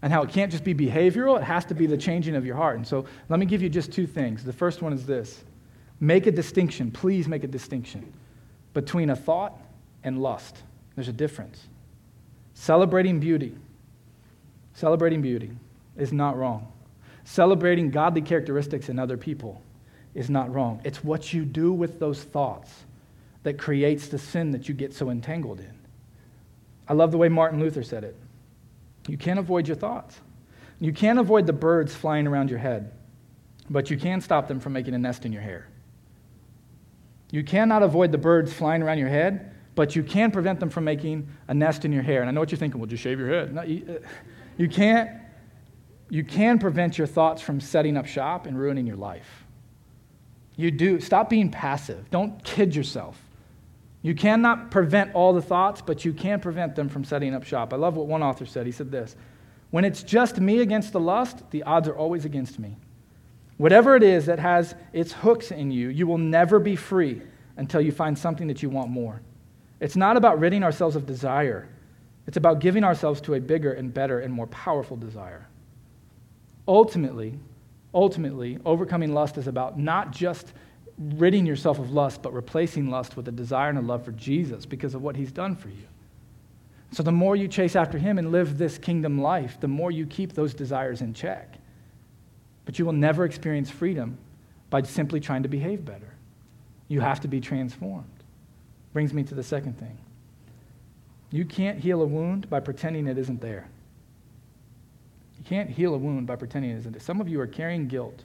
And 0.03 0.13
how 0.13 0.23
it 0.25 0.29
can't 0.29 0.53
just 0.53 0.63
be 0.65 0.75
behavioral, 0.75 1.39
it 1.39 1.45
has 1.45 1.65
to 1.67 1.75
be 1.75 1.87
the 1.87 1.97
changing 1.97 2.37
of 2.37 2.45
your 2.45 2.57
heart. 2.57 2.77
And 2.77 2.87
so, 2.87 3.07
let 3.31 3.41
me 3.41 3.47
give 3.47 3.63
you 3.63 3.71
just 3.71 3.93
two 3.93 4.07
things. 4.07 4.45
The 4.45 4.53
first 4.53 4.83
one 4.83 4.93
is 4.93 5.07
this 5.07 5.43
make 6.01 6.27
a 6.27 6.33
distinction, 6.33 6.91
please 6.91 7.27
make 7.29 7.45
a 7.45 7.49
distinction 7.49 8.13
between 8.75 9.09
a 9.09 9.17
thought 9.17 9.59
and 10.03 10.21
lust. 10.21 10.59
There's 10.97 11.09
a 11.09 11.15
difference. 11.15 11.67
Celebrating 12.55 13.21
beauty, 13.21 13.57
celebrating 14.75 15.21
beauty 15.21 15.51
is 15.97 16.13
not 16.13 16.37
wrong. 16.37 16.73
Celebrating 17.25 17.91
godly 17.91 18.23
characteristics 18.23 18.89
in 18.89 18.99
other 18.99 19.17
people 19.17 19.61
is 20.15 20.31
not 20.31 20.53
wrong. 20.53 20.81
It's 20.85 21.03
what 21.03 21.33
you 21.33 21.45
do 21.45 21.73
with 21.73 21.99
those 21.99 22.23
thoughts 22.23 22.71
that 23.43 23.59
creates 23.59 24.09
the 24.09 24.19
sin 24.19 24.53
that 24.53 24.69
you 24.69 24.75
get 24.75 24.95
so 24.95 25.11
entangled 25.11 25.61
in. 25.61 25.79
I 26.89 26.93
love 26.93 27.11
the 27.11 27.19
way 27.19 27.29
Martin 27.29 27.61
Luther 27.61 27.83
said 27.83 28.05
it. 28.05 28.17
You 29.09 29.19
can't 29.19 29.39
avoid 29.39 29.67
your 29.67 29.77
thoughts. 29.77 30.21
You 30.81 30.93
can't 30.93 31.19
avoid 31.19 31.47
the 31.47 31.53
birds 31.53 31.95
flying 31.95 32.27
around 32.27 32.51
your 32.51 32.59
head, 32.59 32.93
but 33.71 33.91
you 33.91 33.97
can 33.97 34.21
stop 34.21 34.49
them 34.49 34.61
from 34.61 34.73
making 34.73 34.95
a 34.95 34.99
nest 34.99 35.25
in 35.25 35.33
your 35.33 35.43
hair. 35.43 35.69
You 37.31 37.43
cannot 37.43 37.83
avoid 37.83 38.13
the 38.13 38.19
birds 38.19 38.53
flying 38.53 38.83
around 38.83 38.99
your 38.99 39.09
head, 39.09 39.54
but 39.75 39.97
you 39.97 40.03
can 40.03 40.31
prevent 40.31 40.61
them 40.61 40.71
from 40.71 40.85
making 40.85 41.29
a 41.49 41.55
nest 41.55 41.85
in 41.85 41.93
your 41.93 42.03
hair. 42.03 42.21
And 42.21 42.29
I 42.29 42.33
know 42.33 42.41
what 42.41 42.51
you're 42.51 42.59
thinking, 42.59 42.81
well, 42.81 42.87
just 42.87 43.03
shave 43.03 43.19
your 43.19 43.29
head. 43.29 43.55
No, 43.55 43.63
you, 43.63 43.85
uh, 43.89 44.07
you, 44.57 44.69
can't, 44.69 45.11
you 46.11 46.25
can 46.25 46.59
prevent 46.59 46.97
your 46.97 47.07
thoughts 47.07 47.43
from 47.43 47.61
setting 47.61 47.97
up 47.97 48.07
shop 48.07 48.47
and 48.47 48.59
ruining 48.59 48.87
your 48.87 48.97
life. 48.97 49.45
You 50.57 50.71
do. 50.71 51.01
Stop 51.01 51.29
being 51.29 51.51
passive. 51.51 52.11
Don't 52.11 52.43
kid 52.45 52.77
yourself. 52.77 53.21
You 54.03 54.15
cannot 54.15 54.71
prevent 54.71 55.15
all 55.15 55.33
the 55.33 55.43
thoughts, 55.43 55.81
but 55.81 56.05
you 56.05 56.13
can 56.13 56.39
prevent 56.39 56.77
them 56.77 56.89
from 56.89 57.05
setting 57.05 57.35
up 57.35 57.43
shop. 57.43 57.73
I 57.73 57.77
love 57.77 57.97
what 57.97 58.07
one 58.07 58.23
author 58.23 58.47
said. 58.47 58.67
He 58.67 58.73
said 58.73 58.91
this 58.91 59.17
When 59.71 59.85
it's 59.85 60.03
just 60.03 60.39
me 60.39 60.61
against 60.61 60.93
the 60.93 61.01
lust, 61.01 61.51
the 61.51 61.65
odds 61.65 61.89
are 61.89 61.97
always 61.97 62.25
against 62.25 62.59
me. 62.59 62.77
Whatever 63.57 63.97
it 63.97 64.03
is 64.03 64.27
that 64.27 64.39
has 64.39 64.75
its 64.93 65.13
hooks 65.13 65.51
in 65.51 65.71
you, 65.71 65.89
you 65.89 66.07
will 66.07 66.19
never 66.19 66.59
be 66.59 66.77
free 66.77 67.23
until 67.57 67.81
you 67.81 67.93
find 67.93 68.19
something 68.19 68.49
that 68.49 68.63
you 68.63 68.69
want 68.69 68.91
more. 68.91 69.21
It's 69.85 69.97
not 69.97 70.17
about 70.17 70.41
ridding 70.41 70.63
ourselves 70.63 70.97
of 70.97 71.05
desire, 71.05 71.69
it's 72.27 72.39
about 72.39 72.61
giving 72.61 72.85
ourselves 72.85 73.21
to 73.21 73.35
a 73.35 73.41
bigger 73.41 73.75
and 73.75 73.93
better 73.93 74.21
and 74.21 74.33
more 74.33 74.47
powerful 74.47 74.97
desire. 74.97 75.47
Ultimately, 76.67 77.39
ultimately, 77.93 78.57
overcoming 78.65 79.13
lust 79.13 79.37
is 79.37 79.47
about 79.47 79.79
not 79.79 80.11
just 80.11 80.55
ridding 80.99 81.45
yourself 81.45 81.79
of 81.79 81.91
lust, 81.91 82.23
but 82.23 82.33
replacing 82.33 82.89
lust 82.89 83.15
with 83.15 83.29
a 83.29 83.31
desire 83.31 83.69
and 83.69 83.77
a 83.77 83.83
love 83.83 84.07
for 84.07 84.13
Jesus 84.13 84.65
because 84.65 84.95
of 84.95 85.03
what 85.03 85.17
he's 85.17 85.31
done 85.31 85.55
for 85.55 85.69
you. 85.69 85.87
So 86.91 87.03
the 87.03 87.13
more 87.13 87.37
you 87.37 87.47
chase 87.47 87.77
after 87.77 87.99
him 87.99 88.17
and 88.17 88.33
live 88.33 88.57
this 88.57 88.79
kingdom 88.79 89.21
life, 89.21 89.61
the 89.61 89.69
more 89.69 89.91
you 89.91 90.07
keep 90.07 90.33
those 90.33 90.55
desires 90.55 91.03
in 91.03 91.13
check. 91.13 91.59
But 92.65 92.79
you 92.79 92.87
will 92.87 92.95
never 92.95 93.27
experience 93.27 93.69
freedom 93.69 94.17
by 94.71 94.81
simply 94.81 95.21
trying 95.21 95.43
to 95.43 95.49
behave 95.51 95.85
better. 95.85 96.15
You 96.89 97.01
have 97.01 97.21
to 97.21 97.29
be 97.29 97.43
transformed. 97.43 98.14
Brings 98.95 99.13
me 99.13 99.25
to 99.25 99.35
the 99.35 99.43
second 99.43 99.79
thing. 99.79 99.99
You 101.31 101.45
can't 101.45 101.79
heal 101.79 102.01
a 102.01 102.07
wound 102.07 102.49
by 102.49 102.61
pretending 102.61 103.09
it 103.09 103.19
isn't 103.19 103.41
there. 103.41 103.69
You 105.37 105.45
can't 105.45 105.69
heal 105.69 105.95
a 105.95 105.99
wound 105.99 106.27
by 106.27 106.37
pretending 106.37 106.71
it 106.71 106.79
isn't 106.79 106.93
there. 106.93 107.01
Some 107.01 107.21
of 107.21 107.29
you 107.29 107.41
are 107.41 107.47
carrying 107.47 107.89
guilt 107.89 108.23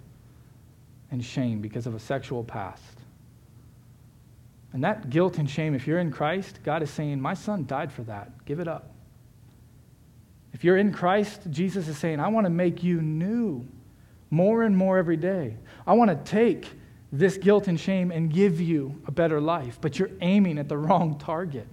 and 1.12 1.26
shame 1.26 1.60
because 1.60 1.88
of 1.88 1.96
a 1.96 2.00
sexual 2.00 2.44
past. 2.44 2.84
And 4.72 4.84
that 4.84 5.10
guilt 5.10 5.40
and 5.40 5.50
shame, 5.50 5.74
if 5.74 5.88
you're 5.88 6.00
in 6.00 6.12
Christ, 6.12 6.60
God 6.64 6.84
is 6.84 6.92
saying, 6.92 7.20
My 7.20 7.34
son 7.34 7.66
died 7.66 7.92
for 7.92 8.04
that. 8.04 8.46
Give 8.46 8.60
it 8.60 8.68
up. 8.68 8.92
If 10.54 10.64
you're 10.64 10.78
in 10.78 10.94
Christ, 10.94 11.42
Jesus 11.50 11.88
is 11.88 11.98
saying, 11.98 12.20
I 12.20 12.28
want 12.28 12.46
to 12.46 12.52
make 12.52 12.84
you 12.84 13.02
new 13.02 13.66
more 14.30 14.64
and 14.64 14.78
more 14.78 15.00
every 15.00 15.18
day. 15.18 15.56
I 15.88 15.94
want 15.94 16.12
to 16.12 16.32
take 16.32 16.68
this 17.12 17.38
guilt 17.38 17.68
and 17.68 17.80
shame 17.80 18.12
and 18.12 18.32
give 18.32 18.62
you 18.62 19.02
a 19.08 19.12
better 19.12 19.42
life, 19.42 19.80
but 19.82 19.98
you're 19.98 20.12
aiming 20.22 20.58
at 20.58 20.70
the 20.70 20.78
wrong 20.78 21.18
target. 21.18 21.68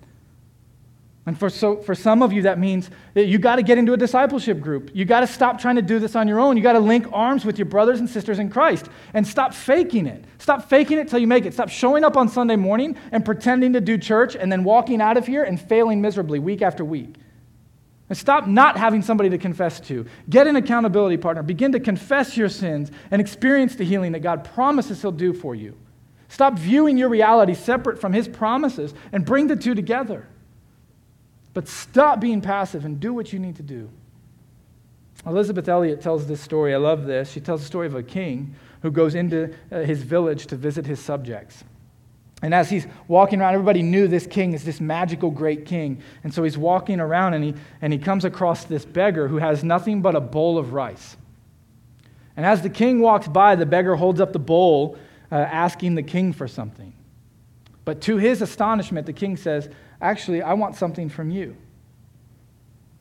And 1.27 1.37
for, 1.37 1.51
so, 1.51 1.79
for 1.79 1.97
some 1.97 2.23
of 2.23 2.33
you, 2.33 2.43
that 2.43 2.57
means 2.57 2.89
that 3.15 3.27
you 3.27 3.39
got 3.39 3.57
to 3.57 3.63
get 3.63 3.79
into 3.79 3.93
a 3.93 3.97
discipleship 3.97 4.61
group. 4.61 4.93
You 4.95 5.05
got 5.05 5.21
to 5.21 5.27
stop 5.27 5.61
trying 5.61 5.75
to 5.75 5.83
do 5.83 5.99
this 5.99 6.15
on 6.15 6.29
your 6.29 6.39
own. 6.39 6.57
You 6.57 6.63
got 6.63 6.75
to 6.75 6.79
link 6.79 7.09
arms 7.13 7.45
with 7.45 7.59
your 7.59 7.67
brothers 7.67 7.99
and 7.99 8.09
sisters 8.09 8.39
in 8.39 8.49
Christ 8.49 8.87
and 9.13 9.27
stop 9.27 9.53
faking 9.53 10.07
it. 10.07 10.25
Stop 10.39 10.71
faking 10.71 10.99
it 10.99 11.09
till 11.09 11.19
you 11.19 11.27
make 11.27 11.45
it. 11.45 11.53
Stop 11.53 11.69
showing 11.69 12.05
up 12.05 12.17
on 12.17 12.29
Sunday 12.29 12.55
morning 12.55 12.97
and 13.11 13.25
pretending 13.25 13.73
to 13.73 13.81
do 13.81 13.99
church 13.99 14.37
and 14.37 14.53
then 14.53 14.63
walking 14.63 15.01
out 15.01 15.17
of 15.17 15.27
here 15.27 15.43
and 15.43 15.61
failing 15.61 16.01
miserably 16.01 16.39
week 16.39 16.63
after 16.63 16.85
week. 16.85 17.17
And 18.09 18.17
stop 18.17 18.47
not 18.47 18.77
having 18.77 19.03
somebody 19.03 19.31
to 19.31 19.39
confess 19.39 19.81
to. 19.81 20.07
Get 20.31 20.47
an 20.47 20.57
accountability 20.57 21.17
partner. 21.17 21.43
Begin 21.43 21.73
to 21.73 21.81
confess 21.81 22.37
your 22.37 22.49
sins 22.49 22.93
and 23.11 23.21
experience 23.21 23.75
the 23.75 23.85
healing 23.85 24.13
that 24.13 24.21
God 24.21 24.45
promises 24.45 25.03
He'll 25.03 25.11
do 25.11 25.33
for 25.33 25.55
you. 25.55 25.77
Stop 26.29 26.59
viewing 26.59 26.97
your 26.97 27.09
reality 27.09 27.55
separate 27.55 28.01
from 28.01 28.13
His 28.13 28.29
promises 28.29 28.95
and 29.13 29.25
bring 29.25 29.49
the 29.49 29.57
two 29.57 29.75
together. 29.75 30.29
But 31.53 31.69
stop 31.69 32.21
being 32.21 32.41
passive 32.41 32.85
and 32.85 33.01
do 33.01 33.13
what 33.13 33.33
you 33.33 33.39
need 33.39 33.57
to 33.57 33.63
do. 33.63 33.91
Elisabeth 35.25 35.69
Elliot 35.69 36.01
tells 36.01 36.27
this 36.27 36.41
story. 36.41 36.75
I 36.75 36.77
love 36.77 37.07
this. 37.07 37.31
She 37.31 37.41
tells 37.41 37.63
the 37.63 37.67
story 37.67 37.87
of 37.87 37.95
a 37.95 38.03
king 38.03 38.55
who 38.83 38.91
goes 38.91 39.15
into 39.15 39.53
uh, 39.73 39.81
his 39.81 40.03
village 40.03 40.47
to 40.47 40.57
visit 40.57 40.87
his 40.87 41.01
subjects. 41.01 41.65
And 42.47 42.55
as 42.55 42.71
he's 42.71 42.87
walking 43.09 43.41
around, 43.41 43.55
everybody 43.55 43.83
knew 43.83 44.07
this 44.07 44.25
king 44.25 44.53
is 44.53 44.63
this 44.63 44.81
magical 44.81 45.33
great 45.33 45.67
king. 45.67 46.01
And 46.23 46.33
so 46.33 46.45
he's 46.45 46.57
walking 46.57 47.01
around 47.01 47.35
and 47.35 47.43
he, 47.43 47.55
and 47.83 47.93
he 47.93 47.99
comes 47.99 48.25
across 48.25 48.63
this 48.63 48.85
beggar 48.85 49.27
who 49.27 49.39
has 49.39 49.65
nothing 49.65 50.01
but 50.01 50.15
a 50.15 50.21
bowl 50.21 50.57
of 50.57 50.73
rice. 50.73 51.17
And 52.37 52.47
as 52.47 52.63
the 52.63 52.71
king 52.71 53.01
walks 53.01 53.27
by, 53.27 53.57
the 53.57 53.67
beggar 53.67 53.97
holds 53.97 54.21
up 54.21 54.33
the 54.33 54.39
bowl, 54.39 54.97
uh, 55.33 55.35
asking 55.35 55.97
the 55.97 56.05
king 56.05 56.33
for 56.33 56.47
something. 56.47 56.93
But 57.85 58.01
to 58.03 58.17
his 58.17 58.43
astonishment, 58.43 59.07
the 59.07 59.13
king 59.13 59.37
says, 59.37 59.69
Actually, 60.01 60.41
I 60.41 60.53
want 60.53 60.77
something 60.77 61.09
from 61.09 61.31
you. 61.31 61.57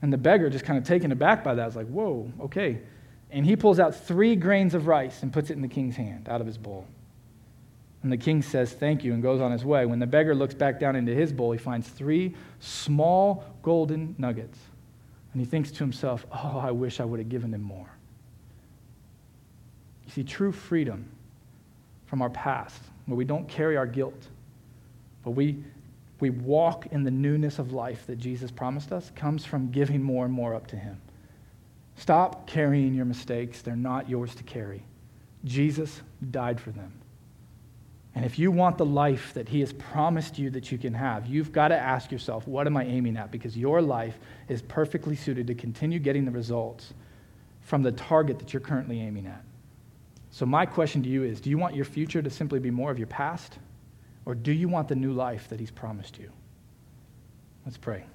And 0.01 0.11
the 0.11 0.17
beggar, 0.17 0.49
just 0.49 0.65
kind 0.65 0.79
of 0.79 0.85
taken 0.85 1.11
aback 1.11 1.43
by 1.43 1.53
that, 1.53 1.67
is 1.67 1.75
like, 1.75 1.87
Whoa, 1.89 2.31
okay. 2.41 2.79
And 3.29 3.45
he 3.45 3.55
pulls 3.55 3.79
out 3.79 3.93
three 3.93 4.35
grains 4.35 4.73
of 4.73 4.87
rice 4.87 5.21
and 5.21 5.31
puts 5.31 5.51
it 5.51 5.53
in 5.53 5.61
the 5.61 5.67
king's 5.67 5.97
hand 5.97 6.29
out 6.29 6.41
of 6.41 6.47
his 6.47 6.57
bowl. 6.57 6.87
And 8.05 8.11
the 8.11 8.17
king 8.17 8.43
says, 8.43 8.71
Thank 8.71 9.03
you, 9.03 9.15
and 9.15 9.23
goes 9.23 9.41
on 9.41 9.51
his 9.51 9.65
way. 9.65 9.87
When 9.87 9.97
the 9.97 10.05
beggar 10.05 10.35
looks 10.35 10.53
back 10.53 10.79
down 10.79 10.95
into 10.95 11.11
his 11.11 11.33
bowl, 11.33 11.51
he 11.51 11.57
finds 11.57 11.89
three 11.89 12.35
small 12.59 13.43
golden 13.63 14.13
nuggets. 14.19 14.59
And 15.33 15.41
he 15.41 15.45
thinks 15.47 15.71
to 15.71 15.79
himself, 15.79 16.23
Oh, 16.31 16.59
I 16.59 16.69
wish 16.69 16.99
I 16.99 17.03
would 17.03 17.17
have 17.17 17.29
given 17.29 17.51
him 17.51 17.63
more. 17.63 17.89
You 20.05 20.11
see, 20.11 20.23
true 20.23 20.51
freedom 20.51 21.09
from 22.05 22.21
our 22.21 22.29
past, 22.29 22.79
where 23.07 23.15
we 23.15 23.25
don't 23.25 23.47
carry 23.47 23.75
our 23.75 23.87
guilt, 23.87 24.27
but 25.23 25.31
we 25.31 25.63
we 26.19 26.29
walk 26.29 26.85
in 26.91 27.03
the 27.03 27.09
newness 27.09 27.57
of 27.57 27.73
life 27.73 28.05
that 28.05 28.19
Jesus 28.19 28.51
promised 28.51 28.91
us 28.91 29.11
comes 29.15 29.45
from 29.45 29.71
giving 29.71 30.03
more 30.03 30.25
and 30.25 30.33
more 30.33 30.53
up 30.53 30.67
to 30.67 30.75
Him. 30.75 31.01
Stop 31.95 32.45
carrying 32.45 32.93
your 32.93 33.05
mistakes, 33.05 33.63
they're 33.63 33.75
not 33.75 34.07
yours 34.07 34.35
to 34.35 34.43
carry. 34.43 34.83
Jesus 35.43 36.03
died 36.29 36.61
for 36.61 36.69
them. 36.69 36.93
And 38.15 38.23
if 38.23 38.39
you 38.39 38.49
want 38.49 38.77
the 38.77 38.85
life 38.85 39.33
that 39.33 39.49
He 39.49 39.59
has 39.59 39.73
promised 39.73 40.39
you 40.39 40.49
that 40.51 40.71
you 40.71 40.77
can 40.77 40.93
have, 40.93 41.27
you've 41.27 41.51
got 41.51 41.67
to 41.67 41.77
ask 41.77 42.11
yourself, 42.11 42.47
what 42.47 42.65
am 42.65 42.77
I 42.77 42.85
aiming 42.85 43.17
at? 43.17 43.29
Because 43.29 43.57
your 43.57 43.81
life 43.81 44.17
is 44.47 44.61
perfectly 44.61 45.17
suited 45.17 45.47
to 45.47 45.53
continue 45.53 45.99
getting 45.99 46.23
the 46.23 46.31
results 46.31 46.93
from 47.61 47.83
the 47.83 47.91
target 47.91 48.39
that 48.39 48.53
you're 48.53 48.61
currently 48.61 49.01
aiming 49.01 49.27
at. 49.27 49.43
So, 50.31 50.45
my 50.45 50.65
question 50.65 51.03
to 51.03 51.09
you 51.09 51.23
is 51.23 51.41
do 51.41 51.49
you 51.49 51.57
want 51.57 51.75
your 51.75 51.85
future 51.85 52.21
to 52.21 52.29
simply 52.29 52.59
be 52.59 52.71
more 52.71 52.89
of 52.89 52.97
your 52.97 53.07
past? 53.07 53.57
Or 54.25 54.33
do 54.33 54.51
you 54.51 54.67
want 54.67 54.87
the 54.87 54.95
new 54.95 55.11
life 55.11 55.49
that 55.49 55.59
He's 55.59 55.71
promised 55.71 56.17
you? 56.17 56.31
Let's 57.65 57.77
pray. 57.77 58.05